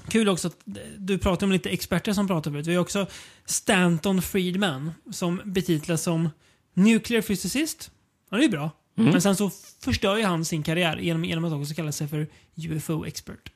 [0.07, 0.57] Kul också att
[0.97, 2.67] du pratar om lite experter som pratar förut.
[2.67, 3.07] Vi har också
[3.45, 6.29] Stanton Friedman som betitlas som
[6.73, 7.91] Nuclear Physicist.
[8.29, 8.71] Ja, det är bra.
[8.97, 9.11] Mm.
[9.11, 9.51] Men sen så
[9.83, 13.51] förstör ju han sin karriär genom, genom att också kalla sig för UFO-expert.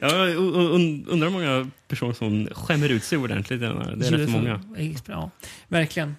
[0.00, 3.60] Jag und- undrar hur många personer som skämmer ut sig ordentligt.
[3.60, 4.62] Det är rätt många.
[5.06, 5.30] Ja,
[5.68, 6.16] verkligen.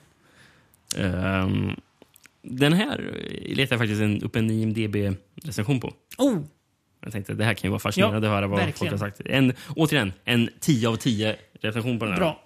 [0.97, 1.71] Ehm,
[2.41, 2.97] den här
[3.45, 5.93] letar jag faktiskt en, upp en IMDB-recension på.
[6.17, 6.39] Oh!
[7.03, 8.77] Jag tänkte det här kan ju vara fascinerande Ja, att höra vad verkligen.
[8.77, 9.21] folk har sagt.
[9.25, 12.19] En, återigen, en 10 av 10 recension på den här.
[12.19, 12.43] Bra.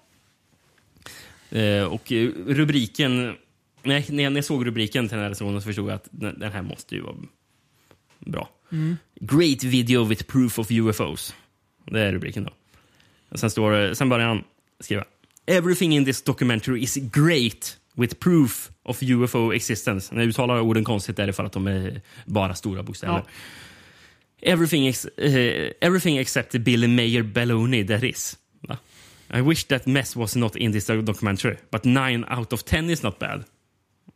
[1.59, 3.35] Eh, och eh, rubriken...
[3.83, 6.07] Nej, när jag, när jag såg rubriken till den här recensionen så förstod jag att
[6.11, 7.15] den, den här måste ju vara
[8.19, 8.49] bra.
[8.71, 8.97] Mm.
[9.15, 11.35] Great video with proof of UFOs.
[11.85, 12.53] Det är rubriken då.
[13.37, 14.43] Sen, står, sen börjar han
[14.79, 15.03] skriva.
[15.45, 20.15] Everything in this documentary is great with proof of UFO existence.
[20.15, 23.13] När jag uttalar orden konstigt är det för att de är bara stora bokstäver.
[23.13, 23.25] Ja.
[24.43, 28.37] Everything, ex uh, everything except the Billy Mayer Belloni, that is.
[28.67, 28.79] Va?
[29.29, 33.03] I wish that mess was not in this documentary, but 9 out of 10 is
[33.03, 33.43] not bad.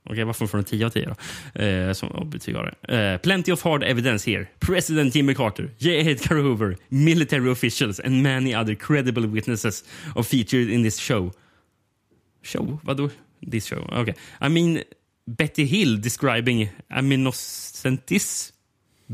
[0.09, 1.15] Okej, varför får den 10 av 10 då?
[1.63, 2.95] Eh, som betyg har det.
[2.97, 4.47] Eh, plenty of hard evidence here.
[4.59, 6.11] President Jimmy Carter, J.
[6.11, 9.83] Edgar Hoover, military officials and many other credible witnesses
[10.15, 11.31] are featured in this show.
[12.41, 12.79] Show?
[12.83, 13.09] Vadå?
[13.51, 13.87] This show?
[13.91, 14.13] Okay.
[14.41, 14.83] I mean,
[15.27, 18.51] Betty Hill describing aminocentism.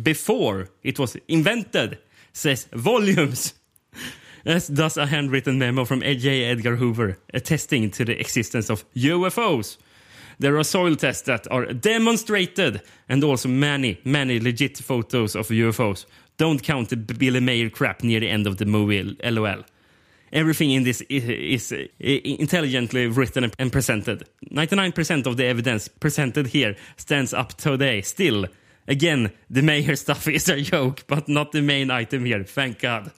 [0.02, 2.00] Before it was invented
[2.34, 3.54] says volumes.
[4.46, 6.46] As does a handwritten memo from J.
[6.46, 9.78] Edgar Hoover attesting to the existence of UFOs.
[10.40, 16.06] There are soil tests that are demonstrated and also many, many legit photos of UFOs.
[16.38, 19.64] Don't count the Billy Mayer crap near the end of the movie, lol.
[20.32, 24.28] Everything in this is, intelligently written and presented.
[24.52, 28.02] 99% of the evidence presented here stands up today.
[28.02, 28.46] Still,
[28.88, 32.44] again, the mayor stuff is a joke, but not the main item here.
[32.44, 33.12] Thank God.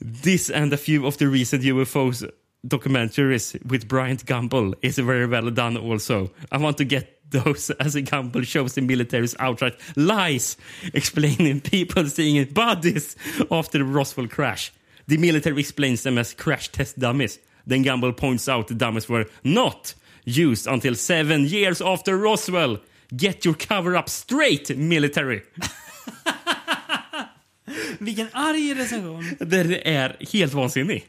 [0.00, 2.28] This and a few of the recent UFOs
[2.66, 6.30] documentaries with Bryant Gumbel is very well done also.
[6.50, 10.56] I want to get those as a Gumbel shows the military's outright lies,
[10.94, 13.16] explaining people seeing bodies
[13.50, 14.72] after the Roswell crash.
[15.06, 17.38] The military explains them as crash test dummies.
[17.66, 19.94] Then Gumbel points out the dummies were not
[20.24, 22.78] used until seven years after Roswell.
[23.10, 25.42] Get your cover up straight, military!
[27.98, 29.36] Vilken arg recension.
[29.38, 31.06] Den är helt vansinnig.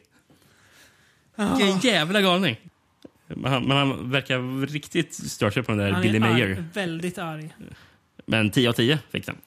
[1.35, 2.57] Vilken jävla galning.
[3.27, 6.49] Men han, men han verkar riktigt stört sig på den där Han Billy Mayer.
[6.49, 7.55] arg, väldigt arg.
[8.25, 9.37] Men 10 av 10 fick den.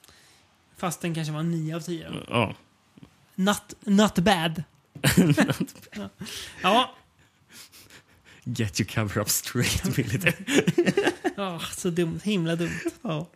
[0.77, 2.07] Fast den kanske var 9 av 10.
[2.27, 2.55] Ja.
[3.35, 4.63] Not, not bad.
[5.95, 6.09] ja.
[6.61, 6.95] ja.
[8.43, 10.33] Get your cover up straight, military.
[11.43, 12.19] Ja, så dumt.
[12.23, 12.79] Himla dumt.
[13.01, 13.27] Ja.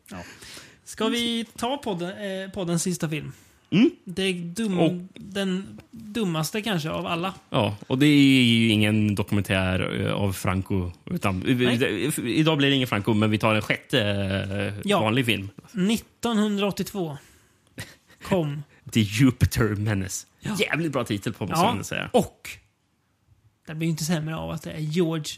[0.84, 2.10] Ska vi ta podden,
[2.44, 3.32] eh, poddens sista film?
[3.72, 3.90] Mm.
[4.04, 7.34] Det är dum, Och- den dummaste kanske av alla.
[7.50, 10.92] Ja, och det är ju ingen dokumentär eh, av Franco.
[11.06, 12.12] Utan, Nej.
[12.40, 15.00] idag blir det ingen Franco, men vi tar en sjätte eh, Ja.
[15.02, 15.50] vanlig film.
[15.74, 17.18] 1982
[18.24, 18.64] kom.
[18.92, 20.26] The Jupiter Menace.
[20.60, 22.10] Jävligt bra titel på måste Ja, man säga.
[22.14, 22.50] och
[23.68, 25.32] det blir ju inte sämre av att det är George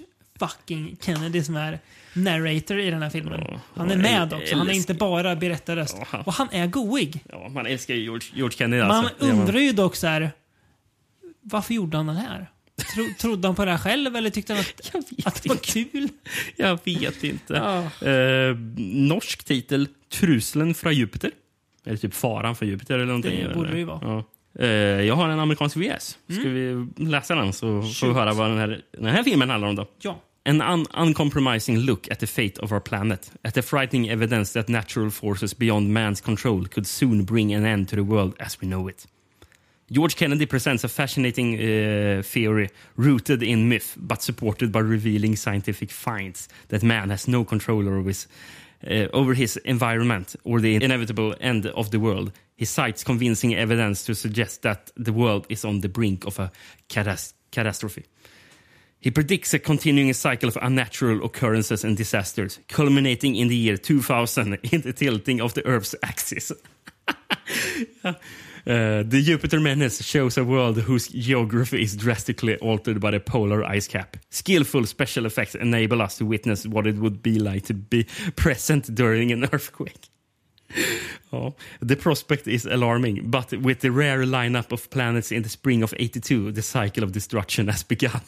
[0.48, 1.80] fucking Kennedy som är
[2.14, 3.42] narrator i den här filmen.
[3.48, 4.56] Ja, han är med också.
[4.56, 5.98] Han är inte bara berättarröst.
[6.12, 7.24] Ja, Och han är goig.
[7.30, 8.82] Ja, man älskar ju George, George Kennedy.
[8.82, 9.26] Man alltså.
[9.26, 10.32] Undrar ju dock så här.
[11.42, 12.50] Varför gjorde han den här?
[12.96, 14.96] Tro, trodde han på det här själv eller tyckte han att,
[15.26, 16.10] att det var kul?
[16.56, 17.54] Jag vet inte.
[17.54, 18.08] Ja.
[18.08, 21.32] Eh, norsk titel Truslen från Jupiter.
[21.86, 23.44] Eller typ Faran från Jupiter eller någonting.
[23.48, 24.24] Det borde det ju vara.
[24.60, 26.18] Eh, jag har en amerikansk VS.
[26.30, 29.70] Ska vi läsa den så får vi höra vad den här, den här filmen handlar
[29.70, 29.88] om då.
[30.02, 30.20] Ja.
[30.44, 34.70] An un uncompromising look at the fate of our planet, at the frightening evidence that
[34.70, 38.68] natural forces beyond man's control could soon bring an end to the world as we
[38.68, 39.06] know it.
[39.92, 45.92] George Kennedy presents a fascinating uh, theory rooted in myth but supported by revealing scientific
[45.92, 48.28] finds that man has no control over his,
[48.90, 52.32] uh, over his environment or the inevitable end of the world.
[52.56, 56.52] He cites convincing evidence to suggest that the world is on the brink of a
[56.90, 58.06] catas- catastrophe.
[59.02, 64.54] He predicts a continuing cycle of unnatural occurrences and disasters, culminating in the year 2000
[64.72, 66.52] in the tilting of the Earth's axis.
[68.68, 73.64] Uh, the Jupiter Menace shows a world whose geography is drastically altered by the polar
[73.64, 74.18] ice cap.
[74.30, 78.04] Skillful special effects enable us to witness what it would be like to be
[78.36, 80.10] present during an earthquake.
[81.32, 81.52] Ja.
[81.80, 85.96] The prospect is alarming, but with the rare lineup of planets in the spring of
[85.98, 88.22] 82, the cycle of destruction has begun.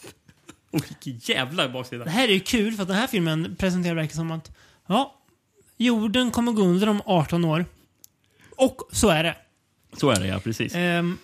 [0.73, 2.03] Och vilken jävla baksida.
[2.03, 4.51] Det här är ju kul för att den här filmen presenterar verkligen som att
[4.87, 5.15] ja,
[5.77, 7.65] jorden kommer gå under om 18 år.
[8.57, 9.35] Och så är det.
[9.97, 10.39] Så är det, ja.
[10.39, 10.75] Precis.
[10.75, 11.17] Ehm,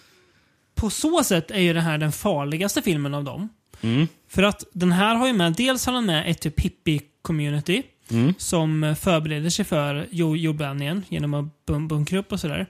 [0.75, 3.49] på så sätt är ju det här den farligaste filmen av dem.
[3.81, 4.07] Mm.
[4.27, 8.33] För att den här har ju med, dels har den med ett typ hippie-community Mm.
[8.37, 12.65] som förbereder sig för jo- jordbävningen genom att bun- bunkra upp och sådär.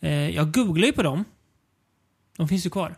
[0.00, 1.24] Eh, jag googlar ju på dem.
[2.36, 2.96] De finns ju kvar.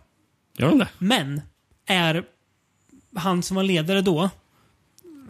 [0.58, 0.88] Gör de det?
[0.98, 1.40] Men
[1.86, 2.24] är
[3.16, 4.30] han som var ledare då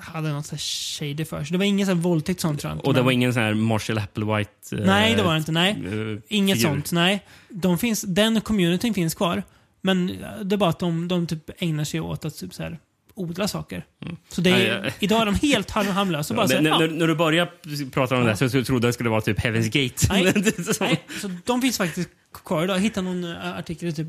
[0.00, 1.52] hade något så här shady för sig.
[1.52, 3.42] Det var ingen sån här våldtäkt sånt tror jag inte, Och det var ingen sån
[3.42, 4.50] här Marshall Applewhite...
[4.76, 5.52] eh, Nej, det var det inte.
[5.52, 5.70] Nej.
[5.70, 6.68] eh, Inget figur.
[6.70, 6.92] sånt.
[6.92, 7.26] Nej.
[7.48, 9.42] De finns, den communityn finns kvar.
[9.80, 10.06] Men
[10.42, 12.78] det är bara att de, de typ ägnar sig åt att typ så här,
[13.14, 13.84] odla saker.
[14.28, 14.82] Så det är, Mm.
[14.84, 14.92] Ja, ja.
[15.00, 16.34] idag är de helt harm- harmlösa.
[16.34, 16.78] När, ja.
[16.78, 17.50] när, när du började
[17.92, 20.06] prata om det så, så trodde jag det skulle vara typ Heaven's Gate.
[20.10, 20.52] Nej.
[20.74, 22.10] Så- Nej, så de finns faktiskt
[22.44, 22.76] kvar idag.
[22.76, 24.06] Jag hittade någon eh, artikel i typ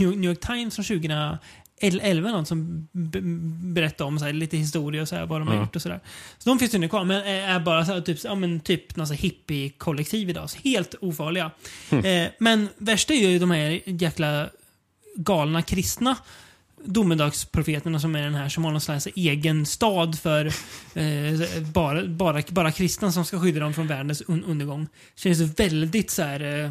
[0.00, 1.38] New New York Times från 2011
[2.32, 3.20] någon som be-
[3.74, 6.00] berättade om så här, lite historia och så här, vad de har gjort och sådär.
[6.38, 8.96] Så de finns ju nu kvar, men är bara så här, typ, ja, men typ
[8.96, 10.50] någon hippie-kollektiv idag.
[10.50, 11.50] Så helt ofarliga.
[11.90, 14.48] Eh, men värsta är ju de här jäkla
[15.16, 16.16] galna kristna
[16.84, 20.46] domedagsprofeterna som är den här som har någon slags egen stad för
[20.94, 24.88] eh, bara, bara, bara kristna som ska skydda dem från världens un undergång.
[25.14, 26.64] Känns väldigt så här...
[26.64, 26.70] Eh,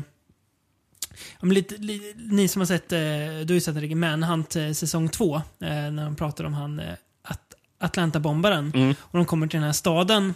[1.39, 4.55] ja, men lite, li, ni som har sett, eh, du har ju sett Ricky Manhunt
[4.55, 6.93] eh, säsong två, eh, när de pratar om han eh,
[7.23, 7.41] At
[7.79, 8.71] Atlanta-bombaren.
[8.75, 8.95] Mm.
[8.99, 10.33] Och de kommer till den här staden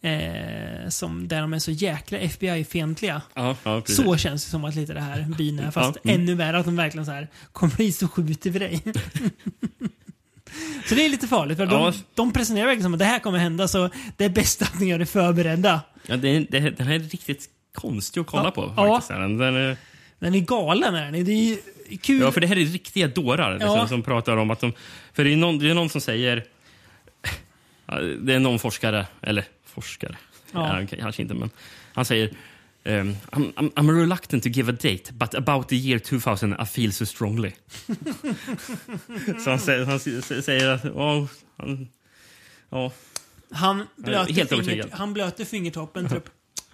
[0.00, 3.22] eh, som, där de är så jäkla FBI-fientliga.
[3.34, 3.82] Ja, ja.
[3.86, 5.70] Så känns det som att lite det här byn är.
[5.70, 6.20] Fast Ja, mm.
[6.22, 8.82] ännu värre att de verkligen så här kommer hit så skjuter vi dig.
[10.88, 11.56] så det är lite farligt.
[11.58, 11.70] För Ja.
[11.90, 14.80] de, de presenterar verkligen som att det här kommer hända så det är bäst att
[14.80, 15.80] ni gör det förberedda.
[16.06, 18.50] Ja, det, det, den här är riktigt konstig att kolla Ja.
[18.50, 18.72] på.
[18.76, 18.94] Ja.
[18.94, 19.08] Faktiskt.
[19.08, 19.76] Den, den är,
[20.18, 21.22] Den är galen är ni.
[21.22, 22.20] Det är kul.
[22.20, 23.88] ja, för det här är riktiga dårar liksom, Ja.
[23.88, 24.72] som pratar om att de...
[25.12, 26.44] För det är någon, det är någon som säger...
[28.20, 30.16] Det är någon forskare, eller forskare,
[30.52, 30.80] Ja.
[30.80, 30.96] ja.
[31.00, 31.50] kanske inte, men
[31.94, 32.30] han säger
[32.84, 36.64] Um, I'm, I'm, I'm reluctant to give a date, but about the year 2000 I
[36.66, 37.52] feel so strongly.
[39.44, 40.00] så han säger, han
[40.42, 40.84] säger att...
[40.84, 41.26] Oh,
[41.56, 41.88] han,
[42.70, 42.92] ja,
[43.50, 46.30] Han blöter, helt finger, han blöter fingertoppen typ.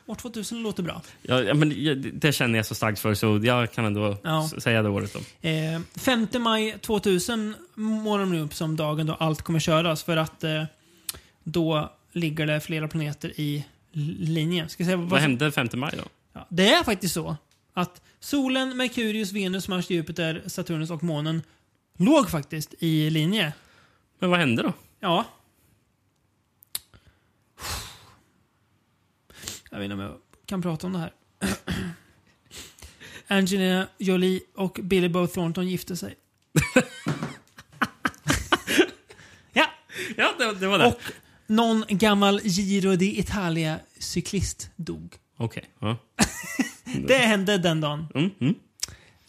[0.06, 1.02] År 2000 låter bra.
[1.22, 4.44] ja, men jag- det känner jag så starkt för, så jag kan ändå Ja.
[4.56, 5.12] s- säga det året.
[5.40, 5.48] Då.
[5.48, 10.16] Eh, 5 maj 2000 målar de nu upp som dagen då allt kommer köras för
[10.16, 10.64] att eh,
[11.44, 13.64] då ligger det flera planeter i
[13.94, 14.68] l- linje.
[14.68, 16.04] Ska jag säga vad, Vad hände 5 maj då?
[16.32, 17.36] Ja, det är faktiskt så
[17.72, 21.42] att solen, Merkurius, Venus, Mars, Jupiter, Saturnus och månen
[21.98, 23.52] låg faktiskt i linje.
[24.18, 24.72] Men vad hände då?
[25.00, 25.24] Ja.
[29.72, 30.16] Jag vet inte om jag
[30.46, 31.12] kan prata om det här.
[33.26, 36.14] Angelina Jolie och Billy Bob Thornton gifte sig.
[39.52, 39.66] ja,
[40.16, 40.86] Ja, det, det var det.
[40.86, 41.00] och
[41.46, 45.16] någon gammal Giro d'Italia-cyklist dog.
[45.36, 45.64] Okej.
[45.78, 45.96] ja.
[47.08, 48.06] Det hände den dagen.
[48.14, 48.54] Mm, mm.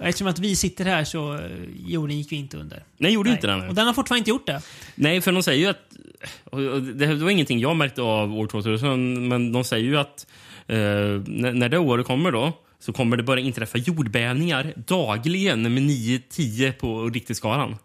[0.04, 1.42] Och Eftersom att vi sitter här så eh,
[1.86, 2.84] jorden gick vi inte under.
[2.98, 3.38] Nej, gjorde Nej.
[3.38, 3.70] inte den.
[3.70, 4.62] Och den har fortfarande inte gjort det.
[4.96, 6.98] Nej, för de säger ju att...
[7.00, 10.28] det, var ingenting jag märkte av år 2000, men de säger ju att
[10.68, 16.72] eh, när, det året kommer då så kommer det börja inträffa jordbävningar dagligen med 9-10
[16.72, 17.76] på Richterskalan.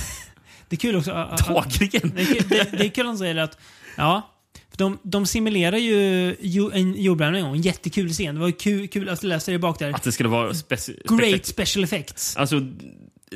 [0.68, 1.10] Det är kul också.
[1.48, 2.12] Dagligen?
[2.14, 3.58] Det är, kul- det, det är kul att de säger att,
[3.96, 4.31] ja,
[4.76, 6.28] de, de simulerar ju
[6.72, 7.56] en jordbävning en gång.
[7.56, 8.34] Jättekul scen.
[8.34, 9.92] Det var ju kul, kul att läsa det bak där.
[9.92, 12.36] Att det skulle vara speci- Great special effects.
[12.36, 12.60] Alltså,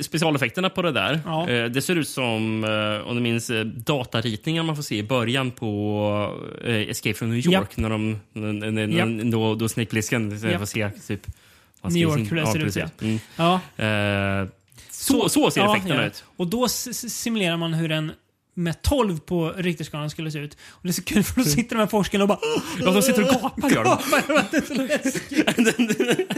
[0.01, 1.19] specialeffekterna på det där.
[1.25, 1.49] Ja.
[1.49, 5.03] Eh, det ser ut som, eh, om du minns, eh, dataritningar man får se i
[5.03, 7.53] början på eh, Escape from New York.
[7.53, 7.77] Japp.
[7.77, 9.31] När de, när, när, Japp.
[9.31, 10.59] då, då Snake Plissken Japp.
[10.59, 11.21] får se typ...
[11.81, 12.83] vad New York, hur det ser ut, precis.
[12.99, 13.05] ja.
[13.07, 13.19] Mm.
[13.35, 14.41] Ja.
[14.43, 14.47] Eh,
[14.91, 16.23] så, så ser effekterna ut.
[16.37, 18.11] Och då s- s- simulerar man hur en
[18.57, 20.57] med 12 på Richterskalan skulle se ut.
[20.69, 22.39] Och det är så kul för då sitter de här forskarna och bara...
[22.79, 23.97] Ja, de sitter och gapar, gör de.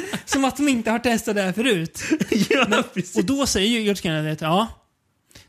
[0.26, 2.04] Som att de inte har testat det här förut.
[2.70, 2.84] Men,
[3.16, 4.68] och då säger ju George Kennedy att ja,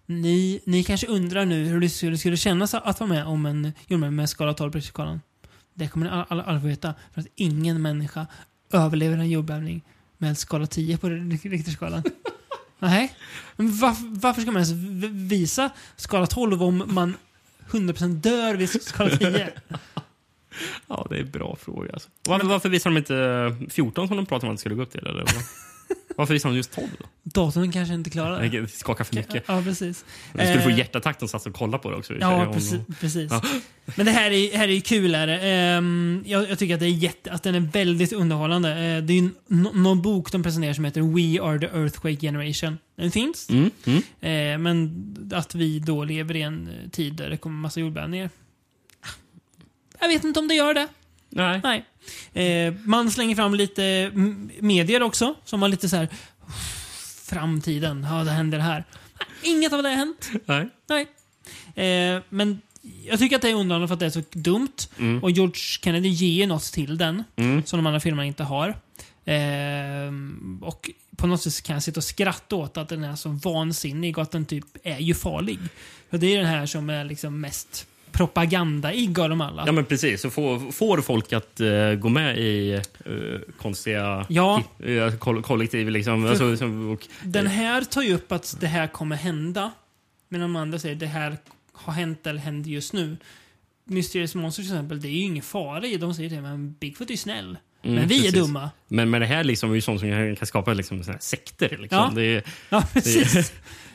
[0.06, 3.72] ni, ni kanske undrar nu hur det skulle, skulle kännas att vara med om en
[3.86, 5.20] jordbävning med skala 12 på Richterskalan.
[5.74, 6.94] Det kommer ni alla, alla, alla få veta.
[7.14, 8.26] För att ingen människa
[8.72, 9.82] överlever en jordbävning
[10.18, 12.02] med skala 10 på Richterskalan.
[12.80, 13.14] Nej.
[13.56, 14.72] Men varför, varför ska man ens
[15.32, 17.16] visa skala 12 om man
[17.70, 19.50] 100% dör vid skala 10?
[20.86, 21.92] Ja, det är en bra fråga.
[21.92, 22.08] Alltså.
[22.28, 24.82] Varför, varför visar de inte eh, 14 som de pratade om att det skulle gå
[24.82, 25.06] upp till?
[25.06, 25.24] Eller?
[26.20, 26.88] Varför visar de just 12?
[26.98, 27.04] Då?
[27.22, 28.68] Datorn kanske inte klarar det.
[28.70, 29.44] Skakar för mycket.
[29.48, 30.04] Ja, precis.
[30.32, 32.14] Du skulle få Eh, hjärtattack de satt och kollade på det också.
[32.14, 32.80] Ja, Om- precis.
[33.00, 33.30] precis.
[33.32, 33.42] Ja.
[33.96, 35.40] Men det här är, här är ju kulare.
[35.40, 38.70] Ehm, jag, jag tycker att, det är jätte, att den är väldigt underhållande.
[38.70, 42.16] Eh, det är ju no, någon bok de presenterar som heter We Are The Earthquake
[42.20, 42.78] Generation.
[42.96, 43.50] Den finns.
[43.50, 44.02] Mm, mm.
[44.20, 48.30] Eh, men att vi då lever i en tid där det kommer massa jordbävningar.
[50.00, 50.88] Jag vet inte om det gör det.
[51.28, 51.60] Nej.
[51.64, 51.84] Nej.
[52.32, 54.10] Eh, man slänger fram lite
[54.60, 56.08] medier också, som har lite så här
[57.24, 58.84] framtiden, ja det händer här.
[59.42, 60.30] Inget av det har hänt.
[60.46, 60.68] Nej.
[60.88, 61.06] Nej.
[62.14, 62.60] Eh, men
[63.06, 64.76] jag tycker att det är underhållande för att det är så dumt.
[64.98, 65.22] Mm.
[65.22, 67.64] Och George Kennedy ger något till den, Mm.
[67.64, 68.68] som de andra filmerna inte har.
[69.24, 70.12] Eh,
[70.60, 74.18] och på något sätt kan jag sitta och skratta åt att den är så vansinnig
[74.18, 75.58] och att den typ är ju farlig.
[76.10, 77.86] För det är den här som är liksom mest
[78.26, 79.62] propagandaig av dem alla.
[79.66, 80.20] Ja, men precis.
[80.20, 82.80] Så får, får folk att eh, gå med i eh,
[83.58, 84.62] konstiga Ja.
[84.86, 85.90] uh, koll kollektiv.
[85.90, 86.22] Liksom.
[86.22, 89.70] För- Alltså, som- och, Den här tar ju upp att det här kommer hända.
[90.28, 91.36] Medan de andra säger det här
[91.72, 93.16] har hänt eller händer just nu.
[93.84, 95.96] Mysterious Monsters till exempel, det är ju ingen fara i.
[95.96, 97.58] De säger det, men Bigfoot är ju snäll.
[97.82, 98.34] Mm, men vi precis.
[98.34, 98.70] är dumma.
[98.88, 101.68] Men, men det här liksom är ju sånt som kan skapa liksom, såna här sekter.
[101.68, 101.86] Liksom.
[101.98, 102.12] Ja.
[102.14, 103.32] Det, är- Ja, precis.
[103.32, 103.44] Det är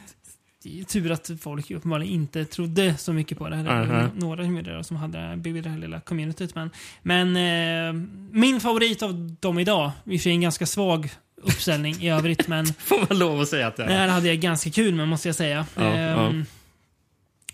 [0.88, 3.56] tur att folk uppenbarligen inte trodde så mycket på det.
[3.56, 3.64] här.
[3.64, 4.10] Det var Mhm.
[4.16, 6.56] Några medier som hade byggt det här lilla communityt.
[6.56, 6.70] Men,
[7.02, 7.94] men eh,
[8.32, 11.10] min favorit av dem idag, i och för sig en ganska svag
[11.42, 14.38] uppställning i övrigt, men får man lov att säga att det det här hade jag
[14.38, 15.66] ganska kul med måste jag säga.
[15.76, 16.46] Ja, Ehm,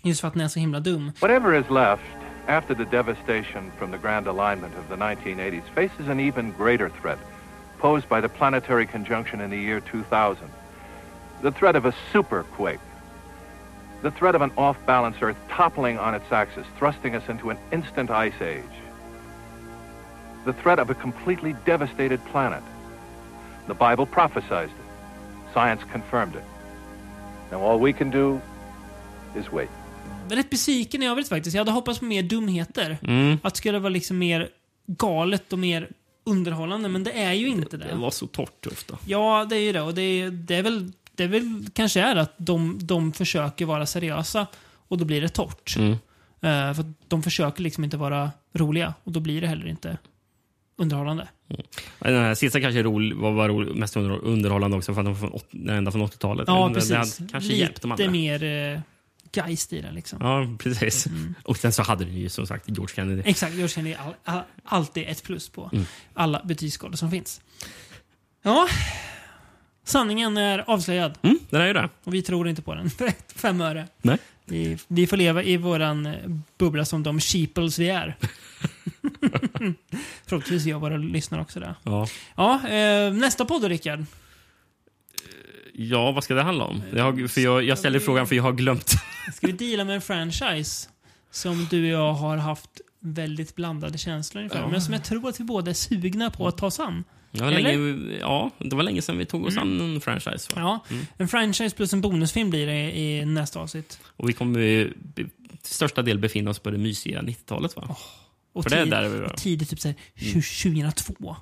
[0.04, 1.12] Just för att den är så himla dum.
[1.20, 2.02] Whatever is left
[2.46, 7.18] after the devastation from the grand alignment of the 1980s faces an even greater threat
[7.80, 10.36] posed by the planetary conjunction in the year 2000.
[11.42, 12.78] The threat of a superquake.
[14.02, 17.58] The threat of an off balance Earth toppling on its axis, thrusting us into an
[17.70, 18.76] instant ice age.
[20.44, 22.62] The threat of a completely devastated planet.
[23.66, 25.52] The Bible prophesied it.
[25.54, 26.44] Science confirmed it.
[27.50, 28.40] Now all we can do
[29.36, 29.70] is wait.
[30.28, 31.54] Rätt besviken i övrigt faktiskt.
[31.54, 32.98] Jag hade hoppats på mer dumheter.
[33.02, 33.38] Mm.
[33.42, 34.48] Att det skulle vara liksom mer
[34.86, 35.88] galet och mer
[36.24, 37.88] underhållande, men det är ju inte det.
[37.88, 38.98] det var så torrt ofta.
[39.06, 39.80] Ja, det är ju det.
[39.80, 43.86] Och det är, det är väl, det väl kanske är att de, de försöker vara
[43.86, 44.46] seriösa
[44.88, 45.76] och då blir det torrt.
[45.76, 45.92] Mm.
[46.40, 49.98] Eh, för de försöker liksom inte vara roliga och då blir det heller inte
[50.76, 51.28] underhållande.
[51.98, 55.14] Den här sista kanske rolig, var, var rolig, mest under, underhållande också, för att de
[55.14, 56.44] var från, åt- ända från 80-talet.
[56.48, 57.18] Ja, det- precis.
[57.18, 58.12] Hade kanske hjälpt de Lite andra.
[58.12, 58.42] mer
[58.74, 58.80] eh,
[59.32, 60.18] geist i den liksom.
[60.22, 61.06] Ja, precis.
[61.44, 63.22] Och sen så hade du ju som sagt George Kennedy.
[63.24, 65.84] Exakt, jag känner all, all, alltid ett plus på Mm.
[66.14, 67.40] alla betygsskalor som finns.
[68.42, 68.68] Ja,
[69.84, 71.18] sanningen är avslöjad.
[71.22, 71.88] Mm, den är ju det.
[72.04, 73.88] Och vi tror inte på den för ett fem öre.
[74.02, 74.18] Nej.
[74.44, 76.12] Vi, vi får leva i våran eh,
[76.58, 78.16] bubbla som de sheeples vi är.
[80.26, 81.74] Förhoppningsvis gör våra lyssnare också det.
[81.82, 82.06] Ja.
[82.36, 84.04] Ja, eh, nästa podd då, Rickard.
[85.74, 86.82] ja, vad ska det handla om?
[86.92, 88.88] Jag, har, för jag, jag ställer frågan för jag har glömt.
[89.34, 90.88] Ska vi deala med en franchise
[91.30, 94.58] som du och jag har haft väldigt blandade känslor inför.
[94.58, 94.68] Ja.
[94.68, 97.04] Men som jag tror att vi båda är sugna på att ta oss an.
[97.34, 97.60] Det var, Eller?
[97.76, 100.48] länge, ja, det var länge sedan vi tog oss an en franchise.
[100.54, 100.60] Va?
[100.60, 101.06] Ja, Mm.
[101.16, 103.98] en franchise plus en bonusfilm blir det i nästa avsnitt.
[104.16, 105.28] Och vi kommer till
[105.62, 107.76] största del befinna oss på det mysiga 90-talet.
[107.76, 107.96] Va?
[108.52, 110.42] Och För det tid- där vi och tidigt, typ såhär, Mm.
[110.42, 111.36] 2002.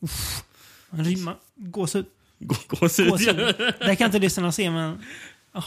[0.00, 0.42] Uff.
[0.90, 1.36] Man rimmar.
[1.56, 2.06] Gåshud.
[2.68, 3.54] Gåshud.
[3.78, 5.02] Det kan inte lyssnarna se, men...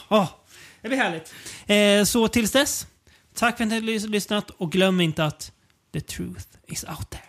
[0.10, 0.30] Oh,
[0.82, 1.34] det blir härligt.
[1.68, 2.88] Eh, så tills dess,
[3.34, 5.52] tack för att ni har lys- lyssnat och glöm inte att
[5.94, 7.24] the truth is out there.